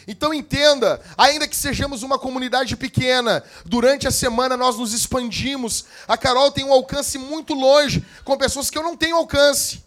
Então 0.07 0.33
entenda, 0.33 1.01
ainda 1.17 1.47
que 1.47 1.55
sejamos 1.55 2.03
uma 2.03 2.19
comunidade 2.19 2.75
pequena, 2.75 3.43
durante 3.65 4.07
a 4.07 4.11
semana 4.11 4.57
nós 4.57 4.77
nos 4.77 4.93
expandimos. 4.93 5.85
A 6.07 6.17
Carol 6.17 6.51
tem 6.51 6.65
um 6.65 6.73
alcance 6.73 7.17
muito 7.17 7.53
longe, 7.53 8.05
com 8.23 8.37
pessoas 8.37 8.69
que 8.69 8.77
eu 8.77 8.83
não 8.83 8.97
tenho 8.97 9.15
alcance. 9.15 9.83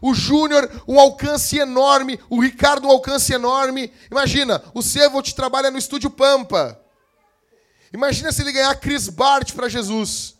O 0.00 0.12
Júnior, 0.12 0.70
um 0.86 1.00
alcance 1.00 1.58
enorme. 1.58 2.20
O 2.28 2.38
Ricardo, 2.38 2.86
um 2.86 2.90
alcance 2.90 3.32
enorme. 3.32 3.90
Imagina, 4.10 4.62
o 4.74 4.82
Sevolt 4.82 5.32
trabalha 5.32 5.70
no 5.70 5.78
Estúdio 5.78 6.10
Pampa. 6.10 6.78
Imagina 7.90 8.30
se 8.30 8.42
ele 8.42 8.52
ganhar 8.52 8.74
Chris 8.74 9.08
Bart 9.08 9.54
para 9.54 9.68
Jesus. 9.68 10.34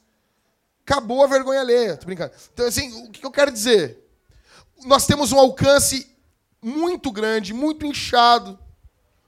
Acabou 0.86 1.24
a 1.24 1.26
vergonha 1.26 1.60
alheia. 1.60 1.96
Tô 1.96 2.04
brincando. 2.04 2.32
Então, 2.52 2.66
assim, 2.66 3.06
o 3.06 3.10
que 3.10 3.24
eu 3.24 3.30
quero 3.30 3.50
dizer? 3.50 4.04
Nós 4.84 5.06
temos 5.06 5.32
um 5.32 5.38
alcance 5.38 6.14
muito 6.60 7.10
grande, 7.10 7.54
muito 7.54 7.86
inchado 7.86 8.58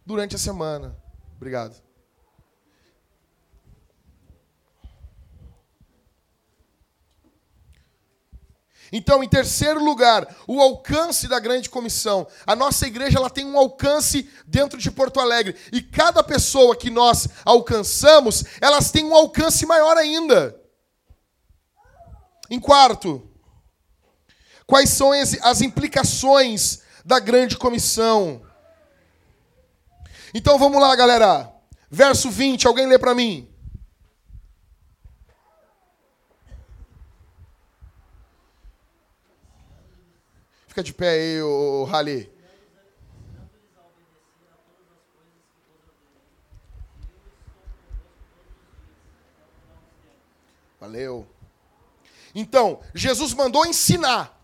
durante 0.06 0.36
a 0.36 0.38
semana. 0.38 0.96
Obrigado. 1.36 1.84
Então, 8.92 9.22
em 9.22 9.28
terceiro 9.28 9.82
lugar, 9.82 10.26
o 10.46 10.60
alcance 10.60 11.26
da 11.26 11.40
grande 11.40 11.68
comissão. 11.68 12.26
A 12.46 12.54
nossa 12.54 12.86
igreja 12.86 13.18
ela 13.18 13.28
tem 13.28 13.44
um 13.44 13.58
alcance 13.58 14.30
dentro 14.46 14.78
de 14.78 14.90
Porto 14.90 15.18
Alegre. 15.18 15.56
E 15.72 15.82
cada 15.82 16.22
pessoa 16.22 16.76
que 16.76 16.88
nós 16.88 17.28
alcançamos, 17.44 18.44
elas 18.60 18.90
têm 18.90 19.04
um 19.04 19.14
alcance 19.14 19.66
maior 19.66 19.96
ainda. 19.96 20.58
Em 22.48 22.60
quarto, 22.60 23.28
quais 24.66 24.90
são 24.90 25.10
as, 25.12 25.60
implicações 25.60 26.80
da 27.04 27.18
grande 27.18 27.56
comissão? 27.56 28.45
Então 30.38 30.58
vamos 30.58 30.78
lá, 30.78 30.94
galera. 30.94 31.50
Verso 31.90 32.30
20, 32.30 32.66
alguém 32.66 32.86
lê 32.86 32.98
para 32.98 33.14
mim. 33.14 33.50
Fica 40.66 40.82
de 40.82 40.92
pé 40.92 41.08
aí, 41.08 41.40
o 41.40 41.84
Rally. 41.84 42.30
Valeu. 50.78 51.26
Então, 52.34 52.82
Jesus 52.94 53.32
mandou 53.32 53.64
ensinar. 53.64 54.38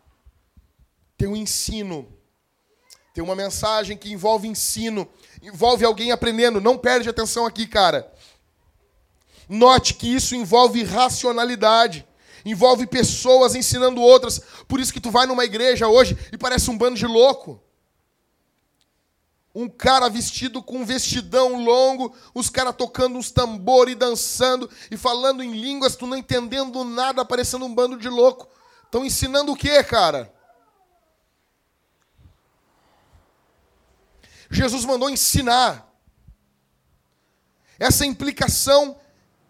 Tem 1.19 1.29
um 1.29 1.37
ensino. 1.37 2.11
Tem 3.13 3.23
uma 3.23 3.37
mensagem 3.37 3.97
que 3.97 4.11
envolve 4.11 4.49
ensino, 4.49 5.07
envolve 5.43 5.85
alguém 5.85 6.13
aprendendo. 6.13 6.61
Não 6.61 6.79
perde 6.79 7.09
atenção 7.09 7.45
aqui, 7.45 7.67
cara. 7.67 8.11
Note 9.49 9.95
que 9.95 10.07
isso 10.07 10.35
envolve 10.35 10.83
racionalidade 10.85 12.07
envolve 12.45 12.87
pessoas 12.87 13.55
ensinando 13.55 14.01
outras. 14.01 14.41
Por 14.67 14.81
isso 14.81 14.93
que 14.93 15.01
tu 15.01 15.11
vai 15.11 15.27
numa 15.27 15.45
igreja 15.45 15.89
hoje 15.89 16.17
e 16.33 16.39
parece 16.39 16.71
um 16.71 16.79
bando 16.79 16.97
de 16.97 17.07
louco. 17.07 17.61
Um 19.55 19.69
cara 19.69 20.09
vestido 20.09 20.63
com 20.63 20.79
um 20.79 20.85
vestidão 20.85 21.63
longo, 21.63 22.15
os 22.35 22.49
caras 22.49 22.75
tocando 22.75 23.19
uns 23.19 23.31
tambores, 23.31 23.97
dançando 23.97 24.69
e 24.91 24.97
falando 24.97 25.43
em 25.43 25.53
línguas, 25.53 25.95
tu 25.95 26.07
não 26.07 26.17
entendendo 26.17 26.83
nada, 26.85 27.23
parecendo 27.23 27.67
um 27.67 27.75
bando 27.75 27.99
de 27.99 28.09
louco. 28.09 28.49
Estão 28.85 29.05
ensinando 29.05 29.53
o 29.53 29.57
quê, 29.57 29.85
cara? 29.85 30.33
Jesus 34.53 34.85
mandou 34.85 35.09
ensinar. 35.09 35.91
Essa 37.79 38.05
implicação 38.05 39.01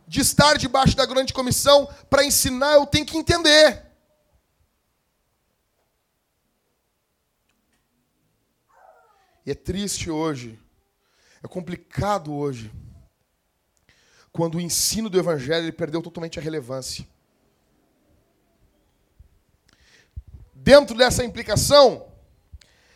de 0.07 0.21
estar 0.21 0.57
debaixo 0.57 0.97
da 0.97 1.05
grande 1.05 1.33
comissão 1.33 1.93
para 2.09 2.25
ensinar, 2.25 2.75
eu 2.75 2.87
tenho 2.87 3.05
que 3.05 3.19
entender. 3.19 3.85
E 9.45 9.51
é 9.51 9.55
triste 9.55 10.09
hoje, 10.09 10.57
é 11.43 11.49
complicado 11.49 12.33
hoje, 12.33 12.73
quando 14.31 14.55
o 14.55 14.61
ensino 14.61 15.11
do 15.11 15.19
Evangelho 15.19 15.65
ele 15.65 15.73
perdeu 15.73 16.01
totalmente 16.01 16.39
a 16.39 16.43
relevância. 16.43 17.05
Dentro 20.55 20.97
dessa 20.97 21.25
implicação, 21.25 22.07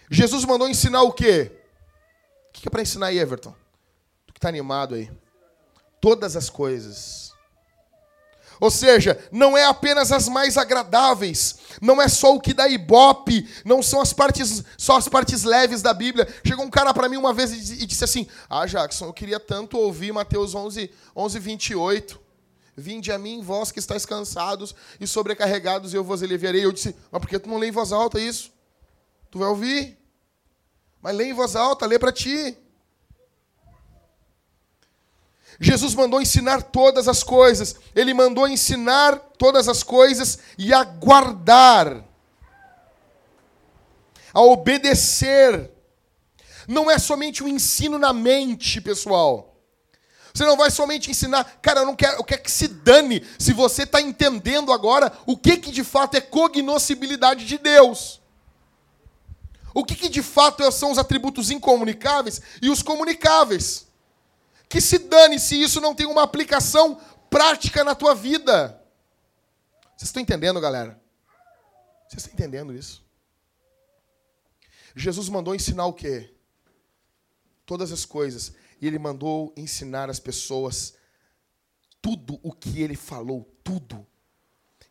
Jesus 0.09 0.44
mandou 0.44 0.68
ensinar 0.68 1.02
o 1.02 1.12
quê? 1.12 1.65
O 2.57 2.61
que 2.61 2.68
é 2.68 2.70
para 2.70 2.82
ensinar 2.82 3.07
aí, 3.07 3.18
Everton? 3.18 3.54
Tu 4.26 4.32
que 4.32 4.38
está 4.38 4.48
animado 4.48 4.94
aí 4.94 5.11
todas 6.07 6.36
as 6.36 6.48
coisas. 6.48 7.32
Ou 8.61 8.70
seja, 8.70 9.18
não 9.32 9.57
é 9.57 9.64
apenas 9.64 10.12
as 10.12 10.28
mais 10.28 10.57
agradáveis, 10.57 11.57
não 11.82 12.00
é 12.00 12.09
só 12.09 12.34
o 12.34 12.40
que 12.40 12.54
dá 12.54 12.68
ibope, 12.68 13.46
não 13.64 13.82
são 13.82 14.00
as 14.00 14.12
partes, 14.12 14.62
só 14.78 14.96
as 14.96 15.09
partes 15.09 15.42
leves 15.42 15.82
da 15.82 15.92
Bíblia. 15.92 16.26
Chegou 16.46 16.64
um 16.64 16.70
cara 16.70 16.94
para 16.94 17.09
mim 17.09 17.16
uma 17.16 17.34
vez 17.34 17.70
e 17.72 17.84
disse 17.84 18.04
assim: 18.04 18.26
Ah, 18.48 18.64
Jackson, 18.64 19.07
eu 19.07 19.12
queria 19.12 19.40
tanto 19.40 19.76
ouvir 19.76 20.12
Mateus 20.12 20.54
11, 20.54 20.90
11 21.14 21.38
28. 21.38 22.20
Vinde 22.78 23.11
a 23.11 23.18
mim, 23.18 23.42
vós 23.42 23.72
que 23.72 23.78
estáis 23.78 24.07
cansados 24.07 24.74
e 25.00 25.07
sobrecarregados, 25.07 25.92
e 25.92 25.96
eu 25.96 26.04
vos 26.04 26.22
aliviarei. 26.22 26.64
Eu 26.64 26.72
disse: 26.72 26.94
Mas 27.11 27.20
por 27.20 27.28
que 27.28 27.38
tu 27.38 27.48
não 27.48 27.59
lê 27.59 27.66
em 27.66 27.72
voz 27.72 27.92
alta 27.92 28.20
isso? 28.20 28.52
Tu 29.28 29.38
vai 29.38 29.48
ouvir. 29.48 29.98
Mas 31.07 31.14
lê 31.14 31.26
em 31.26 31.32
voz 31.32 31.54
alta, 31.54 31.86
lê 31.86 32.00
para 32.00 32.11
ti. 32.11 32.59
Jesus 35.61 35.94
mandou 35.94 36.20
ensinar 36.20 36.61
todas 36.62 37.07
as 37.07 37.22
coisas, 37.22 37.76
ele 37.94 38.12
mandou 38.12 38.48
ensinar 38.48 39.16
todas 39.38 39.68
as 39.68 39.84
coisas 39.84 40.40
e 40.59 40.74
a 40.74 40.82
guardar, 40.82 42.04
a 44.34 44.40
obedecer. 44.40 45.70
Não 46.66 46.90
é 46.90 46.98
somente 46.98 47.44
um 47.44 47.46
ensino 47.46 47.98
na 47.98 48.12
mente, 48.12 48.80
pessoal. 48.80 49.57
Você 50.34 50.44
não 50.44 50.57
vai 50.57 50.72
somente 50.72 51.09
ensinar, 51.09 51.44
cara, 51.62 51.82
eu 51.82 51.86
não 51.86 51.94
quero, 51.94 52.16
eu 52.16 52.24
quero 52.24 52.42
que 52.42 52.50
se 52.50 52.66
dane 52.66 53.24
se 53.38 53.52
você 53.52 53.84
está 53.84 54.00
entendendo 54.00 54.72
agora 54.72 55.12
o 55.24 55.36
que, 55.36 55.57
que 55.57 55.70
de 55.70 55.84
fato 55.84 56.16
é 56.16 56.20
cognoscibilidade 56.20 57.46
de 57.46 57.59
Deus. 57.59 58.25
O 59.76 59.84
que, 59.84 59.94
que 59.94 60.08
de 60.08 60.22
fato 60.22 60.72
são 60.72 60.90
os 60.90 60.96
atributos 60.96 61.50
incomunicáveis 61.50 62.40
e 62.62 62.70
os 62.70 62.82
comunicáveis. 62.82 63.86
Que 64.70 64.80
se 64.80 64.96
dane 64.98 65.38
se 65.38 65.60
isso 65.60 65.82
não 65.82 65.94
tem 65.94 66.06
uma 66.06 66.22
aplicação 66.22 66.98
prática 67.28 67.84
na 67.84 67.94
tua 67.94 68.14
vida. 68.14 68.82
Vocês 69.94 70.08
estão 70.08 70.22
entendendo, 70.22 70.58
galera? 70.62 70.98
Vocês 72.08 72.22
estão 72.22 72.32
entendendo 72.32 72.72
isso? 72.72 73.04
Jesus 74.94 75.28
mandou 75.28 75.54
ensinar 75.54 75.84
o 75.84 75.92
quê? 75.92 76.34
Todas 77.66 77.92
as 77.92 78.06
coisas. 78.06 78.54
E 78.80 78.86
ele 78.86 78.98
mandou 78.98 79.52
ensinar 79.58 80.08
as 80.08 80.18
pessoas 80.18 80.94
tudo 82.00 82.40
o 82.42 82.50
que 82.50 82.80
ele 82.80 82.96
falou, 82.96 83.46
tudo. 83.62 84.06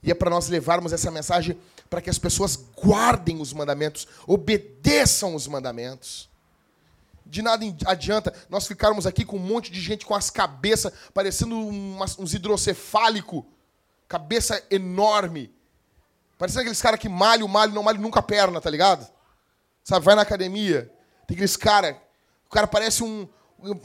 E 0.06 0.12
é 0.12 0.14
para 0.14 0.30
nós 0.30 0.48
levarmos 0.48 0.94
essa 0.94 1.10
mensagem 1.10 1.60
para 1.90 2.00
que 2.00 2.12
as 2.12 2.20
pessoas 2.20 2.56
guardem 2.56 3.42
os 3.42 3.52
mandamentos, 3.52 4.08
obedeçam 4.28 5.34
os 5.34 5.48
mandamentos. 5.48 6.30
De 7.26 7.42
nada 7.42 7.66
adianta 7.88 8.32
nós 8.48 8.68
ficarmos 8.68 9.08
aqui 9.08 9.26
com 9.26 9.38
um 9.38 9.40
monte 9.40 9.72
de 9.72 9.82
gente 9.82 10.06
com 10.06 10.14
as 10.14 10.30
cabeças 10.30 10.94
parecendo 11.12 11.58
umas, 11.58 12.20
uns 12.20 12.36
hidrocefálico, 12.36 13.44
cabeça 14.08 14.64
enorme. 14.70 15.52
Parecendo 16.38 16.62
aqueles 16.62 16.82
caras 16.82 17.00
que 17.00 17.10
malham, 17.10 17.48
malham, 17.48 17.74
não 17.74 17.82
malham 17.82 18.02
nunca 18.02 18.20
a 18.20 18.24
perna, 18.24 18.62
tá 18.62 18.70
ligado? 18.70 19.12
Sabe, 19.84 20.06
vai 20.06 20.14
na 20.14 20.22
academia, 20.22 20.92
tem 21.26 21.34
aqueles 21.34 21.58
caras, 21.58 21.96
o 22.48 22.50
cara 22.50 22.68
parece 22.68 23.04
um, 23.04 23.28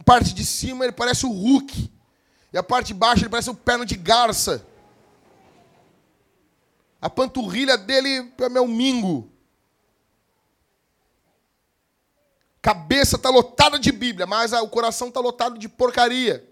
parte 0.05 0.35
de 0.35 0.45
cima 0.45 0.85
ele 0.85 0.93
parece 0.93 1.25
o 1.25 1.31
Hulk, 1.31 1.91
e 2.53 2.59
a 2.59 2.63
parte 2.63 2.89
de 2.89 2.95
baixo 2.95 3.23
ele 3.23 3.31
parece 3.31 3.49
um 3.49 3.55
perna 3.55 3.87
de 3.87 3.97
garça. 3.97 4.67
A 7.01 7.09
panturrilha 7.09 7.79
dele 7.79 8.33
é 8.39 8.61
um 8.61 8.69
mingo. 8.69 9.31
Cabeça 12.61 13.17
está 13.17 13.31
lotada 13.31 13.79
de 13.79 13.91
Bíblia, 13.91 14.27
mas 14.27 14.53
o 14.53 14.69
coração 14.69 15.09
está 15.09 15.19
lotado 15.19 15.59
de 15.59 15.69
porcaria. 15.69 16.47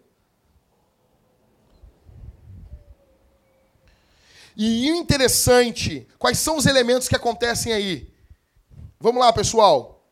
E 4.57 4.89
interessante, 4.89 6.09
quais 6.19 6.39
são 6.39 6.57
os 6.57 6.67
elementos 6.67 7.09
que 7.09 7.15
acontecem 7.15 7.73
aí? 7.73 8.13
Vamos 8.99 9.21
lá, 9.21 9.33
pessoal. 9.33 10.05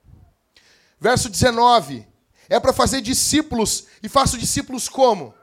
Verso 1.01 1.29
19. 1.29 2.07
É 2.49 2.61
para 2.61 2.73
fazer 2.73 3.01
discípulos. 3.01 3.87
E 4.03 4.09
faço 4.09 4.39
discípulos 4.39 4.89
como? 4.89 5.35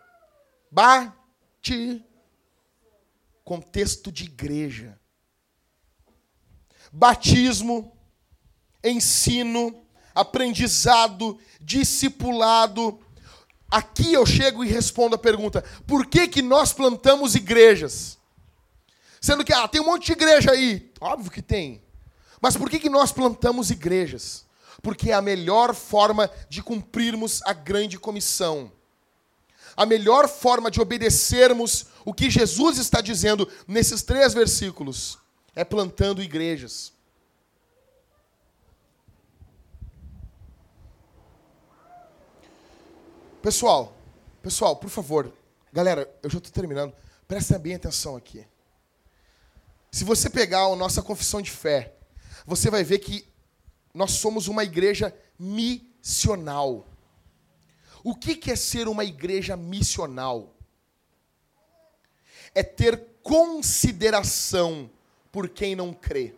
Bate. 0.72 2.06
Contexto 3.44 4.12
de 4.12 4.26
igreja. 4.26 5.00
Batismo, 6.92 7.98
ensino, 8.84 9.86
aprendizado, 10.14 11.40
discipulado. 11.60 13.00
Aqui 13.70 14.14
eu 14.14 14.26
chego 14.26 14.64
e 14.64 14.68
respondo 14.68 15.16
a 15.16 15.20
pergunta: 15.20 15.64
por 15.88 16.06
que, 16.06 16.28
que 16.28 16.42
nós 16.42 16.74
plantamos 16.74 17.36
igrejas? 17.36 18.18
Sendo 19.20 19.44
que 19.44 19.54
ah, 19.54 19.68
tem 19.68 19.82
um 19.82 19.86
monte 19.86 20.08
de 20.08 20.12
igreja 20.12 20.52
aí. 20.52 20.92
Óbvio 21.00 21.32
que 21.32 21.42
tem. 21.42 21.82
Mas 22.42 22.58
por 22.58 22.70
que, 22.70 22.78
que 22.78 22.90
nós 22.90 23.12
plantamos 23.12 23.72
igrejas? 23.72 24.46
Porque 24.82 25.12
é 25.12 25.14
a 25.14 25.22
melhor 25.22 25.74
forma 25.74 26.30
de 26.50 26.62
cumprirmos 26.62 27.42
a 27.44 27.54
grande 27.54 27.98
comissão. 27.98 28.70
A 29.76 29.86
melhor 29.86 30.28
forma 30.28 30.70
de 30.70 30.80
obedecermos 30.80 31.88
o 32.06 32.14
que 32.14 32.30
Jesus 32.30 32.78
está 32.78 33.02
dizendo 33.02 33.50
nesses 33.68 34.04
três 34.04 34.34
versículos 34.34 35.18
é 35.56 35.64
plantando 35.64 36.22
igrejas. 36.22 36.94
Pessoal, 43.42 43.94
pessoal, 44.42 44.76
por 44.76 44.90
favor, 44.90 45.34
galera, 45.72 46.10
eu 46.24 46.30
já 46.30 46.38
estou 46.38 46.52
terminando. 46.52 46.94
Prestem 47.28 47.60
bem 47.60 47.76
atenção 47.76 48.16
aqui. 48.16 48.46
Se 49.92 50.04
você 50.04 50.30
pegar 50.30 50.66
a 50.66 50.76
nossa 50.76 51.02
confissão 51.02 51.42
de 51.42 51.52
fé, 51.52 51.94
você 52.46 52.70
vai 52.70 52.84
ver 52.84 53.00
que 53.00 53.28
nós 53.94 54.12
somos 54.12 54.48
uma 54.48 54.64
igreja 54.64 55.14
missional. 55.38 56.88
O 58.04 58.14
que 58.14 58.52
é 58.52 58.56
ser 58.56 58.88
uma 58.88 59.06
igreja 59.06 59.56
missional? 59.56 60.54
É 62.54 62.62
ter 62.62 62.98
consideração 63.24 64.90
por 65.32 65.48
quem 65.48 65.76
não 65.76 65.94
crê. 65.94 66.36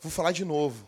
Vou 0.00 0.12
falar 0.12 0.32
de 0.32 0.44
novo. 0.44 0.86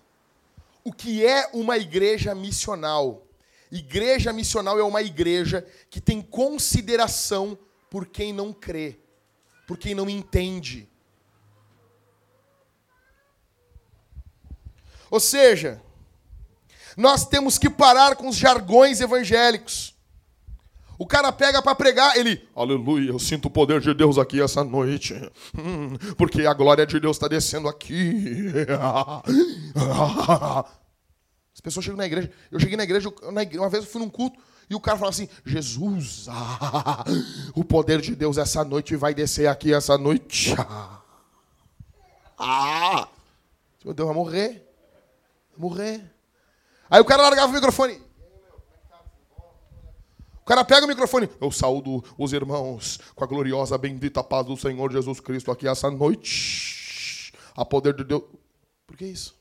O 0.85 0.93
que 0.93 1.25
é 1.25 1.49
uma 1.53 1.79
igreja 1.79 2.35
missional? 2.35 3.27
Igreja 3.71 4.33
missional 4.33 4.79
é 4.79 4.83
uma 4.83 5.01
igreja 5.01 5.67
que 5.89 6.01
tem 6.01 6.21
consideração 6.21 7.59
por 7.89 8.07
quem 8.07 8.33
não 8.33 8.53
crê, 8.53 8.99
por 9.67 9.79
quem 9.79 9.95
não 9.95 10.11
entende. 10.11 10.89
Ou 15.11 15.21
seja, 15.21 15.81
nós 16.97 17.27
temos 17.27 17.59
que 17.59 17.69
parar 17.71 18.17
com 18.17 18.29
os 18.29 18.37
jargões 18.37 19.01
evangélicos. 19.01 19.93
O 20.99 21.07
cara 21.07 21.33
pega 21.33 21.61
para 21.61 21.75
pregar, 21.75 22.17
ele, 22.17 22.49
aleluia, 22.55 23.11
eu 23.11 23.19
sinto 23.19 23.47
o 23.47 23.51
poder 23.51 23.81
de 23.81 23.93
Deus 23.93 24.19
aqui 24.19 24.41
essa 24.41 24.63
noite, 24.63 25.15
hum, 25.57 25.97
porque 26.17 26.47
a 26.47 26.55
glória 26.55 26.87
de 26.87 27.01
Deus 27.01 27.17
está 27.17 27.27
descendo 27.27 27.67
aqui. 27.67 28.53
As 31.55 31.61
pessoas 31.61 31.85
chegam 31.85 31.99
na 31.99 32.07
igreja. 32.07 32.31
Eu 32.51 32.61
cheguei 32.61 32.77
na 32.77 32.85
igreja, 32.85 33.13
uma 33.55 33.69
vez 33.69 33.85
eu 33.85 33.91
fui 33.91 34.01
num 34.01 34.09
culto 34.09 34.39
e 34.71 34.75
o 34.75 34.81
cara 34.81 34.97
falou 34.97 35.11
assim: 35.11 35.29
Jesus, 35.45 36.27
ah, 36.29 37.05
o 37.55 37.65
poder 37.65 38.01
de 38.01 38.15
Deus 38.15 38.39
essa 38.39 38.65
noite 38.65 38.95
vai 38.95 39.13
descer 39.13 39.49
aqui 39.49 39.73
essa 39.75 39.99
noite. 39.99 40.55
Ah, 42.45 43.07
meu 43.85 43.95
Deus, 43.95 44.09
vai 44.09 44.17
morrer 44.17 44.73
morrer. 45.57 46.03
Aí 46.93 47.01
o 47.01 47.07
cara 47.07 47.23
largava 47.23 47.51
o 47.51 47.55
microfone. 47.55 47.99
O 50.43 50.45
cara 50.45 50.63
pega 50.63 50.85
o 50.85 50.89
microfone. 50.89 51.27
Eu 51.41 51.51
saúdo 51.51 52.05
os 52.19 52.35
irmãos 52.35 53.01
com 53.15 53.25
a 53.25 53.27
gloriosa, 53.27 53.79
bendita 53.79 54.23
paz 54.23 54.45
do 54.45 54.59
Senhor 54.59 54.93
Jesus 54.93 55.19
Cristo 55.19 55.51
aqui 55.51 55.67
essa 55.67 55.91
noite. 55.91 57.33
A 57.57 57.65
poder 57.65 57.95
de 57.95 58.05
Deus. 58.05 58.25
Por 58.87 58.95
que 58.95 59.07
isso? 59.07 59.35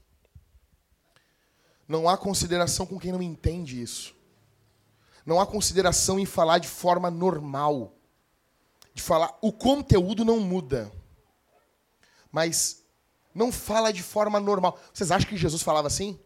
Não 1.86 2.08
há 2.08 2.18
consideração 2.18 2.86
com 2.86 2.98
quem 2.98 3.12
não 3.12 3.22
entende 3.22 3.82
isso. 3.82 4.16
Não 5.26 5.38
há 5.38 5.46
consideração 5.46 6.18
em 6.18 6.26
falar 6.26 6.58
de 6.60 6.70
forma 6.70 7.12
normal. 7.12 7.94
De 8.94 9.02
falar. 9.02 9.38
O 9.42 9.52
conteúdo 9.52 10.24
não 10.24 10.40
muda. 10.40 10.90
Mas 12.32 12.82
não 13.36 13.52
fala 13.52 13.92
de 13.92 14.02
forma 14.02 14.40
normal. 14.40 14.80
Vocês 14.94 15.12
acham 15.12 15.28
que 15.28 15.36
Jesus 15.36 15.62
falava 15.62 15.88
assim? 15.88 16.18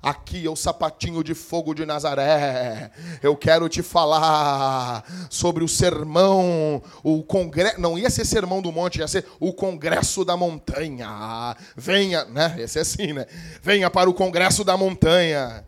Aqui 0.00 0.46
é 0.46 0.50
o 0.50 0.54
sapatinho 0.54 1.24
de 1.24 1.34
fogo 1.34 1.74
de 1.74 1.84
Nazaré. 1.84 2.92
Eu 3.20 3.36
quero 3.36 3.68
te 3.68 3.82
falar 3.82 5.02
sobre 5.28 5.64
o 5.64 5.68
sermão, 5.68 6.80
o 7.02 7.20
congresso. 7.24 7.80
Não 7.80 7.98
ia 7.98 8.08
ser 8.08 8.24
sermão 8.24 8.62
do 8.62 8.70
monte, 8.70 9.00
ia 9.00 9.08
ser 9.08 9.26
o 9.40 9.52
congresso 9.52 10.24
da 10.24 10.36
montanha. 10.36 11.56
Venha, 11.76 12.24
né? 12.26 12.54
Esse 12.58 12.78
é 12.78 12.82
assim, 12.82 13.12
né? 13.12 13.26
Venha 13.60 13.90
para 13.90 14.08
o 14.08 14.14
congresso 14.14 14.62
da 14.62 14.76
montanha. 14.76 15.66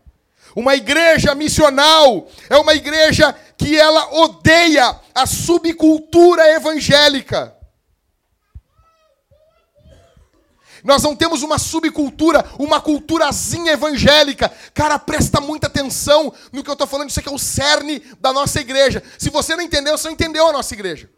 Uma 0.55 0.75
igreja 0.75 1.35
missional 1.35 2.25
é 2.49 2.57
uma 2.57 2.73
igreja 2.73 3.35
que 3.57 3.77
ela 3.77 4.13
odeia 4.13 4.97
a 5.13 5.25
subcultura 5.25 6.55
evangélica. 6.55 7.60
Nós 10.83 11.03
não 11.03 11.15
temos 11.15 11.43
uma 11.43 11.59
subcultura, 11.59 12.45
uma 12.57 12.81
culturazinha 12.81 13.73
evangélica. 13.73 14.51
Cara, 14.73 14.97
presta 14.97 15.39
muita 15.39 15.67
atenção 15.67 16.33
no 16.51 16.63
que 16.63 16.69
eu 16.69 16.73
estou 16.73 16.87
falando. 16.87 17.09
Isso 17.09 17.19
aqui 17.19 17.29
é 17.29 17.31
o 17.31 17.37
cerne 17.37 17.99
da 18.19 18.33
nossa 18.33 18.59
igreja. 18.59 19.03
Se 19.17 19.29
você 19.29 19.55
não 19.55 19.63
entendeu, 19.63 19.97
você 19.97 20.07
não 20.07 20.13
entendeu 20.13 20.47
a 20.47 20.53
nossa 20.53 20.73
igreja. 20.73 21.09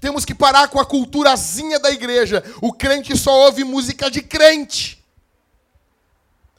Temos 0.00 0.24
que 0.24 0.34
parar 0.34 0.68
com 0.68 0.78
a 0.78 0.84
culturazinha 0.84 1.78
da 1.78 1.90
igreja. 1.90 2.44
O 2.60 2.72
crente 2.72 3.16
só 3.16 3.32
ouve 3.46 3.64
música 3.64 4.10
de 4.10 4.22
crente. 4.22 5.02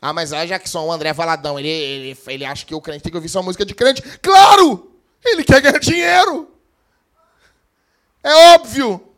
Ah, 0.01 0.13
mas 0.13 0.33
a 0.33 0.45
Jackson, 0.45 0.85
o 0.85 0.91
André 0.91 1.13
Valadão, 1.13 1.57
ele, 1.57 1.67
ele, 1.67 2.17
ele 2.27 2.45
acha 2.45 2.65
que 2.65 2.75
o 2.75 2.81
crente 2.81 3.03
tem 3.03 3.11
que 3.11 3.17
ouvir 3.17 3.29
só 3.29 3.41
música 3.41 3.65
de 3.65 3.73
crente. 3.73 4.01
Claro! 4.19 4.91
Ele 5.23 5.43
quer 5.43 5.61
ganhar 5.61 5.79
dinheiro. 5.79 6.51
É 8.23 8.53
óbvio. 8.53 9.14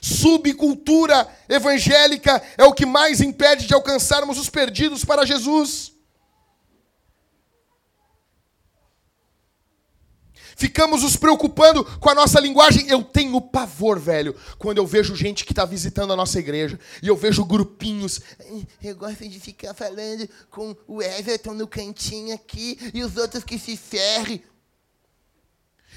Subcultura 0.00 1.28
evangélica 1.48 2.42
é 2.56 2.64
o 2.64 2.72
que 2.72 2.86
mais 2.86 3.20
impede 3.20 3.66
de 3.66 3.74
alcançarmos 3.74 4.38
os 4.38 4.48
perdidos 4.48 5.04
para 5.04 5.26
Jesus. 5.26 5.92
Ficamos 10.60 11.02
nos 11.02 11.16
preocupando 11.16 11.82
com 11.98 12.10
a 12.10 12.14
nossa 12.14 12.38
linguagem. 12.38 12.86
Eu 12.86 13.02
tenho 13.02 13.40
pavor, 13.40 13.98
velho, 13.98 14.36
quando 14.58 14.76
eu 14.76 14.86
vejo 14.86 15.16
gente 15.16 15.42
que 15.42 15.52
está 15.52 15.64
visitando 15.64 16.12
a 16.12 16.16
nossa 16.16 16.38
igreja 16.38 16.78
e 17.02 17.08
eu 17.08 17.16
vejo 17.16 17.46
grupinhos. 17.46 18.20
Eu 18.82 18.94
gosto 18.94 19.26
de 19.26 19.40
ficar 19.40 19.72
falando 19.72 20.28
com 20.50 20.76
o 20.86 21.00
Everton 21.00 21.54
no 21.54 21.66
cantinho 21.66 22.34
aqui 22.34 22.78
e 22.92 23.02
os 23.02 23.16
outros 23.16 23.42
que 23.42 23.58
se 23.58 23.74
ferrem. 23.74 24.42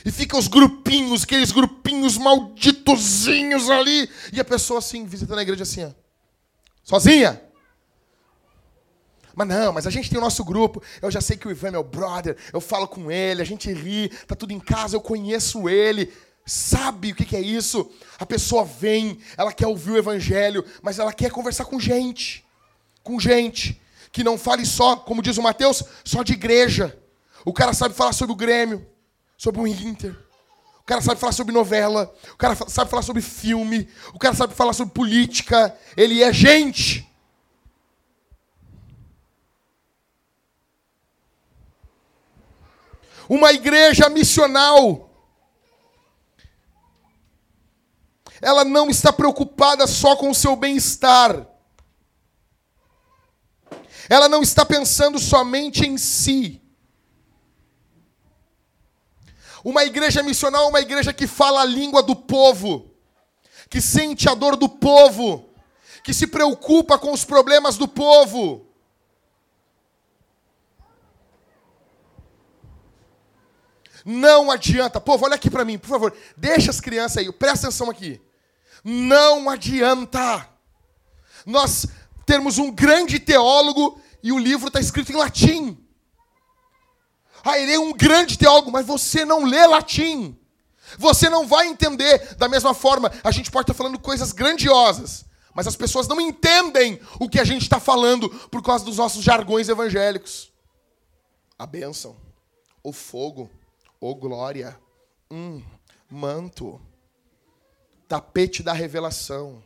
E 0.06 0.12
ficam 0.12 0.38
os 0.38 0.47
grupinhos, 0.47 1.24
aqueles 1.24 1.51
grupinhos 1.51 2.18
malditozinhos 2.18 3.70
ali. 3.70 4.10
E 4.34 4.39
a 4.39 4.45
pessoa 4.45 4.80
assim, 4.80 5.06
visitando 5.06 5.39
a 5.39 5.41
igreja 5.41 5.64
assim, 5.64 5.86
ó, 5.86 5.91
sozinha. 6.84 7.41
Mas 9.34 9.47
não, 9.47 9.74
mas 9.74 9.88
a 9.88 9.89
gente 9.89 10.10
tem 10.10 10.20
o 10.20 10.22
nosso 10.22 10.43
grupo. 10.43 10.84
Eu 11.01 11.10
já 11.10 11.22
sei 11.22 11.38
que 11.38 11.47
o 11.47 11.51
Ivan 11.51 11.70
é 11.70 11.72
meu 11.72 11.84
brother. 11.84 12.38
Eu 12.51 12.60
falo 12.60 12.88
com 12.88 13.10
ele, 13.10 13.41
a 13.41 13.45
gente 13.45 13.72
ri, 13.72 14.10
tá 14.28 14.36
tudo 14.36 14.51
em 14.51 14.60
casa, 14.60 14.95
eu 14.95 15.01
conheço 15.01 15.70
ele. 15.70 16.14
Sabe 16.45 17.12
o 17.12 17.16
que 17.16 17.36
é 17.36 17.41
isso? 17.41 17.89
A 18.20 18.26
pessoa 18.26 18.66
vem, 18.66 19.18
ela 19.38 19.54
quer 19.54 19.66
ouvir 19.66 19.91
o 19.91 19.97
evangelho, 19.97 20.66
mas 20.82 20.99
ela 20.99 21.14
quer 21.14 21.32
conversar 21.32 21.66
com 21.66 21.80
gente. 21.80 22.45
Com 23.01 23.20
gente. 23.20 23.82
Que 24.12 24.24
não 24.24 24.38
fale 24.38 24.66
só, 24.66 24.97
como 24.97 25.22
diz 25.22 25.38
o 25.38 25.41
Mateus, 25.41 25.82
só 26.04 26.22
de 26.22 26.34
igreja. 26.34 26.99
O 27.45 27.54
cara 27.54 27.74
sabe 27.74 27.95
falar 27.95 28.12
sobre 28.12 28.34
o 28.34 28.36
Grêmio 28.36 28.92
sobre 29.43 29.59
o 29.59 29.67
Inter. 29.67 30.15
O 30.79 30.83
cara 30.85 31.01
sabe 31.01 31.19
falar 31.19 31.33
sobre 31.33 31.53
novela. 31.53 32.15
O 32.33 32.37
cara 32.37 32.55
sabe 32.55 32.89
falar 32.89 33.01
sobre 33.01 33.21
filme. 33.21 33.89
O 34.13 34.19
cara 34.19 34.33
sabe 34.33 34.53
falar 34.53 34.71
sobre 34.71 34.93
política. 34.93 35.77
Ele 35.97 36.23
é 36.23 36.31
gente. 36.31 37.05
Uma 43.27 43.51
igreja 43.51 44.07
missional. 44.07 45.09
Ela 48.41 48.63
não 48.63 48.89
está 48.89 49.11
preocupada 49.11 49.85
só 49.87 50.15
com 50.15 50.29
o 50.29 50.35
seu 50.35 50.55
bem-estar. 50.55 51.45
Ela 54.09 54.29
não 54.29 54.41
está 54.41 54.65
pensando 54.65 55.19
somente 55.19 55.85
em 55.85 55.97
si. 55.97 56.62
Uma 59.64 59.86
igreja 59.86 60.22
missional 60.22 60.66
é 60.66 60.68
uma 60.68 60.82
igreja 60.82 61.14
que 61.14 61.26
fala 61.26 61.61
a 61.61 61.66
língua 61.66 62.03
do 62.03 62.16
povo, 62.16 62.91
que 63.70 63.80
sente 63.80 64.28
a 64.28 64.34
dor 64.34 64.57
do 64.57 64.68
povo, 64.68 65.49
que 66.03 66.14
se 66.14 66.28
preocupa 66.28 66.99
com 66.99 67.14
os 67.14 67.24
problemas 67.24 67.78
do 67.78 67.88
povo. 67.88 68.68
Não 74.05 74.51
adianta. 74.51 74.99
Povo, 74.99 75.26
olha 75.26 75.36
aqui 75.36 75.49
para 75.49 75.64
mim, 75.64 75.78
por 75.78 75.88
favor. 75.88 76.16
Deixa 76.36 76.70
as 76.70 76.82
crianças 76.82 77.18
aí, 77.18 77.32
presta 77.32 77.68
atenção 77.68 77.89
aqui. 77.89 78.22
Não 78.84 79.49
adianta. 79.49 80.49
Nós 81.45 81.88
termos 82.26 82.57
um 82.57 82.70
grande 82.70 83.18
teólogo 83.20 84.01
e 84.22 84.32
o 84.32 84.39
livro 84.39 84.68
está 84.68 84.80
escrito 84.80 85.11
em 85.11 85.16
latim. 85.16 85.82
Ah, 87.43 87.59
ele 87.59 87.73
é 87.73 87.79
um 87.79 87.91
grande 87.91 88.37
teólogo, 88.37 88.71
mas 88.71 88.85
você 88.85 89.25
não 89.25 89.43
lê 89.43 89.67
latim. 89.67 90.37
Você 90.97 91.29
não 91.29 91.45
vai 91.45 91.67
entender 91.67 92.35
da 92.35 92.47
mesma 92.47 92.73
forma. 92.73 93.11
A 93.23 93.31
gente 93.31 93.51
pode 93.51 93.63
estar 93.63 93.73
falando 93.73 93.99
coisas 93.99 94.31
grandiosas, 94.31 95.25
mas 95.53 95.67
as 95.67 95.75
pessoas 95.75 96.07
não 96.07 96.21
entendem 96.21 96.99
o 97.19 97.27
que 97.27 97.39
a 97.39 97.43
gente 97.43 97.63
está 97.63 97.79
falando 97.79 98.29
por 98.49 98.61
causa 98.61 98.85
dos 98.85 98.97
nossos 98.97 99.23
jargões 99.23 99.67
evangélicos. 99.67 100.53
A 101.57 101.65
bênção, 101.65 102.15
o 102.81 102.93
fogo, 102.93 103.49
o 103.99 104.15
glória, 104.15 104.79
hum, 105.29 105.61
manto, 106.09 106.79
tapete 108.07 108.63
da 108.63 108.73
revelação, 108.73 109.63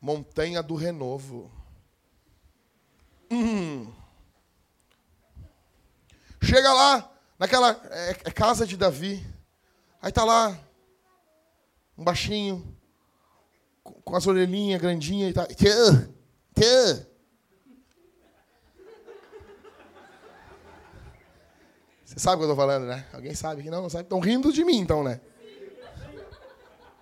montanha 0.00 0.62
do 0.62 0.74
renovo. 0.74 1.50
Hum. 3.30 3.92
Chega 6.48 6.72
lá, 6.72 7.12
naquela 7.38 7.78
é, 7.90 8.10
é 8.24 8.30
casa 8.30 8.66
de 8.66 8.74
Davi. 8.74 9.22
Aí 10.00 10.10
tá 10.10 10.24
lá, 10.24 10.58
um 11.96 12.02
baixinho, 12.02 12.74
com, 13.84 13.92
com 14.00 14.16
as 14.16 14.26
orelhinhas 14.26 14.80
grandinhas 14.80 15.30
e 15.30 15.34
tal. 15.34 15.46
Tchê, 15.48 15.68
tchê. 16.54 17.06
Você 22.02 22.18
sabe 22.18 22.36
o 22.36 22.38
que 22.38 22.44
eu 22.44 22.48
tô 22.48 22.56
falando, 22.56 22.86
né? 22.86 23.06
Alguém 23.12 23.34
sabe 23.34 23.62
que 23.62 23.68
não, 23.68 23.82
não 23.82 23.90
sabe? 23.90 24.04
Estão 24.04 24.18
rindo 24.18 24.50
de 24.50 24.64
mim, 24.64 24.78
então, 24.78 25.04
né? 25.04 25.20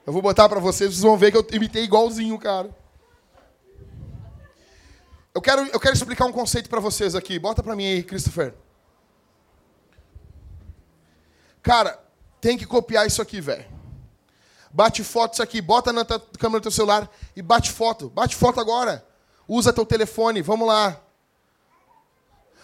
Eu 0.04 0.12
vou 0.12 0.20
botar 0.20 0.48
para 0.48 0.58
vocês, 0.58 0.90
vocês 0.90 1.02
vão 1.02 1.16
ver 1.16 1.30
que 1.30 1.36
eu 1.36 1.46
imitei 1.52 1.84
igualzinho, 1.84 2.36
cara. 2.36 2.76
Eu 5.32 5.40
quero, 5.40 5.62
eu 5.66 5.78
quero 5.78 5.94
explicar 5.94 6.26
um 6.26 6.32
conceito 6.32 6.68
para 6.68 6.80
vocês 6.80 7.14
aqui. 7.14 7.38
Bota 7.38 7.62
para 7.62 7.76
mim 7.76 7.86
aí, 7.86 8.02
Christopher. 8.02 8.65
Cara, 11.66 11.98
tem 12.40 12.56
que 12.56 12.64
copiar 12.64 13.08
isso 13.08 13.20
aqui, 13.20 13.40
velho. 13.40 13.64
Bate 14.70 15.02
foto 15.02 15.32
isso 15.32 15.42
aqui, 15.42 15.60
bota 15.60 15.92
na 15.92 16.04
câmera 16.04 16.60
do 16.60 16.62
teu 16.62 16.70
celular 16.70 17.10
e 17.34 17.42
bate 17.42 17.72
foto. 17.72 18.08
Bate 18.08 18.36
foto 18.36 18.60
agora. 18.60 19.04
Usa 19.48 19.72
teu 19.72 19.84
telefone, 19.84 20.42
vamos 20.42 20.68
lá. 20.68 21.00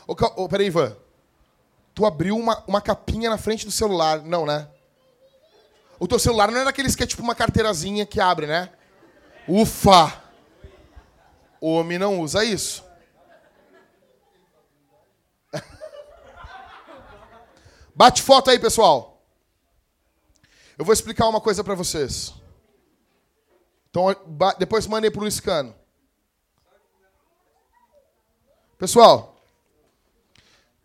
Ô, 0.06 0.14
ô, 0.36 0.48
peraí, 0.48 0.68
Ivan. 0.68 0.96
Tu 1.92 2.06
abriu 2.06 2.36
uma, 2.36 2.62
uma 2.64 2.80
capinha 2.80 3.28
na 3.28 3.36
frente 3.36 3.66
do 3.66 3.72
celular. 3.72 4.22
Não, 4.22 4.46
né? 4.46 4.68
O 5.98 6.06
teu 6.06 6.20
celular 6.20 6.52
não 6.52 6.60
é 6.60 6.64
daqueles 6.64 6.94
que 6.94 7.02
é 7.02 7.06
tipo 7.06 7.24
uma 7.24 7.34
carteirazinha 7.34 8.06
que 8.06 8.20
abre, 8.20 8.46
né? 8.46 8.70
Ufa! 9.48 10.22
Homem 11.60 11.98
não 11.98 12.20
usa 12.20 12.44
isso. 12.44 12.84
Bate 17.94 18.22
foto 18.22 18.50
aí, 18.50 18.58
pessoal. 18.58 19.22
Eu 20.78 20.84
vou 20.84 20.92
explicar 20.92 21.28
uma 21.28 21.40
coisa 21.40 21.62
para 21.62 21.74
vocês. 21.74 22.32
Então, 23.90 24.06
depois 24.58 24.86
mandei 24.86 25.10
para 25.10 25.20
Luiz 25.20 25.38
Cano. 25.38 25.74
Pessoal, 28.78 29.36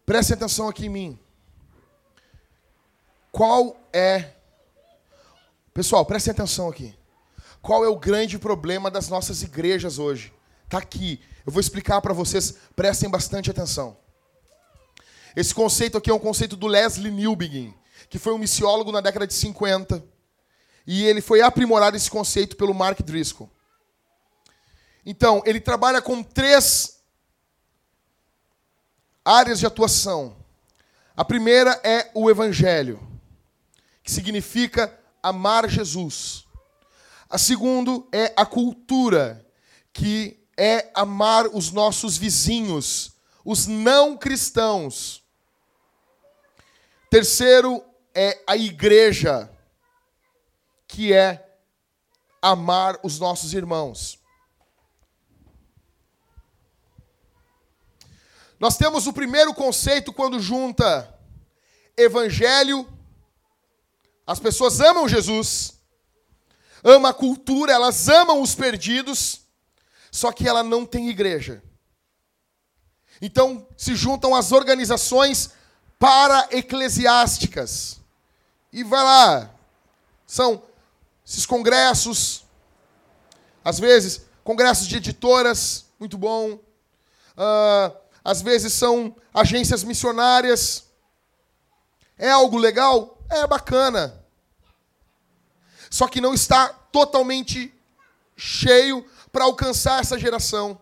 prestem 0.05 0.35
atenção 0.35 0.67
aqui 0.67 0.85
em 0.85 0.89
mim. 0.89 1.19
Qual 3.31 3.75
é. 3.93 4.33
Pessoal, 5.73 6.05
prestem 6.05 6.31
atenção 6.31 6.69
aqui. 6.69 6.97
Qual 7.61 7.83
é 7.83 7.87
o 7.87 7.97
grande 7.97 8.37
problema 8.37 8.91
das 8.91 9.09
nossas 9.09 9.41
igrejas 9.41 9.97
hoje? 9.97 10.33
Está 10.65 10.79
aqui. 10.79 11.21
Eu 11.45 11.51
vou 11.51 11.61
explicar 11.61 12.01
para 12.01 12.13
vocês, 12.13 12.57
prestem 12.75 13.09
bastante 13.09 13.49
atenção. 13.49 13.97
Esse 15.37 15.53
conceito 15.53 15.99
aqui 15.99 16.09
é 16.09 16.13
um 16.15 16.17
conceito 16.17 16.55
do 16.55 16.65
Leslie 16.65 17.11
Newbegin, 17.11 17.71
que 18.09 18.17
foi 18.17 18.33
um 18.33 18.39
missiólogo 18.39 18.91
na 18.91 19.01
década 19.01 19.27
de 19.27 19.35
50. 19.35 20.03
E 20.87 21.05
ele 21.05 21.21
foi 21.21 21.41
aprimorado 21.41 21.95
esse 21.95 22.09
conceito 22.09 22.55
pelo 22.55 22.73
Mark 22.73 23.03
Driscoll. 23.03 23.47
Então, 25.05 25.43
ele 25.45 25.61
trabalha 25.61 26.01
com 26.01 26.23
três 26.23 27.03
áreas 29.23 29.59
de 29.59 29.67
atuação. 29.67 30.35
A 31.15 31.23
primeira 31.23 31.79
é 31.83 32.09
o 32.15 32.31
evangelho, 32.31 32.99
que 34.01 34.11
significa 34.11 34.91
amar 35.21 35.69
Jesus. 35.69 36.47
A 37.29 37.37
segunda 37.37 37.91
é 38.11 38.33
a 38.35 38.43
cultura, 38.43 39.45
que 39.93 40.43
é 40.57 40.89
amar 40.95 41.45
os 41.45 41.71
nossos 41.71 42.17
vizinhos, 42.17 43.11
os 43.45 43.67
não 43.67 44.17
cristãos. 44.17 45.26
Terceiro 47.09 47.83
é 48.13 48.43
a 48.45 48.57
igreja, 48.57 49.49
que 50.87 51.13
é 51.13 51.47
amar 52.41 52.99
os 53.03 53.19
nossos 53.19 53.53
irmãos. 53.53 54.19
Nós 58.59 58.75
temos 58.75 59.05
o 59.05 59.13
primeiro 59.13 59.53
conceito 59.53 60.11
quando 60.11 60.39
junta 60.39 61.13
evangelho, 61.95 62.87
as 64.25 64.39
pessoas 64.39 64.79
amam 64.81 65.07
Jesus, 65.07 65.79
ama 66.83 67.09
a 67.09 67.13
cultura, 67.13 67.71
elas 67.71 68.09
amam 68.09 68.41
os 68.41 68.53
perdidos, 68.53 69.41
só 70.11 70.31
que 70.31 70.47
ela 70.47 70.63
não 70.63 70.85
tem 70.85 71.09
igreja. 71.09 71.63
Então 73.21 73.67
se 73.77 73.95
juntam 73.95 74.35
as 74.35 74.51
organizações 74.51 75.51
para-eclesiásticas. 75.99 77.99
E 78.71 78.83
vai 78.83 79.03
lá. 79.03 79.51
São 80.25 80.63
esses 81.25 81.45
congressos, 81.45 82.45
às 83.63 83.79
vezes, 83.79 84.25
congressos 84.43 84.87
de 84.87 84.97
editoras, 84.97 85.85
muito 85.99 86.17
bom. 86.17 86.53
Uh, 86.53 87.97
às 88.23 88.41
vezes 88.41 88.73
são 88.73 89.15
agências 89.33 89.83
missionárias. 89.83 90.85
É 92.17 92.29
algo 92.29 92.57
legal? 92.57 93.17
É 93.29 93.45
bacana. 93.45 94.23
Só 95.89 96.07
que 96.07 96.21
não 96.21 96.33
está 96.33 96.69
totalmente 96.91 97.73
cheio 98.35 99.05
para 99.31 99.45
alcançar 99.45 100.01
essa 100.01 100.17
geração. 100.17 100.79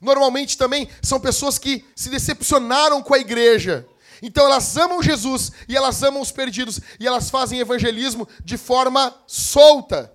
Normalmente 0.00 0.56
também 0.56 0.88
são 1.02 1.20
pessoas 1.20 1.58
que 1.58 1.84
se 1.94 2.08
decepcionaram 2.08 3.02
com 3.02 3.14
a 3.14 3.18
igreja. 3.18 3.86
Então 4.22 4.44
elas 4.44 4.76
amam 4.76 5.02
Jesus 5.02 5.52
e 5.68 5.76
elas 5.76 6.02
amam 6.02 6.20
os 6.20 6.32
perdidos 6.32 6.80
e 6.98 7.06
elas 7.06 7.30
fazem 7.30 7.58
evangelismo 7.58 8.28
de 8.44 8.56
forma 8.56 9.14
solta. 9.26 10.12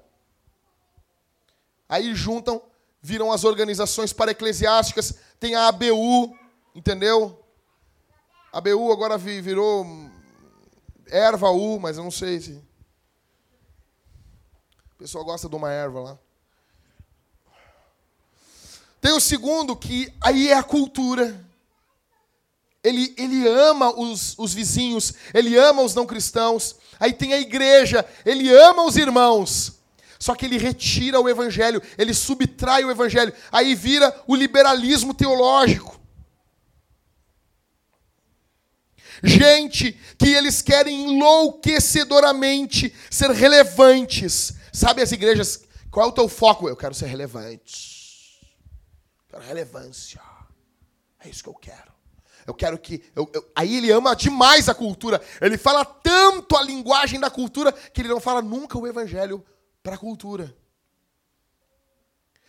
Aí 1.88 2.14
juntam, 2.16 2.62
viram 3.02 3.32
as 3.32 3.44
organizações 3.44 4.12
para 4.12 4.32
eclesiásticas, 4.32 5.14
tem 5.40 5.56
a 5.56 5.68
ABU, 5.68 6.36
entendeu? 6.74 7.44
A 8.52 8.58
ABU 8.58 8.92
agora 8.92 9.18
virou 9.18 9.86
erva 11.08 11.50
U, 11.50 11.80
mas 11.80 11.98
eu 11.98 12.04
não 12.04 12.12
sei 12.12 12.40
se. 12.42 12.52
O 14.94 14.98
pessoal 14.98 15.26
gosta 15.26 15.48
de 15.48 15.56
uma 15.56 15.72
erva 15.72 16.00
lá. 16.00 16.20
Tem 19.06 19.14
o 19.14 19.20
segundo, 19.20 19.76
que 19.76 20.12
aí 20.20 20.50
é 20.50 20.56
a 20.56 20.64
cultura. 20.64 21.40
Ele, 22.84 23.14
ele 23.16 23.48
ama 23.48 23.96
os, 23.96 24.34
os 24.36 24.52
vizinhos, 24.52 25.14
ele 25.32 25.56
ama 25.56 25.84
os 25.84 25.94
não 25.94 26.08
cristãos. 26.08 26.76
Aí 27.00 27.14
tem 27.14 27.32
a 27.32 27.40
igreja, 27.40 28.04
ele 28.26 28.52
ama 28.52 28.84
os 28.84 28.98
irmãos. 28.98 29.74
Só 30.18 30.34
que 30.34 30.44
ele 30.44 30.58
retira 30.58 31.22
o 31.22 31.30
evangelho, 31.30 31.84
ele 32.00 32.16
subtrai 32.16 32.84
o 32.84 32.90
evangelho. 32.90 33.32
Aí 33.52 33.76
vira 33.76 34.12
o 34.26 34.36
liberalismo 34.36 35.14
teológico. 35.14 36.02
Gente 39.24 39.92
que 40.18 40.30
eles 40.30 40.64
querem 40.64 41.12
enlouquecedoramente 41.12 42.92
ser 43.12 43.30
relevantes. 43.30 44.54
Sabe 44.74 45.04
as 45.04 45.12
igrejas? 45.12 45.64
Qual 45.92 46.08
é 46.08 46.10
o 46.10 46.12
teu 46.12 46.28
foco? 46.28 46.68
Eu 46.68 46.76
quero 46.76 46.96
ser 46.96 47.06
relevante. 47.06 47.95
Quero 49.36 49.48
relevância. 49.48 50.22
É 51.20 51.28
isso 51.28 51.44
que 51.44 51.50
eu 51.50 51.54
quero. 51.54 51.94
Eu 52.48 52.54
quero 52.54 52.78
que. 52.78 53.04
Eu, 53.14 53.30
eu, 53.34 53.52
aí 53.54 53.76
ele 53.76 53.92
ama 53.92 54.16
demais 54.16 54.70
a 54.70 54.74
cultura. 54.74 55.22
Ele 55.42 55.58
fala 55.58 55.84
tanto 55.84 56.56
a 56.56 56.62
linguagem 56.62 57.20
da 57.20 57.30
cultura 57.30 57.72
que 57.74 58.02
ele 58.02 58.08
não 58.08 58.22
fala 58.22 58.42
nunca 58.42 58.78
o 58.78 58.88
evangelho 58.88 59.46
para 59.84 59.96
a 59.96 59.98
cultura. 59.98 60.56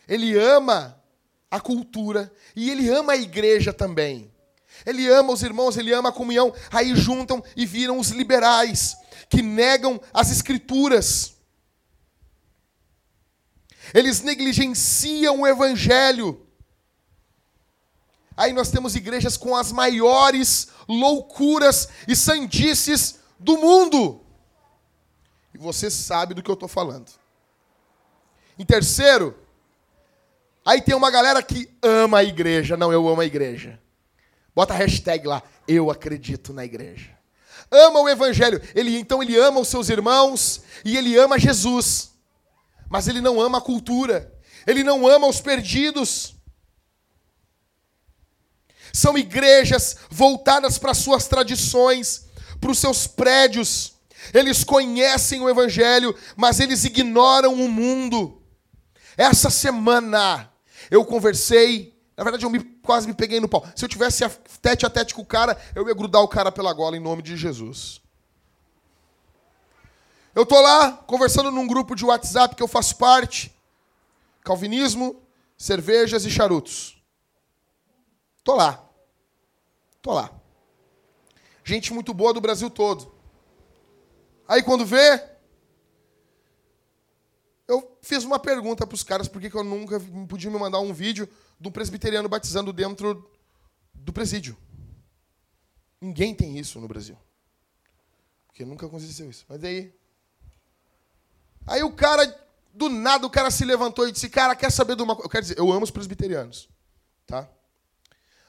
Ele 0.06 0.38
ama 0.38 1.02
a 1.50 1.58
cultura 1.58 2.32
e 2.54 2.70
ele 2.70 2.88
ama 2.88 3.14
a 3.14 3.16
igreja 3.16 3.72
também. 3.72 4.32
Ele 4.84 5.08
ama 5.08 5.32
os 5.32 5.42
irmãos, 5.42 5.76
ele 5.76 5.92
ama 5.92 6.10
a 6.10 6.12
comunhão. 6.12 6.54
Aí 6.70 6.94
juntam 6.94 7.42
e 7.56 7.66
viram 7.66 7.98
os 7.98 8.10
liberais, 8.10 8.96
que 9.28 9.42
negam 9.42 10.00
as 10.12 10.30
escrituras. 10.30 11.34
Eles 13.92 14.20
negligenciam 14.20 15.40
o 15.40 15.46
evangelho. 15.46 16.45
Aí 18.36 18.52
nós 18.52 18.70
temos 18.70 18.94
igrejas 18.94 19.36
com 19.36 19.56
as 19.56 19.72
maiores 19.72 20.68
loucuras 20.86 21.88
e 22.06 22.14
sandices 22.14 23.18
do 23.38 23.56
mundo. 23.56 24.20
E 25.54 25.58
você 25.58 25.90
sabe 25.90 26.34
do 26.34 26.42
que 26.42 26.50
eu 26.50 26.54
estou 26.54 26.68
falando. 26.68 27.10
Em 28.58 28.64
terceiro, 28.64 29.34
aí 30.64 30.82
tem 30.82 30.94
uma 30.94 31.10
galera 31.10 31.42
que 31.42 31.70
ama 31.82 32.18
a 32.18 32.24
igreja. 32.24 32.76
Não, 32.76 32.92
eu 32.92 33.08
amo 33.08 33.22
a 33.22 33.26
igreja. 33.26 33.80
Bota 34.54 34.74
a 34.74 34.76
hashtag 34.76 35.26
lá, 35.26 35.42
eu 35.66 35.90
acredito 35.90 36.52
na 36.52 36.64
igreja. 36.64 37.16
Ama 37.70 38.00
o 38.00 38.08
evangelho. 38.08 38.60
Ele 38.74 38.98
então 38.98 39.22
ele 39.22 39.36
ama 39.36 39.60
os 39.60 39.68
seus 39.68 39.88
irmãos 39.88 40.62
e 40.84 40.96
ele 40.96 41.16
ama 41.16 41.38
Jesus. 41.38 42.12
Mas 42.88 43.08
ele 43.08 43.20
não 43.20 43.40
ama 43.40 43.58
a 43.58 43.62
cultura. 43.62 44.32
Ele 44.66 44.84
não 44.84 45.06
ama 45.06 45.26
os 45.26 45.40
perdidos. 45.40 46.35
São 48.96 49.18
igrejas 49.18 49.94
voltadas 50.08 50.78
para 50.78 50.94
suas 50.94 51.28
tradições, 51.28 52.24
para 52.58 52.70
os 52.70 52.78
seus 52.78 53.06
prédios. 53.06 53.92
Eles 54.32 54.64
conhecem 54.64 55.38
o 55.42 55.50
evangelho, 55.50 56.16
mas 56.34 56.60
eles 56.60 56.82
ignoram 56.82 57.52
o 57.52 57.68
mundo. 57.68 58.40
Essa 59.14 59.50
semana 59.50 60.50
eu 60.90 61.04
conversei, 61.04 61.94
na 62.16 62.24
verdade 62.24 62.46
eu 62.46 62.48
me, 62.48 62.58
quase 62.58 63.06
me 63.06 63.12
peguei 63.12 63.38
no 63.38 63.50
pau. 63.50 63.66
Se 63.76 63.84
eu 63.84 63.88
tivesse 63.88 64.24
a 64.24 64.30
tete 64.62 64.86
a 64.86 64.88
tete 64.88 65.14
com 65.14 65.20
o 65.20 65.26
cara, 65.26 65.60
eu 65.74 65.86
ia 65.86 65.94
grudar 65.94 66.22
o 66.22 66.28
cara 66.28 66.50
pela 66.50 66.72
gola 66.72 66.96
em 66.96 67.00
nome 67.00 67.20
de 67.20 67.36
Jesus. 67.36 68.00
Eu 70.34 70.46
tô 70.46 70.58
lá 70.58 70.92
conversando 70.92 71.50
num 71.50 71.66
grupo 71.66 71.94
de 71.94 72.06
WhatsApp 72.06 72.56
que 72.56 72.62
eu 72.62 72.68
faço 72.68 72.96
parte. 72.96 73.54
Calvinismo, 74.42 75.22
cervejas 75.54 76.24
e 76.24 76.30
charutos. 76.30 76.96
Tô 78.42 78.54
lá. 78.54 78.85
Tô 80.06 80.12
lá. 80.12 80.30
Gente 81.64 81.92
muito 81.92 82.14
boa 82.14 82.32
do 82.32 82.40
Brasil 82.40 82.70
todo. 82.70 83.12
Aí 84.46 84.62
quando 84.62 84.86
vê, 84.86 85.20
eu 87.66 87.98
fiz 88.00 88.22
uma 88.22 88.38
pergunta 88.38 88.86
para 88.86 88.94
os 88.94 89.02
caras 89.02 89.26
por 89.26 89.40
que 89.40 89.52
eu 89.52 89.64
nunca 89.64 89.98
podia 90.28 90.48
me 90.48 90.60
mandar 90.60 90.78
um 90.78 90.94
vídeo 90.94 91.28
de 91.58 91.68
um 91.68 91.72
presbiteriano 91.72 92.28
batizando 92.28 92.72
dentro 92.72 93.28
do 93.92 94.12
presídio. 94.12 94.56
Ninguém 96.00 96.36
tem 96.36 96.56
isso 96.56 96.78
no 96.78 96.86
Brasil. 96.86 97.18
Porque 98.46 98.64
nunca 98.64 98.86
aconteceu 98.86 99.28
isso. 99.28 99.44
Mas 99.48 99.64
aí. 99.64 99.92
Aí 101.66 101.82
o 101.82 101.90
cara, 101.92 102.32
do 102.72 102.88
nada, 102.88 103.26
o 103.26 103.30
cara 103.30 103.50
se 103.50 103.64
levantou 103.64 104.06
e 104.06 104.12
disse: 104.12 104.30
Cara, 104.30 104.54
quer 104.54 104.70
saber 104.70 104.94
de 104.94 105.02
uma 105.02 105.16
coisa? 105.16 105.26
Eu 105.26 105.30
quero 105.30 105.42
dizer, 105.42 105.58
eu 105.58 105.72
amo 105.72 105.82
os 105.82 105.90
presbiterianos. 105.90 106.68
Tá? 107.26 107.50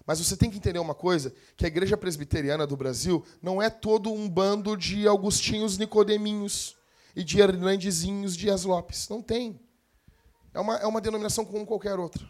Mas 0.07 0.19
você 0.19 0.37
tem 0.37 0.49
que 0.49 0.55
entender 0.55 0.79
uma 0.79 0.95
coisa: 0.95 1.33
que 1.57 1.65
a 1.65 1.67
igreja 1.67 1.97
presbiteriana 1.97 2.65
do 2.65 2.77
Brasil 2.77 3.25
não 3.41 3.61
é 3.61 3.69
todo 3.69 4.11
um 4.11 4.29
bando 4.29 4.77
de 4.77 5.05
Augustinhos 5.05 5.77
Nicodeminhos 5.77 6.77
e 7.13 7.25
de 7.25 7.41
Hernandezinhos 7.41 8.35
Dias 8.37 8.63
Lopes. 8.63 9.09
Não 9.09 9.21
tem. 9.21 9.59
É 10.53 10.59
uma, 10.61 10.77
é 10.77 10.87
uma 10.87 11.01
denominação 11.01 11.43
como 11.43 11.65
qualquer 11.65 11.99
outra. 11.99 12.25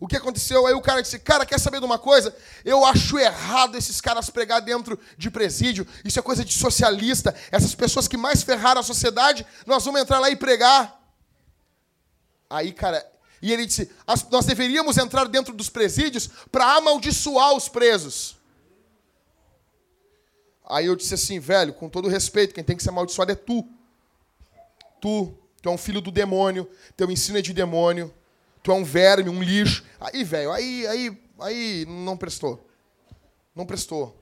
O 0.00 0.06
que 0.06 0.16
aconteceu? 0.16 0.66
Aí 0.66 0.72
o 0.72 0.80
cara 0.80 1.02
disse: 1.02 1.18
Cara, 1.18 1.44
quer 1.44 1.60
saber 1.60 1.80
de 1.80 1.84
uma 1.84 1.98
coisa? 1.98 2.34
Eu 2.64 2.82
acho 2.82 3.18
errado 3.18 3.76
esses 3.76 4.00
caras 4.00 4.30
pregar 4.30 4.62
dentro 4.62 4.98
de 5.18 5.30
presídio. 5.30 5.86
Isso 6.02 6.18
é 6.18 6.22
coisa 6.22 6.42
de 6.42 6.54
socialista. 6.54 7.34
Essas 7.52 7.74
pessoas 7.74 8.08
que 8.08 8.16
mais 8.16 8.42
ferraram 8.42 8.80
a 8.80 8.84
sociedade, 8.84 9.46
nós 9.66 9.84
vamos 9.84 10.00
entrar 10.00 10.18
lá 10.18 10.30
e 10.30 10.36
pregar. 10.36 10.98
Aí, 12.48 12.72
cara, 12.72 13.06
e 13.40 13.52
ele 13.52 13.66
disse: 13.66 13.90
Nós 14.30 14.46
deveríamos 14.46 14.98
entrar 14.98 15.26
dentro 15.26 15.54
dos 15.54 15.68
presídios 15.68 16.28
para 16.50 16.76
amaldiçoar 16.76 17.54
os 17.54 17.68
presos. 17.68 18.38
Aí 20.68 20.84
eu 20.84 20.94
disse 20.94 21.14
assim, 21.14 21.38
velho, 21.38 21.72
com 21.72 21.88
todo 21.88 22.08
respeito, 22.08 22.54
quem 22.54 22.62
tem 22.62 22.76
que 22.76 22.82
ser 22.82 22.90
amaldiçoado 22.90 23.32
é 23.32 23.34
tu. 23.34 23.66
Tu, 25.00 25.34
tu 25.62 25.68
é 25.68 25.72
um 25.72 25.78
filho 25.78 26.00
do 26.02 26.10
demônio, 26.10 26.68
teu 26.94 27.10
ensino 27.10 27.38
é 27.38 27.42
de 27.42 27.54
demônio, 27.54 28.12
tu 28.62 28.70
é 28.70 28.74
um 28.74 28.84
verme, 28.84 29.30
um 29.30 29.42
lixo. 29.42 29.82
Aí, 29.98 30.22
velho, 30.22 30.52
aí, 30.52 30.86
aí, 30.86 31.22
aí 31.40 31.86
não 31.86 32.18
prestou. 32.18 32.68
Não 33.54 33.64
prestou. 33.64 34.14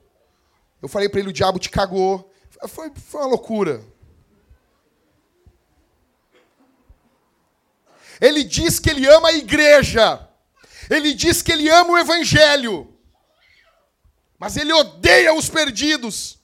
Eu 0.81 0.87
falei 0.87 1.09
para 1.09 1.19
ele, 1.19 1.29
o 1.29 1.33
diabo 1.33 1.59
te 1.59 1.69
cagou. 1.69 2.31
Foi, 2.69 2.91
foi 2.95 3.21
uma 3.21 3.29
loucura. 3.29 3.83
Ele 8.19 8.43
diz 8.43 8.79
que 8.79 8.89
ele 8.89 9.07
ama 9.07 9.29
a 9.29 9.33
igreja. 9.33 10.27
Ele 10.89 11.13
diz 11.13 11.41
que 11.41 11.51
ele 11.51 11.69
ama 11.69 11.93
o 11.93 11.97
evangelho. 11.97 12.93
Mas 14.39 14.55
ele 14.55 14.71
odeia 14.73 15.33
os 15.33 15.49
perdidos. 15.49 16.37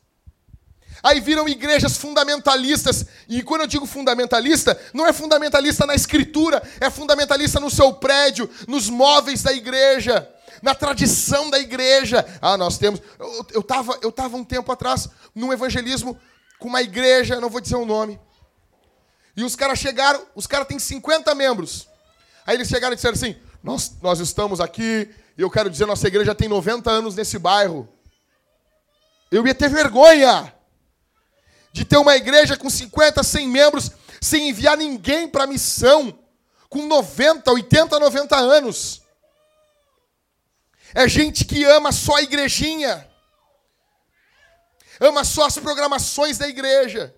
Aí 1.04 1.20
viram 1.20 1.50
igrejas 1.50 1.98
fundamentalistas. 1.98 3.06
E 3.28 3.44
quando 3.44 3.62
eu 3.62 3.68
digo 3.68 3.86
fundamentalista, 3.86 4.80
não 4.94 5.06
é 5.06 5.12
fundamentalista 5.12 5.86
na 5.86 5.94
escritura, 5.94 6.64
é 6.80 6.90
fundamentalista 6.90 7.60
no 7.60 7.70
seu 7.70 7.94
prédio, 7.94 8.50
nos 8.68 8.90
móveis 8.90 9.44
da 9.44 9.52
igreja, 9.52 10.28
na 10.62 10.74
tradição 10.74 11.50
da 11.50 11.60
igreja. 11.60 12.26
Ah, 12.42 12.56
nós 12.56 12.78
temos. 12.78 13.02
Eu 13.52 13.60
estava 13.60 14.00
eu 14.02 14.12
tava 14.12 14.38
um 14.38 14.46
tempo 14.46 14.72
atrás 14.72 15.10
num 15.36 15.52
evangelismo 15.52 16.18
com 16.58 16.70
uma 16.70 16.82
igreja, 16.82 17.42
não 17.42 17.50
vou 17.50 17.60
dizer 17.60 17.76
o 17.76 17.86
nome. 17.86 18.18
E 19.36 19.44
os 19.44 19.56
caras 19.56 19.80
chegaram, 19.80 20.26
os 20.36 20.46
caras 20.46 20.68
têm 20.68 20.78
50 20.78 21.34
membros. 21.34 21.88
Aí 22.46 22.56
eles 22.56 22.68
chegaram 22.68 22.94
e 22.94 22.96
disseram 22.96 23.16
assim: 23.16 23.36
nós, 23.64 23.94
nós 24.02 24.20
estamos 24.20 24.60
aqui, 24.60 25.10
e 25.38 25.42
eu 25.42 25.50
quero 25.50 25.70
dizer, 25.70 25.86
nossa 25.86 26.08
igreja 26.08 26.36
tem 26.36 26.48
90 26.48 26.92
anos 26.92 27.16
nesse 27.16 27.40
bairro. 27.40 27.90
Eu 29.32 29.46
ia 29.48 29.56
ter 29.56 29.70
vergonha 29.70 30.54
de 31.72 31.84
ter 31.84 31.98
uma 31.98 32.16
igreja 32.16 32.56
com 32.56 32.70
50, 32.70 33.24
100 33.24 33.48
membros, 33.48 33.92
sem 34.22 34.50
enviar 34.50 34.78
ninguém 34.78 35.28
para 35.28 35.46
a 35.46 35.48
missão, 35.48 36.18
com 36.70 36.86
90, 36.86 37.52
80, 37.52 38.00
90 38.00 38.36
anos. 38.36 39.02
É 40.94 41.08
gente 41.08 41.46
que 41.46 41.64
ama 41.64 41.92
só 41.92 42.18
a 42.18 42.22
igrejinha, 42.22 43.10
ama 45.00 45.24
só 45.24 45.48
as 45.48 45.58
programações 45.58 46.38
da 46.38 46.48
igreja. 46.48 47.16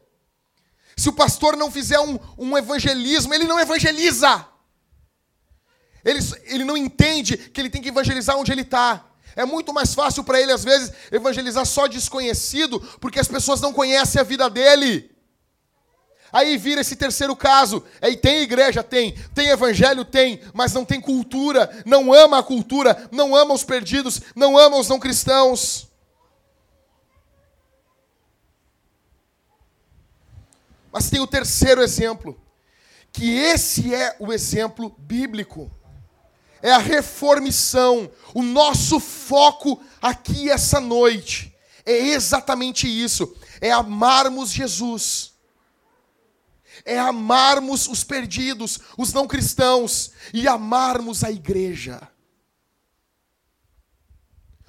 Se 0.98 1.10
o 1.10 1.14
pastor 1.14 1.58
não 1.58 1.72
fizer 1.72 2.00
um, 2.00 2.18
um 2.38 2.58
evangelismo, 2.58 3.34
ele 3.34 3.46
não 3.46 3.60
evangeliza. 3.60 4.46
Ele, 6.04 6.20
ele 6.46 6.64
não 6.64 6.78
entende 6.78 7.38
que 7.38 7.60
ele 7.60 7.70
tem 7.70 7.82
que 7.82 7.90
evangelizar 7.90 8.38
onde 8.38 8.52
ele 8.52 8.62
está. 8.62 9.04
É 9.36 9.44
muito 9.44 9.74
mais 9.74 9.94
fácil 9.94 10.24
para 10.24 10.40
ele, 10.40 10.52
às 10.52 10.64
vezes, 10.64 10.94
evangelizar 11.12 11.66
só 11.66 11.88
desconhecido, 11.88 12.80
porque 13.02 13.20
as 13.20 13.28
pessoas 13.28 13.60
não 13.60 13.74
conhecem 13.74 14.22
a 14.22 14.24
vida 14.24 14.50
dele. 14.50 15.12
Aí 16.32 16.58
vira 16.58 16.82
esse 16.82 16.96
terceiro 16.96 17.36
caso. 17.36 17.84
Aí 18.02 18.16
tem 18.18 18.42
igreja? 18.42 18.84
Tem. 18.84 19.14
Tem 19.34 19.50
evangelho? 19.50 20.04
Tem. 20.04 20.42
Mas 20.54 20.74
não 20.74 20.84
tem 20.84 21.00
cultura. 21.00 21.84
Não 21.86 22.14
ama 22.14 22.40
a 22.40 22.44
cultura. 22.44 23.10
Não 23.12 23.34
ama 23.34 23.54
os 23.54 23.64
perdidos. 23.64 24.22
Não 24.36 24.58
ama 24.58 24.78
os 24.78 24.90
não 24.90 25.00
cristãos. 25.00 25.88
Mas 30.96 31.10
tem 31.10 31.20
o 31.20 31.28
terceiro 31.28 31.84
exemplo. 31.84 32.42
Que 33.12 33.36
esse 33.36 33.94
é 33.94 34.16
o 34.18 34.32
exemplo 34.32 34.96
bíblico 34.98 35.70
é 36.62 36.72
a 36.72 36.78
reformição. 36.78 38.10
O 38.34 38.42
nosso 38.42 38.98
foco 38.98 39.84
aqui 40.02 40.50
essa 40.50 40.80
noite 40.80 41.54
é 41.86 41.92
exatamente 41.92 42.88
isso: 42.88 43.36
é 43.60 43.72
amarmos 43.72 44.52
Jesus. 44.52 45.34
É 46.86 46.98
amarmos 46.98 47.90
os 47.90 48.04
perdidos, 48.06 48.80
os 48.98 49.12
não 49.12 49.28
cristãos, 49.28 50.12
e 50.34 50.48
amarmos 50.48 51.26
a 51.26 51.30
igreja. 51.30 52.08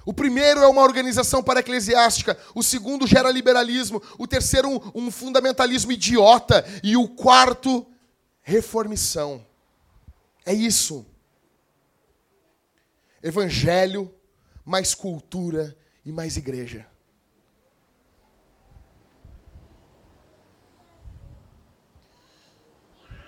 O 0.07 0.13
primeiro 0.13 0.61
é 0.61 0.67
uma 0.67 0.83
organização 0.83 1.43
para 1.43 1.59
eclesiástica, 1.59 2.39
o 2.55 2.63
segundo 2.63 3.05
gera 3.05 3.29
liberalismo, 3.29 4.01
o 4.17 4.25
terceiro, 4.25 4.69
um, 4.69 4.79
um 4.95 5.11
fundamentalismo 5.11 5.91
idiota, 5.91 6.65
e 6.81 6.95
o 6.95 7.09
quarto, 7.09 7.85
reformição. 8.41 9.45
É 10.45 10.53
isso. 10.53 11.05
Evangelho, 13.21 14.09
mais 14.63 14.95
cultura 14.95 15.75
e 16.05 16.11
mais 16.13 16.37
igreja. 16.37 16.87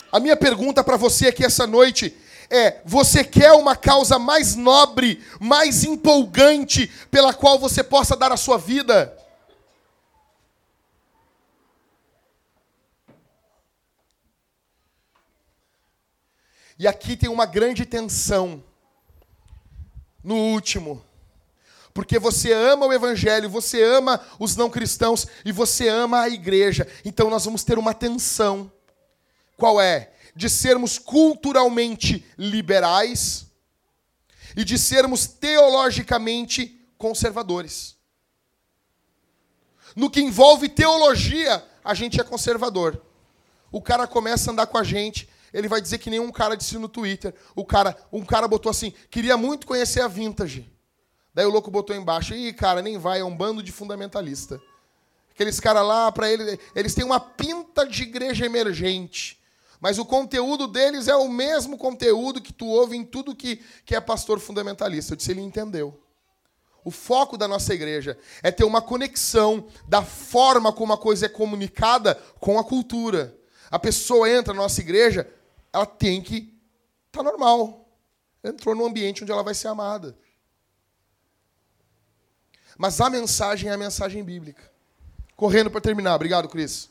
A 0.10 0.18
minha 0.22 0.38
pergunta 0.38 0.82
para 0.82 0.96
você 0.96 1.28
aqui 1.28 1.44
essa 1.44 1.68
noite 1.68 2.16
é: 2.50 2.82
você 2.84 3.24
quer 3.24 3.52
uma 3.54 3.76
causa 3.76 4.18
mais 4.18 4.56
nobre, 4.56 5.24
mais 5.40 5.84
empolgante, 5.84 6.88
pela 7.12 7.34
qual 7.34 7.60
você 7.60 7.84
possa 7.84 8.16
dar 8.16 8.32
a 8.32 8.38
sua 8.38 8.58
vida? 8.58 9.16
E 16.80 16.88
aqui 16.88 17.18
tem 17.18 17.30
uma 17.30 17.46
grande 17.46 17.86
tensão. 17.86 18.64
No 20.24 20.36
último. 20.36 21.04
Porque 21.94 22.18
você 22.18 22.54
ama 22.54 22.86
o 22.86 22.94
evangelho, 22.94 23.50
você 23.50 23.84
ama 23.84 24.22
os 24.40 24.56
não 24.56 24.70
cristãos 24.70 25.28
e 25.44 25.52
você 25.52 25.90
ama 25.90 26.22
a 26.22 26.30
igreja. 26.30 26.88
Então 27.04 27.30
nós 27.30 27.44
vamos 27.44 27.64
ter 27.66 27.78
uma 27.78 27.94
tensão. 27.94 28.72
Qual 29.58 29.82
é? 29.82 30.12
De 30.36 30.50
sermos 30.50 30.98
culturalmente 30.98 32.26
liberais 32.38 33.48
e 34.56 34.64
de 34.64 34.78
sermos 34.78 35.28
teologicamente 35.28 36.80
conservadores. 36.98 37.98
No 39.96 40.10
que 40.10 40.22
envolve 40.22 40.70
teologia, 40.70 41.66
a 41.84 41.94
gente 41.94 42.20
é 42.20 42.24
conservador. 42.24 43.02
O 43.72 43.82
cara 43.82 44.08
começa 44.08 44.50
a 44.50 44.54
andar 44.54 44.68
com 44.68 44.78
a 44.78 44.84
gente, 44.84 45.30
ele 45.54 45.68
vai 45.68 45.82
dizer 45.82 45.98
que 45.98 46.10
nenhum 46.10 46.32
cara 46.32 46.56
disse 46.56 46.78
no 46.78 46.90
Twitter. 46.90 47.34
O 47.56 47.66
cara, 47.66 47.98
um 48.12 48.24
cara 48.24 48.48
botou 48.48 48.70
assim: 48.70 48.94
queria 49.10 49.38
muito 49.38 49.66
conhecer 49.66 50.02
a 50.02 50.08
Vintage. 50.08 50.70
Daí 51.34 51.46
o 51.46 51.50
louco 51.50 51.72
botou 51.72 51.96
embaixo: 51.96 52.34
ih, 52.34 52.54
cara, 52.54 52.82
nem 52.82 52.98
vai, 52.98 53.20
é 53.20 53.24
um 53.24 53.36
bando 53.36 53.64
de 53.64 53.72
fundamentalista. 53.72 54.62
Aqueles 55.32 55.60
caras 55.60 55.86
lá, 55.86 56.12
para 56.12 56.30
eles, 56.30 56.60
eles 56.76 56.94
têm 56.94 57.06
uma 57.06 57.20
pinta 57.20 57.88
de 57.88 58.04
igreja 58.04 58.46
emergente. 58.46 59.39
Mas 59.80 59.98
o 59.98 60.06
conteúdo 60.06 60.68
deles 60.68 61.08
é 61.08 61.16
o 61.16 61.30
mesmo 61.30 61.78
conteúdo 61.78 62.42
que 62.42 62.52
tu 62.52 62.66
ouve 62.66 62.98
em 62.98 63.06
tudo 63.06 63.36
que, 63.36 63.64
que 63.86 63.96
é 63.96 64.02
pastor 64.02 64.40
fundamentalista. 64.40 65.14
Eu 65.14 65.18
disse: 65.18 65.32
ele 65.32 65.42
entendeu. 65.42 65.98
O 66.84 66.92
foco 66.92 67.38
da 67.38 67.48
nossa 67.48 67.74
igreja 67.74 68.18
é 68.42 68.52
ter 68.52 68.64
uma 68.64 68.82
conexão 68.82 69.68
da 69.88 70.04
forma 70.04 70.74
como 70.74 70.94
a 70.94 70.98
coisa 70.98 71.26
é 71.28 71.30
comunicada 71.30 72.16
com 72.40 72.58
a 72.58 72.64
cultura. 72.64 73.38
A 73.70 73.78
pessoa 73.78 74.30
entra 74.30 74.54
na 74.54 74.62
nossa 74.62 74.82
igreja, 74.82 75.30
ela 75.72 75.86
tem 75.86 76.22
que 76.22 76.54
estar 77.08 77.20
tá 77.20 77.24
normal. 77.24 77.86
Entrou 78.44 78.74
num 78.74 78.86
ambiente 78.86 79.24
onde 79.24 79.32
ela 79.32 79.44
vai 79.44 79.54
ser 79.54 79.68
amada. 79.68 80.18
Mas 82.78 83.00
a 83.02 83.10
mensagem 83.10 83.70
é 83.70 83.74
a 83.74 83.78
mensagem 83.78 84.24
bíblica. 84.24 84.72
Correndo 85.36 85.70
para 85.70 85.82
terminar. 85.82 86.16
Obrigado, 86.16 86.48
Cris. 86.48 86.89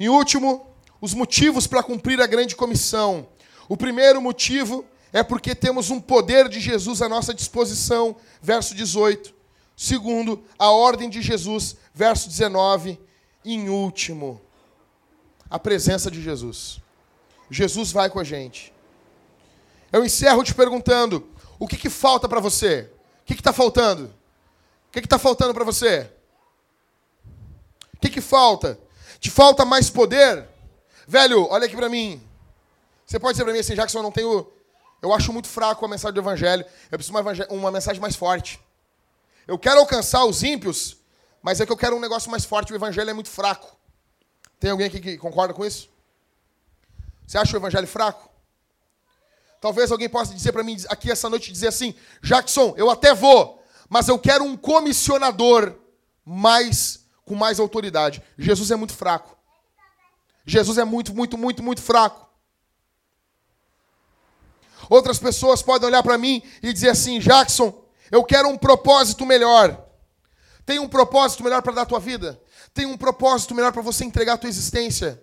Em 0.00 0.08
último, 0.08 0.66
os 0.98 1.12
motivos 1.12 1.66
para 1.66 1.82
cumprir 1.82 2.18
a 2.22 2.26
grande 2.26 2.56
comissão. 2.56 3.28
O 3.68 3.76
primeiro 3.76 4.20
motivo 4.22 4.82
é 5.12 5.22
porque 5.22 5.54
temos 5.54 5.90
um 5.90 6.00
poder 6.00 6.48
de 6.48 6.58
Jesus 6.58 7.02
à 7.02 7.08
nossa 7.08 7.34
disposição, 7.34 8.16
verso 8.40 8.74
18. 8.74 9.34
Segundo, 9.76 10.42
a 10.58 10.70
ordem 10.70 11.10
de 11.10 11.20
Jesus, 11.20 11.76
verso 11.92 12.30
19. 12.30 12.98
E 13.44 13.54
em 13.54 13.68
último, 13.68 14.40
a 15.50 15.58
presença 15.58 16.10
de 16.10 16.22
Jesus. 16.22 16.80
Jesus 17.50 17.92
vai 17.92 18.08
com 18.08 18.18
a 18.18 18.24
gente. 18.24 18.72
Eu 19.92 20.02
encerro 20.02 20.42
te 20.42 20.54
perguntando: 20.54 21.28
o 21.58 21.68
que, 21.68 21.76
que 21.76 21.90
falta 21.90 22.26
para 22.26 22.40
você? 22.40 22.90
O 23.22 23.26
que 23.26 23.34
está 23.34 23.52
faltando? 23.52 24.04
O 24.88 24.92
que 24.92 25.00
está 25.00 25.18
faltando 25.18 25.52
para 25.52 25.64
você? 25.64 26.10
O 27.94 27.98
que, 28.00 28.08
que 28.08 28.20
falta? 28.22 28.78
Te 29.20 29.30
falta 29.30 29.64
mais 29.66 29.90
poder? 29.90 30.48
Velho, 31.06 31.46
olha 31.50 31.66
aqui 31.66 31.76
para 31.76 31.90
mim. 31.90 32.26
Você 33.06 33.18
pode 33.18 33.34
dizer 33.34 33.44
para 33.44 33.52
mim 33.52 33.58
assim, 33.58 33.74
que 33.74 33.96
eu 33.96 34.02
não 34.02 34.10
tenho. 34.10 34.50
Eu 35.02 35.12
acho 35.12 35.32
muito 35.32 35.46
fraco 35.46 35.84
a 35.84 35.88
mensagem 35.88 36.14
do 36.14 36.20
evangelho. 36.20 36.64
Eu 36.90 36.98
preciso 36.98 37.16
uma, 37.16 37.32
uma 37.50 37.70
mensagem 37.70 38.00
mais 38.00 38.16
forte. 38.16 38.58
Eu 39.46 39.58
quero 39.58 39.80
alcançar 39.80 40.24
os 40.24 40.42
ímpios, 40.42 40.96
mas 41.42 41.60
é 41.60 41.66
que 41.66 41.72
eu 41.72 41.76
quero 41.76 41.96
um 41.96 42.00
negócio 42.00 42.30
mais 42.30 42.44
forte. 42.44 42.72
O 42.72 42.76
evangelho 42.76 43.10
é 43.10 43.12
muito 43.12 43.28
fraco. 43.28 43.76
Tem 44.58 44.70
alguém 44.70 44.86
aqui 44.86 45.00
que 45.00 45.18
concorda 45.18 45.52
com 45.52 45.64
isso? 45.64 45.88
Você 47.26 47.36
acha 47.36 47.54
o 47.56 47.60
evangelho 47.60 47.86
fraco? 47.86 48.30
Talvez 49.60 49.92
alguém 49.92 50.08
possa 50.08 50.32
dizer 50.32 50.52
para 50.52 50.62
mim 50.62 50.76
aqui 50.88 51.10
essa 51.10 51.28
noite 51.28 51.52
dizer 51.52 51.68
assim: 51.68 51.94
Jackson, 52.22 52.74
eu 52.76 52.90
até 52.90 53.14
vou, 53.14 53.62
mas 53.88 54.08
eu 54.08 54.18
quero 54.18 54.44
um 54.44 54.56
comissionador 54.56 55.74
mais 56.24 56.99
com 57.30 57.36
mais 57.36 57.60
autoridade. 57.60 58.20
Jesus 58.36 58.72
é 58.72 58.76
muito 58.76 58.92
fraco. 58.92 59.38
Jesus 60.44 60.78
é 60.78 60.84
muito, 60.84 61.14
muito, 61.14 61.38
muito, 61.38 61.62
muito 61.62 61.80
fraco. 61.80 62.28
Outras 64.88 65.16
pessoas 65.20 65.62
podem 65.62 65.86
olhar 65.86 66.02
para 66.02 66.18
mim 66.18 66.42
e 66.60 66.72
dizer 66.72 66.88
assim: 66.88 67.20
Jackson, 67.20 67.84
eu 68.10 68.24
quero 68.24 68.48
um 68.48 68.58
propósito 68.58 69.24
melhor. 69.24 69.80
Tem 70.66 70.80
um 70.80 70.88
propósito 70.88 71.44
melhor 71.44 71.62
para 71.62 71.72
dar 71.72 71.82
a 71.82 71.86
tua 71.86 72.00
vida? 72.00 72.42
Tem 72.74 72.84
um 72.84 72.96
propósito 72.96 73.54
melhor 73.54 73.70
para 73.72 73.82
você 73.82 74.04
entregar 74.04 74.32
a 74.32 74.38
tua 74.38 74.50
existência? 74.50 75.22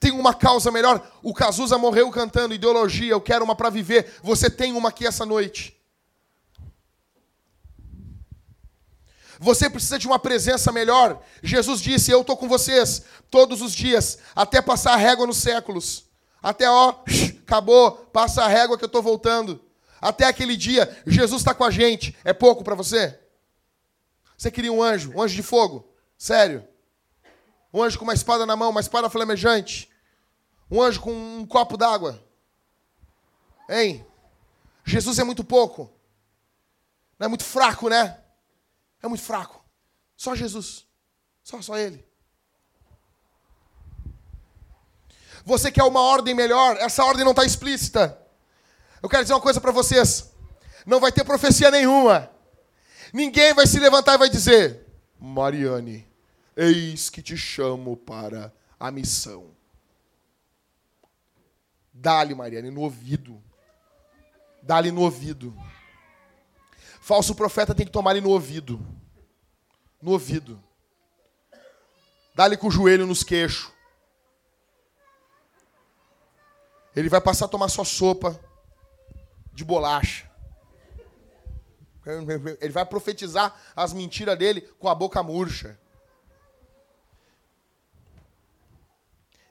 Tem 0.00 0.10
uma 0.10 0.34
causa 0.34 0.72
melhor? 0.72 1.08
O 1.22 1.32
Cazuza 1.32 1.78
morreu 1.78 2.10
cantando 2.10 2.52
ideologia, 2.52 3.12
eu 3.12 3.20
quero 3.20 3.44
uma 3.44 3.54
para 3.54 3.70
viver. 3.70 4.12
Você 4.24 4.50
tem 4.50 4.72
uma 4.72 4.88
aqui 4.88 5.06
essa 5.06 5.24
noite. 5.24 5.77
Você 9.38 9.70
precisa 9.70 9.98
de 9.98 10.06
uma 10.06 10.18
presença 10.18 10.72
melhor. 10.72 11.22
Jesus 11.42 11.80
disse: 11.80 12.10
Eu 12.10 12.22
estou 12.22 12.36
com 12.36 12.48
vocês 12.48 13.02
todos 13.30 13.62
os 13.62 13.72
dias, 13.72 14.18
até 14.34 14.60
passar 14.60 14.94
a 14.94 14.96
régua 14.96 15.26
nos 15.26 15.36
séculos. 15.38 16.04
Até, 16.42 16.68
ó, 16.68 16.94
acabou, 17.42 17.92
passa 18.12 18.44
a 18.44 18.48
régua 18.48 18.76
que 18.76 18.84
eu 18.84 18.88
estou 18.88 19.02
voltando. 19.02 19.64
Até 20.00 20.24
aquele 20.24 20.56
dia, 20.56 21.02
Jesus 21.06 21.40
está 21.40 21.54
com 21.54 21.64
a 21.64 21.70
gente. 21.70 22.16
É 22.24 22.32
pouco 22.32 22.62
para 22.62 22.74
você? 22.74 23.18
Você 24.36 24.50
queria 24.50 24.72
um 24.72 24.82
anjo, 24.82 25.12
um 25.14 25.22
anjo 25.22 25.34
de 25.34 25.42
fogo? 25.42 25.92
Sério? 26.16 26.66
Um 27.72 27.82
anjo 27.82 27.98
com 27.98 28.04
uma 28.04 28.14
espada 28.14 28.46
na 28.46 28.56
mão, 28.56 28.70
uma 28.70 28.80
espada 28.80 29.10
flamejante? 29.10 29.90
Um 30.70 30.80
anjo 30.80 31.00
com 31.00 31.12
um 31.12 31.46
copo 31.46 31.76
d'água? 31.76 32.22
Hein? 33.68 34.06
Jesus 34.84 35.18
é 35.18 35.24
muito 35.24 35.42
pouco. 35.42 35.92
Não 37.18 37.26
é 37.26 37.28
muito 37.28 37.44
fraco, 37.44 37.88
né? 37.88 38.16
É 39.02 39.08
muito 39.08 39.22
fraco. 39.22 39.64
Só 40.16 40.34
Jesus. 40.34 40.86
Só, 41.42 41.60
só 41.62 41.76
Ele. 41.76 42.06
Você 45.44 45.70
quer 45.70 45.84
uma 45.84 46.00
ordem 46.00 46.34
melhor? 46.34 46.76
Essa 46.76 47.04
ordem 47.04 47.24
não 47.24 47.32
está 47.32 47.44
explícita. 47.44 48.20
Eu 49.02 49.08
quero 49.08 49.22
dizer 49.22 49.34
uma 49.34 49.40
coisa 49.40 49.60
para 49.60 49.72
vocês. 49.72 50.30
Não 50.84 51.00
vai 51.00 51.12
ter 51.12 51.24
profecia 51.24 51.70
nenhuma. 51.70 52.30
Ninguém 53.12 53.54
vai 53.54 53.66
se 53.66 53.78
levantar 53.78 54.14
e 54.14 54.18
vai 54.18 54.28
dizer: 54.28 54.86
Mariane, 55.18 56.06
eis 56.56 57.08
que 57.08 57.22
te 57.22 57.36
chamo 57.36 57.96
para 57.96 58.52
a 58.78 58.90
missão. 58.90 59.56
Dá-lhe, 61.92 62.34
Mariane, 62.34 62.70
no 62.70 62.82
ouvido. 62.82 63.42
Dá-lhe 64.62 64.90
no 64.90 65.00
ouvido. 65.00 65.56
Falso 67.08 67.34
profeta 67.34 67.74
tem 67.74 67.86
que 67.86 67.92
tomar-lhe 67.92 68.20
no 68.20 68.28
ouvido. 68.28 68.86
No 70.02 70.10
ouvido. 70.10 70.62
Dá-lhe 72.34 72.54
com 72.54 72.66
o 72.66 72.70
joelho 72.70 73.06
nos 73.06 73.22
queixos. 73.22 73.72
Ele 76.94 77.08
vai 77.08 77.18
passar 77.18 77.46
a 77.46 77.48
tomar 77.48 77.70
sua 77.70 77.86
sopa 77.86 78.38
de 79.54 79.64
bolacha. 79.64 80.30
Ele 82.60 82.72
vai 82.72 82.84
profetizar 82.84 83.58
as 83.74 83.94
mentiras 83.94 84.38
dele 84.38 84.60
com 84.78 84.86
a 84.86 84.94
boca 84.94 85.22
murcha. 85.22 85.80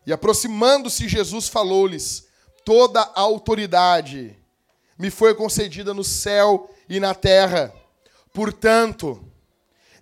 E 0.06 0.14
aproximando-se, 0.14 1.10
Jesus 1.10 1.48
falou-lhes: 1.48 2.28
Toda 2.64 3.02
a 3.02 3.22
autoridade 3.22 4.38
me 4.96 5.10
foi 5.10 5.34
concedida 5.34 5.92
no 5.92 6.04
céu 6.04 6.72
e 6.90 7.00
na 7.00 7.14
terra. 7.14 7.74
Portanto, 8.34 9.24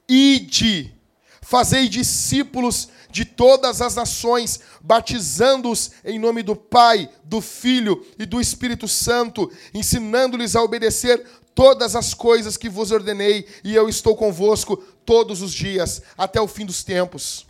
ide, 0.07 0.93
fazei 1.41 1.88
discípulos 1.88 2.89
de 3.09 3.23
todas 3.23 3.81
as 3.81 3.95
nações, 3.95 4.59
batizando-os 4.81 5.91
em 6.03 6.19
nome 6.19 6.43
do 6.43 6.55
Pai, 6.55 7.09
do 7.23 7.39
Filho 7.39 8.05
e 8.19 8.25
do 8.25 8.41
Espírito 8.41 8.88
Santo, 8.88 9.49
ensinando-lhes 9.73 10.55
a 10.55 10.61
obedecer 10.61 11.25
todas 11.55 11.95
as 11.95 12.13
coisas 12.13 12.57
que 12.57 12.67
vos 12.67 12.91
ordenei, 12.91 13.47
e 13.63 13.73
eu 13.73 13.88
estou 13.88 14.17
convosco 14.17 14.75
todos 15.05 15.41
os 15.41 15.53
dias, 15.53 16.01
até 16.17 16.41
o 16.41 16.47
fim 16.47 16.65
dos 16.65 16.83
tempos. 16.83 17.47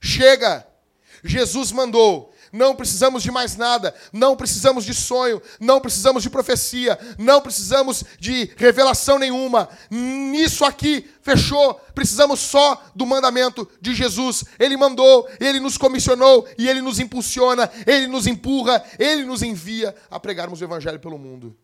Chega! 0.00 0.66
Jesus 1.22 1.72
mandou: 1.72 2.32
Não 2.52 2.74
precisamos 2.74 3.22
de 3.22 3.30
mais 3.30 3.56
nada, 3.56 3.94
não 4.12 4.36
precisamos 4.36 4.84
de 4.84 4.94
sonho, 4.94 5.40
não 5.60 5.80
precisamos 5.80 6.22
de 6.22 6.30
profecia, 6.30 6.98
não 7.18 7.40
precisamos 7.40 8.04
de 8.18 8.52
revelação 8.56 9.18
nenhuma. 9.18 9.68
Nisso 9.90 10.64
aqui 10.64 11.08
fechou. 11.22 11.74
Precisamos 11.94 12.40
só 12.40 12.82
do 12.94 13.04
mandamento 13.04 13.68
de 13.80 13.94
Jesus. 13.94 14.44
Ele 14.58 14.76
mandou, 14.76 15.28
ele 15.40 15.60
nos 15.60 15.76
comissionou 15.76 16.48
e 16.56 16.68
ele 16.68 16.80
nos 16.80 16.98
impulsiona, 16.98 17.70
ele 17.86 18.06
nos 18.06 18.26
empurra, 18.26 18.84
ele 18.98 19.24
nos 19.24 19.42
envia 19.42 19.94
a 20.10 20.18
pregarmos 20.18 20.60
o 20.60 20.64
evangelho 20.64 21.00
pelo 21.00 21.18
mundo. 21.18 21.56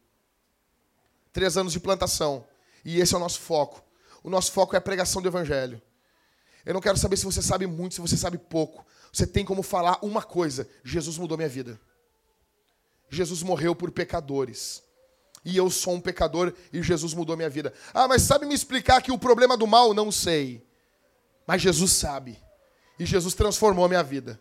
Três 1.32 1.56
anos 1.56 1.72
de 1.72 1.80
plantação 1.80 2.44
e 2.84 3.00
esse 3.00 3.14
é 3.14 3.16
o 3.16 3.20
nosso 3.20 3.40
foco. 3.40 3.82
O 4.22 4.30
nosso 4.30 4.52
foco 4.52 4.74
é 4.74 4.78
a 4.78 4.80
pregação 4.80 5.22
do 5.22 5.28
evangelho. 5.28 5.80
Eu 6.64 6.74
não 6.74 6.80
quero 6.80 6.96
saber 6.96 7.16
se 7.16 7.24
você 7.24 7.42
sabe 7.42 7.66
muito, 7.66 7.94
se 7.94 8.00
você 8.00 8.16
sabe 8.16 8.38
pouco. 8.38 8.84
Você 9.14 9.28
tem 9.28 9.44
como 9.44 9.62
falar 9.62 9.96
uma 10.02 10.24
coisa: 10.24 10.68
Jesus 10.82 11.16
mudou 11.16 11.36
minha 11.36 11.48
vida. 11.48 11.80
Jesus 13.08 13.44
morreu 13.44 13.72
por 13.72 13.92
pecadores. 13.92 14.82
E 15.44 15.56
eu 15.56 15.70
sou 15.70 15.94
um 15.94 16.00
pecador 16.00 16.52
e 16.72 16.82
Jesus 16.82 17.14
mudou 17.14 17.36
minha 17.36 17.48
vida. 17.48 17.72
Ah, 17.92 18.08
mas 18.08 18.22
sabe 18.22 18.44
me 18.44 18.54
explicar 18.54 19.00
que 19.00 19.12
o 19.12 19.18
problema 19.18 19.56
do 19.56 19.68
mal? 19.68 19.94
Não 19.94 20.10
sei. 20.10 20.66
Mas 21.46 21.62
Jesus 21.62 21.92
sabe. 21.92 22.42
E 22.98 23.06
Jesus 23.06 23.34
transformou 23.34 23.84
a 23.84 23.88
minha 23.88 24.02
vida. 24.02 24.40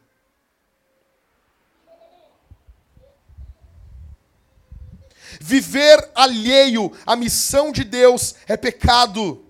Viver 5.40 6.10
alheio 6.16 6.92
à 7.06 7.16
missão 7.16 7.72
de 7.72 7.84
Deus 7.84 8.34
é 8.48 8.58
pecado. 8.58 9.46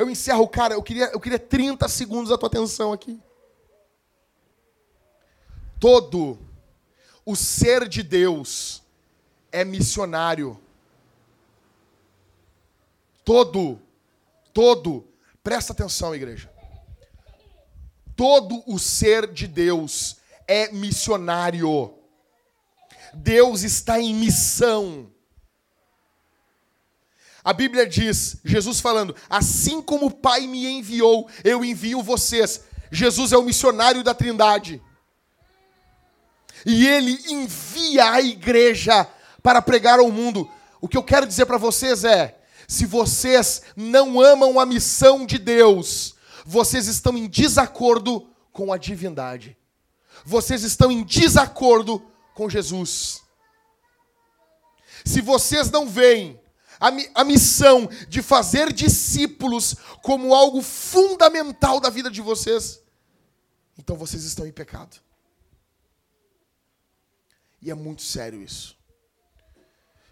Eu 0.00 0.08
encerro, 0.08 0.48
cara, 0.48 0.72
eu 0.72 0.82
queria, 0.82 1.10
eu 1.12 1.20
queria 1.20 1.38
30 1.38 1.86
segundos 1.86 2.30
da 2.30 2.38
tua 2.38 2.46
atenção 2.46 2.90
aqui. 2.90 3.20
Todo 5.78 6.38
o 7.22 7.36
ser 7.36 7.86
de 7.86 8.02
Deus 8.02 8.82
é 9.52 9.62
missionário. 9.62 10.58
Todo, 13.22 13.78
todo, 14.54 15.06
presta 15.44 15.74
atenção, 15.74 16.14
igreja. 16.14 16.50
Todo 18.16 18.62
o 18.66 18.78
ser 18.78 19.30
de 19.30 19.46
Deus 19.46 20.16
é 20.48 20.72
missionário. 20.72 21.92
Deus 23.12 23.64
está 23.64 24.00
em 24.00 24.14
missão. 24.14 25.09
A 27.44 27.52
Bíblia 27.52 27.86
diz, 27.86 28.36
Jesus 28.44 28.80
falando: 28.80 29.14
Assim 29.28 29.80
como 29.80 30.06
o 30.06 30.10
Pai 30.10 30.46
me 30.46 30.66
enviou, 30.66 31.28
eu 31.42 31.64
envio 31.64 32.02
vocês. 32.02 32.62
Jesus 32.90 33.32
é 33.32 33.36
o 33.36 33.42
missionário 33.42 34.02
da 34.02 34.14
Trindade. 34.14 34.82
E 36.66 36.86
ele 36.86 37.18
envia 37.28 38.10
a 38.10 38.20
igreja 38.20 39.06
para 39.42 39.62
pregar 39.62 39.98
ao 39.98 40.10
mundo. 40.10 40.48
O 40.80 40.88
que 40.88 40.96
eu 40.96 41.02
quero 41.02 41.26
dizer 41.26 41.46
para 41.46 41.58
vocês 41.58 42.04
é: 42.04 42.38
se 42.66 42.86
vocês 42.86 43.62
não 43.76 44.20
amam 44.20 44.60
a 44.60 44.66
missão 44.66 45.24
de 45.24 45.38
Deus, 45.38 46.14
vocês 46.44 46.86
estão 46.86 47.16
em 47.16 47.28
desacordo 47.28 48.28
com 48.52 48.72
a 48.72 48.78
divindade. 48.78 49.56
Vocês 50.24 50.62
estão 50.62 50.90
em 50.90 51.02
desacordo 51.02 52.02
com 52.34 52.48
Jesus. 52.48 53.22
Se 55.04 55.20
vocês 55.20 55.70
não 55.70 55.88
veem 55.88 56.39
a, 56.80 56.88
a 57.20 57.24
missão 57.24 57.86
de 58.08 58.22
fazer 58.22 58.72
discípulos 58.72 59.76
como 60.02 60.34
algo 60.34 60.62
fundamental 60.62 61.78
da 61.78 61.90
vida 61.90 62.10
de 62.10 62.22
vocês, 62.22 62.80
então 63.78 63.96
vocês 63.96 64.24
estão 64.24 64.46
em 64.46 64.52
pecado. 64.52 64.96
E 67.60 67.70
é 67.70 67.74
muito 67.74 68.00
sério 68.00 68.42
isso. 68.42 68.76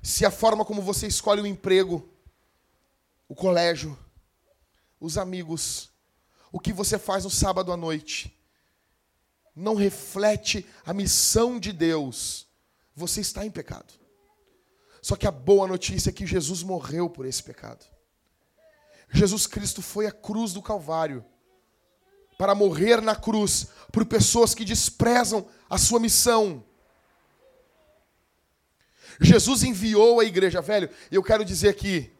Se 0.02 0.26
a 0.26 0.30
forma 0.30 0.64
como 0.64 0.82
você 0.82 1.06
escolhe 1.06 1.40
o 1.40 1.46
emprego, 1.46 2.06
o 3.26 3.34
colégio, 3.34 3.98
os 5.00 5.16
amigos, 5.16 5.90
o 6.52 6.60
que 6.60 6.72
você 6.72 6.98
faz 6.98 7.24
no 7.24 7.30
sábado 7.30 7.72
à 7.72 7.76
noite, 7.76 8.34
não 9.56 9.74
reflete 9.74 10.64
a 10.84 10.92
missão 10.92 11.58
de 11.58 11.72
Deus, 11.72 12.46
você 12.94 13.20
está 13.20 13.44
em 13.44 13.50
pecado. 13.50 13.92
Só 15.08 15.16
que 15.16 15.26
a 15.26 15.30
boa 15.30 15.66
notícia 15.66 16.10
é 16.10 16.12
que 16.12 16.26
Jesus 16.26 16.62
morreu 16.62 17.08
por 17.08 17.24
esse 17.24 17.42
pecado. 17.42 17.82
Jesus 19.10 19.46
Cristo 19.46 19.80
foi 19.80 20.06
à 20.06 20.12
cruz 20.12 20.52
do 20.52 20.60
Calvário 20.60 21.24
para 22.36 22.54
morrer 22.54 23.00
na 23.00 23.16
cruz 23.16 23.68
por 23.90 24.04
pessoas 24.04 24.54
que 24.54 24.66
desprezam 24.66 25.48
a 25.70 25.78
sua 25.78 25.98
missão. 25.98 26.62
Jesus 29.18 29.62
enviou 29.62 30.20
a 30.20 30.26
igreja, 30.26 30.60
velho, 30.60 30.90
eu 31.10 31.22
quero 31.22 31.42
dizer 31.42 31.70
aqui, 31.70 32.12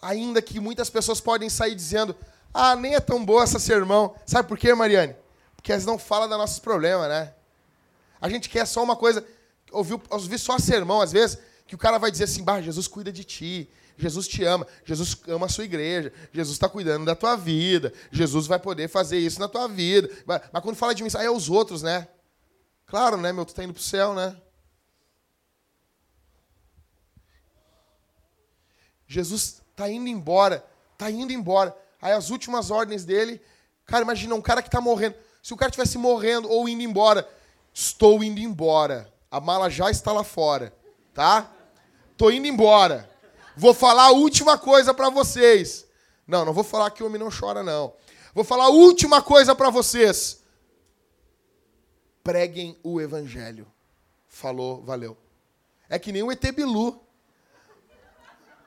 ainda 0.00 0.40
que 0.40 0.60
muitas 0.60 0.88
pessoas 0.88 1.20
podem 1.20 1.50
sair 1.50 1.74
dizendo: 1.74 2.14
"Ah, 2.54 2.76
nem 2.76 2.94
é 2.94 3.00
tão 3.00 3.24
boa 3.24 3.42
essa 3.42 3.58
sermão". 3.58 4.14
Sabe 4.24 4.46
por 4.48 4.56
quê, 4.56 4.72
Mariane? 4.72 5.16
Porque 5.56 5.72
elas 5.72 5.84
não 5.84 5.98
falam 5.98 6.28
dos 6.28 6.38
nossos 6.38 6.60
problemas, 6.60 7.08
né? 7.08 7.34
A 8.20 8.28
gente 8.28 8.48
quer 8.48 8.68
só 8.68 8.84
uma 8.84 8.94
coisa, 8.94 9.26
ouvir, 9.72 10.00
ouvir 10.08 10.38
só 10.38 10.60
sermão 10.60 11.00
às 11.00 11.10
vezes, 11.10 11.49
que 11.70 11.76
o 11.76 11.78
cara 11.78 11.98
vai 11.98 12.10
dizer 12.10 12.24
assim: 12.24 12.42
bah, 12.42 12.60
Jesus 12.60 12.88
cuida 12.88 13.12
de 13.12 13.22
ti, 13.22 13.70
Jesus 13.96 14.26
te 14.26 14.42
ama, 14.42 14.66
Jesus 14.84 15.16
ama 15.28 15.46
a 15.46 15.48
sua 15.48 15.64
igreja, 15.64 16.12
Jesus 16.32 16.56
está 16.56 16.68
cuidando 16.68 17.04
da 17.04 17.14
tua 17.14 17.36
vida, 17.36 17.92
Jesus 18.10 18.48
vai 18.48 18.58
poder 18.58 18.88
fazer 18.88 19.20
isso 19.20 19.38
na 19.38 19.46
tua 19.46 19.68
vida. 19.68 20.10
Mas, 20.26 20.42
mas 20.52 20.62
quando 20.64 20.74
fala 20.74 20.92
de 20.92 21.04
mim, 21.04 21.08
aí 21.14 21.26
é 21.26 21.30
os 21.30 21.48
outros, 21.48 21.80
né? 21.80 22.08
Claro, 22.86 23.18
né, 23.18 23.32
meu? 23.32 23.44
Tu 23.44 23.50
está 23.50 23.62
indo 23.62 23.72
para 23.72 23.78
o 23.78 23.84
céu, 23.84 24.14
né? 24.14 24.36
Jesus 29.06 29.62
está 29.70 29.88
indo 29.88 30.08
embora, 30.08 30.66
está 30.94 31.08
indo 31.08 31.32
embora. 31.32 31.72
Aí 32.02 32.10
as 32.10 32.30
últimas 32.30 32.72
ordens 32.72 33.04
dele, 33.04 33.40
cara, 33.86 34.02
imagina 34.02 34.34
um 34.34 34.42
cara 34.42 34.60
que 34.60 34.66
está 34.66 34.80
morrendo. 34.80 35.14
Se 35.40 35.54
o 35.54 35.56
cara 35.56 35.70
estivesse 35.70 35.98
morrendo 35.98 36.50
ou 36.50 36.68
indo 36.68 36.82
embora, 36.82 37.30
estou 37.72 38.24
indo 38.24 38.40
embora. 38.40 39.08
A 39.30 39.40
mala 39.40 39.70
já 39.70 39.88
está 39.88 40.10
lá 40.10 40.24
fora, 40.24 40.74
tá? 41.14 41.54
Tô 42.20 42.30
indo 42.30 42.46
embora. 42.46 43.10
Vou 43.56 43.72
falar 43.72 44.08
a 44.08 44.10
última 44.10 44.58
coisa 44.58 44.92
para 44.92 45.08
vocês. 45.08 45.86
Não, 46.26 46.44
não 46.44 46.52
vou 46.52 46.62
falar 46.62 46.90
que 46.90 47.02
o 47.02 47.06
homem 47.06 47.18
não 47.18 47.30
chora, 47.30 47.62
não. 47.62 47.94
Vou 48.34 48.44
falar 48.44 48.64
a 48.64 48.68
última 48.68 49.22
coisa 49.22 49.54
para 49.54 49.70
vocês. 49.70 50.42
Preguem 52.22 52.78
o 52.82 53.00
evangelho. 53.00 53.66
Falou, 54.28 54.82
valeu. 54.82 55.16
É 55.88 55.98
que 55.98 56.12
nem 56.12 56.22
o 56.22 56.30
ET 56.30 56.42
Bilu. 56.52 57.02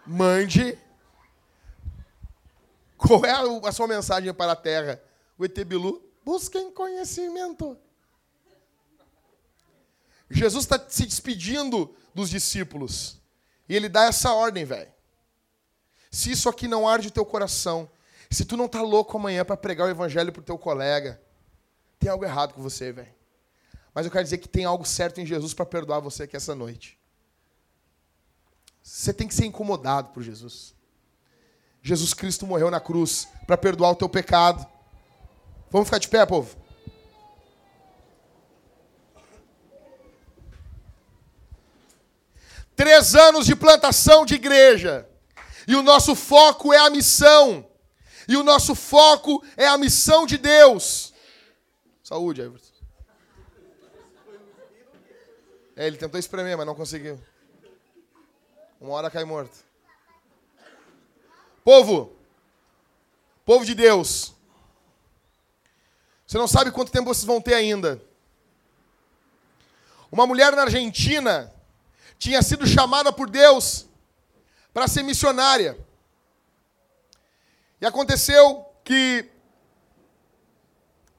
Mande. 0.04 0.76
Qual 2.98 3.24
é 3.24 3.34
a, 3.68 3.72
sua 3.72 3.86
mensagem 3.86 4.34
para 4.34 4.54
a 4.54 4.56
terra? 4.56 5.00
O 5.38 5.46
ET 5.46 5.64
Bilu? 5.64 6.02
Busquem 6.26 6.72
conhecimento. 6.72 7.78
Jesus 10.28 10.64
está 10.64 10.84
se 10.90 11.06
despedindo 11.06 11.96
dos 12.16 12.32
discípulos. 12.32 13.22
E 13.68 13.76
ele 13.76 13.90
dá 13.90 14.06
essa 14.06 14.34
ordem, 14.34 14.66
velho. 14.66 14.92
Se 16.12 16.32
isso 16.32 16.48
aqui 16.48 16.68
não 16.68 16.88
arde 16.88 17.08
o 17.08 17.12
teu 17.12 17.26
coração, 17.26 17.90
se 18.30 18.46
tu 18.46 18.58
não 18.58 18.68
tá 18.68 18.82
louco 18.82 19.18
amanhã 19.18 19.44
para 19.44 19.58
pregar 19.58 19.88
o 19.88 19.92
evangelho 19.92 20.32
pro 20.32 20.42
teu 20.42 20.58
colega, 20.58 21.22
tem 22.00 22.10
algo 22.10 22.26
errado 22.26 22.54
com 22.54 22.62
você, 22.62 22.92
velho. 22.92 23.14
Mas 23.94 24.06
eu 24.06 24.12
quero 24.12 24.24
dizer 24.24 24.40
que 24.40 24.48
tem 24.48 24.66
algo 24.66 24.86
certo 24.86 25.22
em 25.22 25.26
Jesus 25.26 25.54
para 25.54 25.66
perdoar 25.66 26.00
você 26.00 26.24
aqui 26.24 26.36
essa 26.36 26.56
noite. 26.56 26.98
Você 28.82 29.14
tem 29.14 29.28
que 29.28 29.34
ser 29.34 29.46
incomodado 29.46 30.10
por 30.10 30.22
Jesus. 30.22 30.74
Jesus 31.82 32.14
Cristo 32.14 32.46
morreu 32.46 32.72
na 32.72 32.80
cruz 32.80 33.28
para 33.46 33.58
perdoar 33.58 33.92
o 33.92 33.96
teu 33.96 34.10
pecado. 34.10 34.66
Vamos 35.70 35.88
ficar 35.88 36.00
de 36.00 36.08
pé, 36.08 36.26
povo? 36.26 36.56
Três 42.84 43.16
anos 43.16 43.46
de 43.46 43.56
plantação 43.56 44.26
de 44.26 44.36
igreja. 44.36 45.08
E 45.66 45.74
o 45.74 45.82
nosso 45.82 46.16
foco 46.16 46.74
é 46.74 46.78
a 46.80 46.90
missão. 46.90 47.66
E 48.28 48.36
o 48.36 48.44
nosso 48.44 48.76
foco 48.76 49.42
é 49.56 49.66
a 49.66 49.78
missão 49.78 50.26
de 50.26 50.38
Deus. 50.38 51.14
Saúde, 52.04 52.42
Everton. 52.42 52.68
É, 55.78 55.88
ele 55.88 55.96
tentou 55.96 56.20
espremer, 56.20 56.58
mas 56.58 56.66
não 56.66 56.76
conseguiu. 56.76 57.18
Uma 58.82 58.96
hora 58.96 59.10
cai 59.10 59.24
morto. 59.24 59.58
Povo, 61.64 62.14
povo 63.46 63.64
de 63.64 63.76
Deus, 63.76 64.34
você 66.28 66.38
não 66.38 66.50
sabe 66.50 66.70
quanto 66.70 66.92
tempo 66.92 67.06
vocês 67.06 67.24
vão 67.24 67.40
ter 67.40 67.54
ainda. 67.54 68.02
Uma 70.12 70.28
mulher 70.28 70.54
na 70.54 70.64
Argentina 70.64 71.50
tinha 72.24 72.42
sido 72.42 72.66
chamada 72.66 73.12
por 73.12 73.30
Deus 73.30 73.86
para 74.74 74.88
ser 74.88 75.04
missionária. 75.04 75.78
E 77.82 77.86
aconteceu 77.86 78.66
que, 78.82 79.30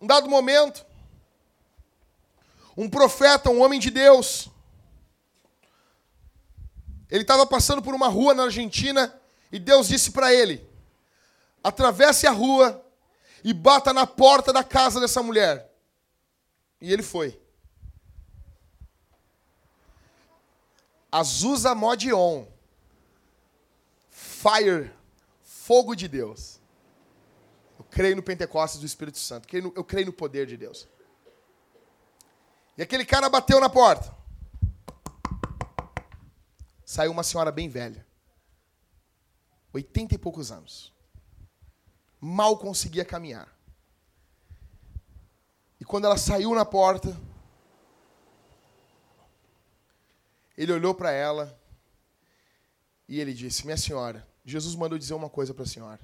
um 0.01 0.07
dado 0.07 0.29
momento, 0.29 0.85
Um 2.77 2.91
profeta, 2.91 3.51
um 3.51 3.63
homem 3.63 3.79
de 3.79 3.89
Deus. 3.89 4.49
Ele 7.09 7.23
estava 7.23 7.47
passando 7.47 7.81
por 7.81 7.95
uma 7.95 8.09
rua 8.09 8.35
na 8.35 8.45
Argentina 8.45 9.15
e 9.53 9.61
Deus 9.61 9.87
disse 9.87 10.11
para 10.11 10.35
ele: 10.35 10.69
atravesse 11.63 12.27
a 12.27 12.33
rua 12.33 12.85
e 13.45 13.53
bata 13.53 13.93
na 13.93 14.07
porta 14.07 14.53
da 14.53 14.65
casa 14.65 14.99
dessa 14.99 15.23
mulher. 15.23 15.71
E 16.81 16.93
ele 16.93 17.03
foi. 17.03 17.41
Azusa 21.15 21.77
Modion. 21.77 22.45
Fire. 24.11 24.93
Fogo 25.41 25.95
de 25.95 26.09
Deus. 26.09 26.61
Eu 27.79 27.85
creio 27.85 28.17
no 28.17 28.23
Pentecostes 28.23 28.81
do 28.81 28.87
Espírito 28.87 29.19
Santo. 29.19 29.47
Eu 29.57 29.85
creio 29.85 30.07
no 30.07 30.13
poder 30.13 30.45
de 30.45 30.57
Deus. 30.57 30.89
E 32.77 32.83
aquele 32.83 33.05
cara 33.05 33.29
bateu 33.29 33.61
na 33.61 33.71
porta. 33.71 34.13
Saiu 36.85 37.13
uma 37.13 37.23
senhora 37.23 37.53
bem 37.53 37.69
velha. 37.69 38.05
Oitenta 39.73 40.17
e 40.17 40.19
poucos 40.19 40.51
anos. 40.51 40.93
Mal 42.21 42.59
conseguia 42.59 43.05
caminhar. 43.05 43.49
E 45.79 45.85
quando 45.85 46.07
ela 46.07 46.17
saiu 46.17 46.53
na 46.57 46.65
porta, 46.65 47.17
ele 50.57 50.73
olhou 50.73 50.95
para 50.95 51.11
ela 51.11 51.59
e 53.09 53.21
ele 53.21 53.33
disse: 53.33 53.65
Minha 53.65 53.77
senhora, 53.77 54.27
Jesus 54.45 54.75
mandou 54.75 54.99
dizer 54.99 55.15
uma 55.15 55.31
coisa 55.31 55.53
para 55.53 55.65
a 55.65 55.67
senhora. 55.67 56.01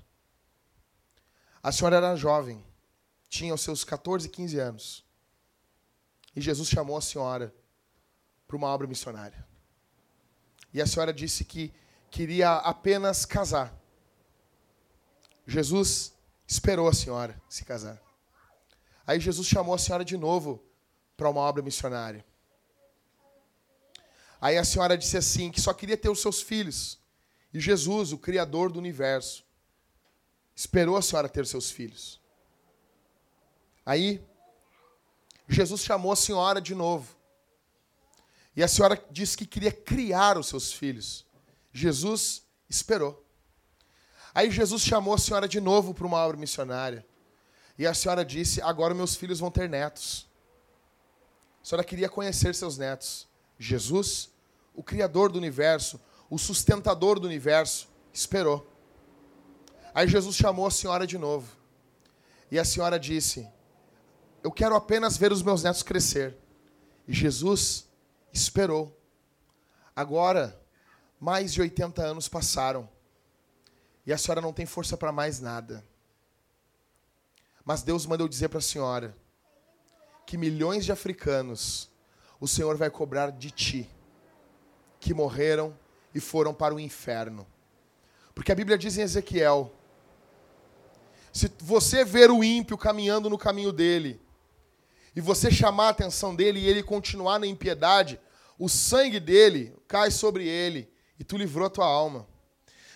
A 1.63 1.71
senhora 1.71 1.97
era 1.97 2.17
jovem, 2.17 2.65
tinha 3.29 3.55
os 3.55 3.61
seus 3.61 3.85
14, 3.85 4.29
15 4.29 4.59
anos. 4.59 5.05
E 6.35 6.41
Jesus 6.41 6.69
chamou 6.69 6.97
a 6.97 7.03
senhora 7.03 7.55
para 8.47 8.57
uma 8.57 8.69
obra 8.69 8.87
missionária. 8.87 9.47
E 10.73 10.81
a 10.81 10.87
senhora 10.87 11.13
disse 11.13 11.45
que 11.45 11.73
queria 12.11 12.57
apenas 12.57 13.25
casar. 13.25 13.75
Jesus 15.47 16.15
esperou 16.47 16.89
a 16.89 16.93
senhora 16.93 17.41
se 17.49 17.65
casar. 17.65 18.01
Aí 19.07 19.19
Jesus 19.19 19.47
chamou 19.47 19.75
a 19.75 19.79
senhora 19.79 20.05
de 20.05 20.17
novo 20.17 20.65
para 21.17 21.29
uma 21.29 21.41
obra 21.41 21.63
missionária. 21.63 22.25
Aí 24.41 24.57
a 24.57 24.65
senhora 24.65 24.97
disse 24.97 25.17
assim: 25.17 25.51
que 25.51 25.61
só 25.61 25.73
queria 25.75 25.97
ter 25.97 26.09
os 26.09 26.21
seus 26.21 26.41
filhos. 26.41 26.99
E 27.53 27.61
Jesus, 27.61 28.13
o 28.13 28.19
Criador 28.19 28.73
do 28.73 28.79
universo, 28.79 29.45
esperou 30.55 30.97
a 30.97 31.03
senhora 31.03 31.29
ter 31.29 31.47
seus 31.47 31.71
filhos. 31.71 32.21
Aí 33.85 34.25
Jesus 35.49 35.83
chamou 35.83 36.13
a 36.13 36.17
senhora 36.17 36.61
de 36.61 36.75
novo. 36.75 37.17
E 38.55 38.63
a 38.63 38.69
senhora 38.69 39.03
disse 39.11 39.37
que 39.37 39.47
queria 39.47 39.73
criar 39.73 40.39
os 40.39 40.47
seus 40.49 40.73
filhos. 40.73 41.27
Jesus 41.73 42.43
esperou. 42.69 43.25
Aí 44.35 44.51
Jesus 44.51 44.83
chamou 44.83 45.15
a 45.15 45.19
senhora 45.19 45.49
de 45.49 45.61
novo 45.61 45.93
para 45.93 46.07
uma 46.07 46.19
obra 46.19 46.37
missionária. 46.37 47.05
E 47.77 47.87
a 47.87 47.95
senhora 47.95 48.25
disse: 48.25 48.63
Agora 48.63 48.95
meus 48.95 49.17
filhos 49.17 49.41
vão 49.41 49.51
ter 49.51 49.69
netos. 49.69 50.29
A 51.63 51.65
senhora 51.65 51.85
queria 51.85 52.09
conhecer 52.09 52.55
seus 52.55 52.79
netos. 52.79 53.30
Jesus, 53.63 54.31
o 54.75 54.83
Criador 54.83 55.31
do 55.31 55.37
universo, 55.39 56.01
o 56.31 56.39
sustentador 56.39 57.21
do 57.21 57.27
universo, 57.27 57.91
esperou. 58.11 58.67
Aí 59.95 60.09
Jesus 60.09 60.35
chamou 60.35 60.67
a 60.67 60.71
senhora 60.71 61.07
de 61.07 61.19
novo. 61.19 61.55
E 62.51 62.59
a 62.59 62.65
senhora 62.65 62.99
disse: 62.99 63.47
Eu 64.43 64.51
quero 64.51 64.75
apenas 64.75 65.19
ver 65.19 65.31
os 65.31 65.43
meus 65.43 65.63
netos 65.63 65.83
crescer. 65.83 66.39
E 67.07 67.13
Jesus 67.13 67.87
esperou. 68.33 68.99
Agora, 69.95 70.59
mais 71.19 71.53
de 71.53 71.61
80 71.61 72.03
anos 72.03 72.29
passaram. 72.29 72.89
E 74.07 74.13
a 74.13 74.17
senhora 74.17 74.41
não 74.41 74.55
tem 74.55 74.65
força 74.65 74.97
para 74.97 75.13
mais 75.13 75.39
nada. 75.39 75.85
Mas 77.63 77.83
Deus 77.83 78.07
mandou 78.07 78.27
dizer 78.27 78.49
para 78.49 78.59
a 78.59 78.63
senhora 78.63 79.15
que 80.25 80.39
milhões 80.39 80.87
de 80.87 80.93
africanos 80.93 81.90
o 82.41 82.49
Senhor 82.49 82.77
vai 82.77 82.91
cobrar 82.91 83.31
de 83.31 83.51
ti, 83.51 83.91
que 84.99 85.13
morreram 85.13 85.77
e 86.15 86.19
foram 86.21 86.55
para 86.55 86.75
o 86.75 86.81
inferno. 86.81 87.47
Porque 88.35 88.51
a 88.51 88.55
Bíblia 88.55 88.79
diz 88.79 88.97
em 88.97 89.03
Ezequiel: 89.03 89.73
se 91.33 91.51
você 91.61 92.05
ver 92.05 92.31
o 92.31 92.43
ímpio 92.43 92.79
caminhando 92.79 93.29
no 93.29 93.39
caminho 93.39 93.73
dele, 93.73 94.21
e 95.15 95.21
você 95.21 95.51
chamar 95.51 95.87
a 95.87 95.91
atenção 95.91 96.35
dele 96.35 96.61
e 96.61 96.69
ele 96.69 96.83
continuar 96.83 97.39
na 97.39 97.47
impiedade, 97.47 98.19
o 98.59 98.69
sangue 98.69 99.21
dele 99.21 99.75
cai 99.89 100.11
sobre 100.11 100.47
ele 100.47 100.89
e 101.19 101.25
tu 101.25 101.37
livrou 101.37 101.67
a 101.67 101.71
tua 101.71 101.87
alma. 101.87 102.27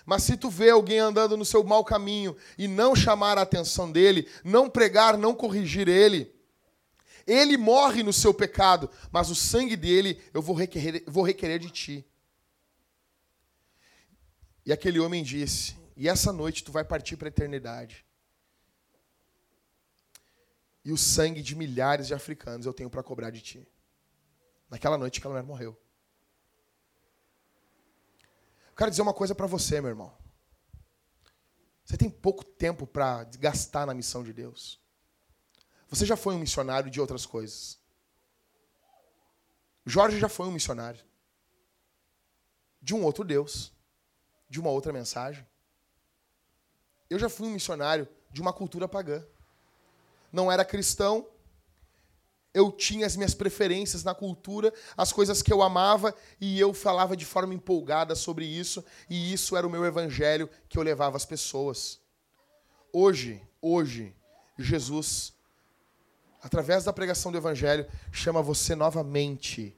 Mas 0.06 0.22
se 0.22 0.36
tu 0.36 0.50
vê 0.50 0.70
alguém 0.70 0.98
andando 0.98 1.36
no 1.36 1.44
seu 1.44 1.64
mau 1.64 1.82
caminho 1.82 2.36
e 2.58 2.68
não 2.68 2.94
chamar 2.94 3.38
a 3.38 3.42
atenção 3.42 3.90
dele, 3.90 4.28
não 4.44 4.68
pregar, 4.68 5.16
não 5.16 5.34
corrigir 5.34 5.88
ele, 5.88 6.33
ele 7.26 7.56
morre 7.56 8.02
no 8.02 8.12
seu 8.12 8.32
pecado, 8.34 8.90
mas 9.10 9.30
o 9.30 9.34
sangue 9.34 9.76
dele 9.76 10.22
eu 10.32 10.42
vou 10.42 10.54
requerer, 10.54 11.04
vou 11.06 11.24
requerer 11.24 11.58
de 11.58 11.70
ti. 11.70 12.06
E 14.66 14.72
aquele 14.72 14.98
homem 14.98 15.22
disse: 15.22 15.76
E 15.96 16.08
essa 16.08 16.32
noite 16.32 16.64
tu 16.64 16.72
vai 16.72 16.84
partir 16.84 17.16
para 17.16 17.28
a 17.28 17.30
eternidade. 17.30 18.04
E 20.84 20.92
o 20.92 20.98
sangue 20.98 21.42
de 21.42 21.54
milhares 21.56 22.06
de 22.06 22.14
africanos 22.14 22.66
eu 22.66 22.72
tenho 22.74 22.90
para 22.90 23.02
cobrar 23.02 23.30
de 23.30 23.40
ti. 23.40 23.68
Naquela 24.68 24.98
noite 24.98 25.18
aquela 25.18 25.34
mulher 25.34 25.46
morreu. 25.46 25.78
Eu 28.68 28.76
quero 28.76 28.90
dizer 28.90 29.02
uma 29.02 29.14
coisa 29.14 29.34
para 29.34 29.46
você, 29.46 29.80
meu 29.80 29.90
irmão. 29.90 30.12
Você 31.84 31.96
tem 31.96 32.10
pouco 32.10 32.44
tempo 32.44 32.86
para 32.86 33.24
gastar 33.38 33.86
na 33.86 33.94
missão 33.94 34.22
de 34.22 34.32
Deus. 34.32 34.83
Você 35.94 36.06
já 36.06 36.16
foi 36.16 36.34
um 36.34 36.38
missionário 36.38 36.90
de 36.90 37.00
outras 37.00 37.24
coisas. 37.24 37.78
Jorge 39.86 40.18
já 40.18 40.28
foi 40.28 40.46
um 40.46 40.52
missionário. 40.52 41.04
De 42.80 42.94
um 42.94 43.04
outro 43.04 43.24
Deus. 43.24 43.72
De 44.48 44.60
uma 44.60 44.70
outra 44.70 44.92
mensagem. 44.92 45.46
Eu 47.08 47.18
já 47.18 47.28
fui 47.28 47.46
um 47.46 47.52
missionário 47.52 48.08
de 48.30 48.40
uma 48.40 48.52
cultura 48.52 48.88
pagã 48.88 49.24
não 50.34 50.50
era 50.50 50.64
cristão, 50.64 51.26
eu 52.52 52.70
tinha 52.72 53.06
as 53.06 53.16
minhas 53.16 53.34
preferências 53.34 54.02
na 54.02 54.14
cultura, 54.14 54.72
as 54.96 55.12
coisas 55.12 55.40
que 55.40 55.52
eu 55.52 55.62
amava, 55.62 56.12
e 56.40 56.58
eu 56.58 56.74
falava 56.74 57.16
de 57.16 57.24
forma 57.24 57.54
empolgada 57.54 58.16
sobre 58.16 58.44
isso, 58.44 58.84
e 59.08 59.32
isso 59.32 59.56
era 59.56 59.66
o 59.66 59.70
meu 59.70 59.84
evangelho 59.84 60.50
que 60.68 60.76
eu 60.76 60.82
levava 60.82 61.16
às 61.16 61.24
pessoas. 61.24 62.00
Hoje, 62.92 63.40
hoje, 63.62 64.14
Jesus, 64.58 65.33
através 66.44 66.84
da 66.84 66.92
pregação 66.92 67.32
do 67.32 67.38
evangelho, 67.38 67.86
chama 68.12 68.42
você 68.42 68.74
novamente 68.74 69.74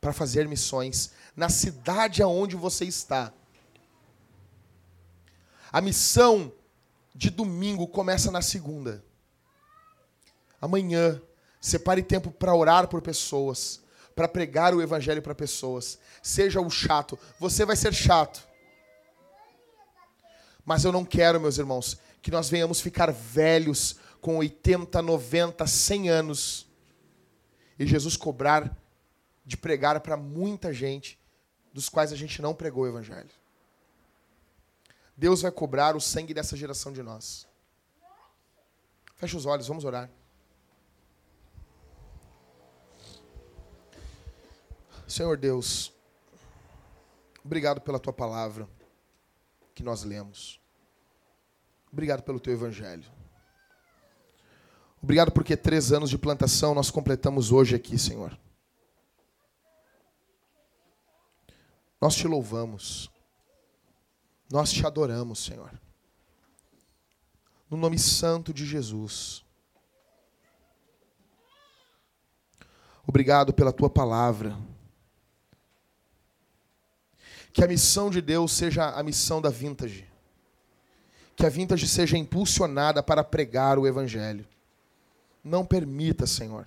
para 0.00 0.12
fazer 0.12 0.46
missões 0.46 1.10
na 1.34 1.48
cidade 1.48 2.22
aonde 2.22 2.54
você 2.54 2.84
está. 2.84 3.32
A 5.72 5.80
missão 5.80 6.52
de 7.12 7.28
domingo 7.28 7.88
começa 7.88 8.30
na 8.30 8.40
segunda. 8.40 9.04
Amanhã, 10.60 11.20
separe 11.60 12.04
tempo 12.04 12.30
para 12.30 12.54
orar 12.54 12.86
por 12.86 13.02
pessoas, 13.02 13.82
para 14.14 14.28
pregar 14.28 14.74
o 14.74 14.80
evangelho 14.80 15.20
para 15.20 15.34
pessoas. 15.34 15.98
Seja 16.22 16.60
o 16.60 16.70
chato. 16.70 17.18
Você 17.40 17.64
vai 17.64 17.74
ser 17.74 17.92
chato. 17.92 18.46
Mas 20.64 20.84
eu 20.84 20.92
não 20.92 21.04
quero, 21.04 21.40
meus 21.40 21.58
irmãos, 21.58 21.98
que 22.22 22.30
nós 22.30 22.48
venhamos 22.48 22.80
ficar 22.80 23.10
velhos 23.10 23.96
com 24.26 24.38
80, 24.38 25.00
90, 25.02 25.64
100 25.64 26.10
anos 26.10 26.66
e 27.78 27.86
Jesus 27.86 28.16
cobrar 28.16 28.76
de 29.44 29.56
pregar 29.56 30.00
para 30.00 30.16
muita 30.16 30.72
gente 30.72 31.16
dos 31.72 31.88
quais 31.88 32.12
a 32.12 32.16
gente 32.16 32.42
não 32.42 32.52
pregou 32.52 32.82
o 32.82 32.88
evangelho. 32.88 33.30
Deus 35.16 35.42
vai 35.42 35.52
cobrar 35.52 35.94
o 35.94 36.00
sangue 36.00 36.34
dessa 36.34 36.56
geração 36.56 36.92
de 36.92 37.04
nós. 37.04 37.46
Feche 39.14 39.36
os 39.36 39.46
olhos, 39.46 39.68
vamos 39.68 39.84
orar. 39.84 40.10
Senhor 45.06 45.36
Deus, 45.36 45.92
obrigado 47.44 47.80
pela 47.80 48.00
tua 48.00 48.12
palavra 48.12 48.68
que 49.72 49.84
nós 49.84 50.02
lemos. 50.02 50.60
Obrigado 51.92 52.24
pelo 52.24 52.40
teu 52.40 52.52
evangelho. 52.52 53.15
Obrigado 55.02 55.30
porque 55.30 55.56
três 55.56 55.92
anos 55.92 56.10
de 56.10 56.18
plantação 56.18 56.74
nós 56.74 56.90
completamos 56.90 57.52
hoje 57.52 57.76
aqui, 57.76 57.98
Senhor. 57.98 58.36
Nós 62.00 62.14
te 62.14 62.26
louvamos. 62.26 63.10
Nós 64.50 64.70
te 64.70 64.86
adoramos, 64.86 65.44
Senhor. 65.44 65.70
No 67.68 67.76
nome 67.76 67.98
santo 67.98 68.52
de 68.52 68.64
Jesus. 68.64 69.44
Obrigado 73.06 73.52
pela 73.52 73.72
tua 73.72 73.90
palavra. 73.90 74.56
Que 77.52 77.64
a 77.64 77.68
missão 77.68 78.10
de 78.10 78.20
Deus 78.20 78.52
seja 78.52 78.90
a 78.90 79.02
missão 79.02 79.40
da 79.40 79.50
Vintage. 79.50 80.06
Que 81.34 81.46
a 81.46 81.48
Vintage 81.48 81.88
seja 81.88 82.16
impulsionada 82.16 83.02
para 83.02 83.24
pregar 83.24 83.78
o 83.78 83.86
Evangelho. 83.86 84.46
Não 85.46 85.64
permita, 85.64 86.26
Senhor. 86.26 86.66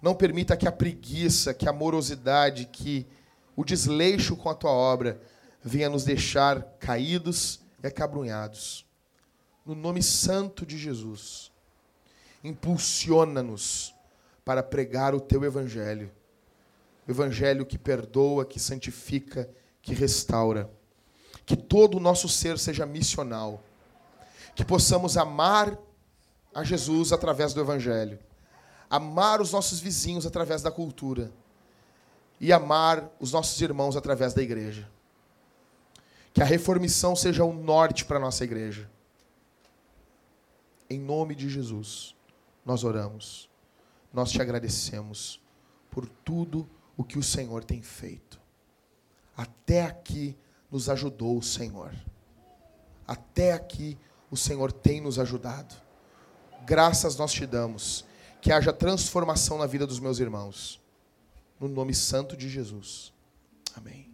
Não 0.00 0.14
permita 0.14 0.56
que 0.56 0.68
a 0.68 0.72
preguiça, 0.72 1.52
que 1.52 1.68
a 1.68 1.72
morosidade, 1.72 2.66
que 2.66 3.04
o 3.56 3.64
desleixo 3.64 4.36
com 4.36 4.48
a 4.48 4.54
tua 4.54 4.70
obra 4.70 5.20
venha 5.64 5.90
nos 5.90 6.04
deixar 6.04 6.62
caídos 6.78 7.58
e 7.82 7.88
acabrunhados. 7.88 8.86
No 9.64 9.74
nome 9.74 10.00
santo 10.00 10.64
de 10.64 10.78
Jesus, 10.78 11.50
impulsiona-nos 12.44 13.92
para 14.44 14.62
pregar 14.62 15.12
o 15.12 15.20
teu 15.20 15.42
evangelho. 15.42 16.12
Evangelho 17.08 17.66
que 17.66 17.76
perdoa, 17.76 18.46
que 18.46 18.60
santifica, 18.60 19.50
que 19.82 19.92
restaura. 19.92 20.70
Que 21.44 21.56
todo 21.56 21.96
o 21.96 22.00
nosso 22.00 22.28
ser 22.28 22.60
seja 22.60 22.86
missional. 22.86 23.60
Que 24.54 24.64
possamos 24.64 25.16
amar 25.16 25.76
a 26.56 26.64
Jesus 26.64 27.12
através 27.12 27.52
do 27.52 27.60
Evangelho. 27.60 28.18
Amar 28.88 29.42
os 29.42 29.52
nossos 29.52 29.78
vizinhos 29.78 30.24
através 30.24 30.62
da 30.62 30.70
cultura. 30.70 31.30
E 32.40 32.50
amar 32.50 33.10
os 33.20 33.30
nossos 33.30 33.60
irmãos 33.60 33.94
através 33.94 34.32
da 34.32 34.42
igreja. 34.42 34.88
Que 36.32 36.40
a 36.40 36.46
reformição 36.46 37.14
seja 37.14 37.44
o 37.44 37.52
norte 37.52 38.06
para 38.06 38.16
a 38.16 38.20
nossa 38.20 38.42
igreja. 38.42 38.90
Em 40.88 40.98
nome 40.98 41.34
de 41.34 41.50
Jesus, 41.50 42.14
nós 42.64 42.84
oramos. 42.84 43.50
Nós 44.10 44.32
te 44.32 44.40
agradecemos 44.40 45.38
por 45.90 46.08
tudo 46.08 46.66
o 46.96 47.04
que 47.04 47.18
o 47.18 47.22
Senhor 47.22 47.64
tem 47.64 47.82
feito. 47.82 48.40
Até 49.36 49.82
aqui 49.82 50.34
nos 50.70 50.88
ajudou 50.88 51.36
o 51.36 51.42
Senhor. 51.42 51.92
Até 53.06 53.52
aqui 53.52 53.98
o 54.30 54.38
Senhor 54.38 54.72
tem 54.72 55.02
nos 55.02 55.18
ajudado 55.18 55.84
graças 56.66 57.16
nós 57.16 57.32
te 57.32 57.46
damos. 57.46 58.04
Que 58.40 58.52
haja 58.52 58.72
transformação 58.72 59.58
na 59.58 59.66
vida 59.66 59.86
dos 59.86 59.98
meus 59.98 60.18
irmãos. 60.18 60.80
No 61.58 61.68
nome 61.68 61.94
santo 61.94 62.36
de 62.36 62.48
Jesus. 62.48 63.12
Amém. 63.74 64.10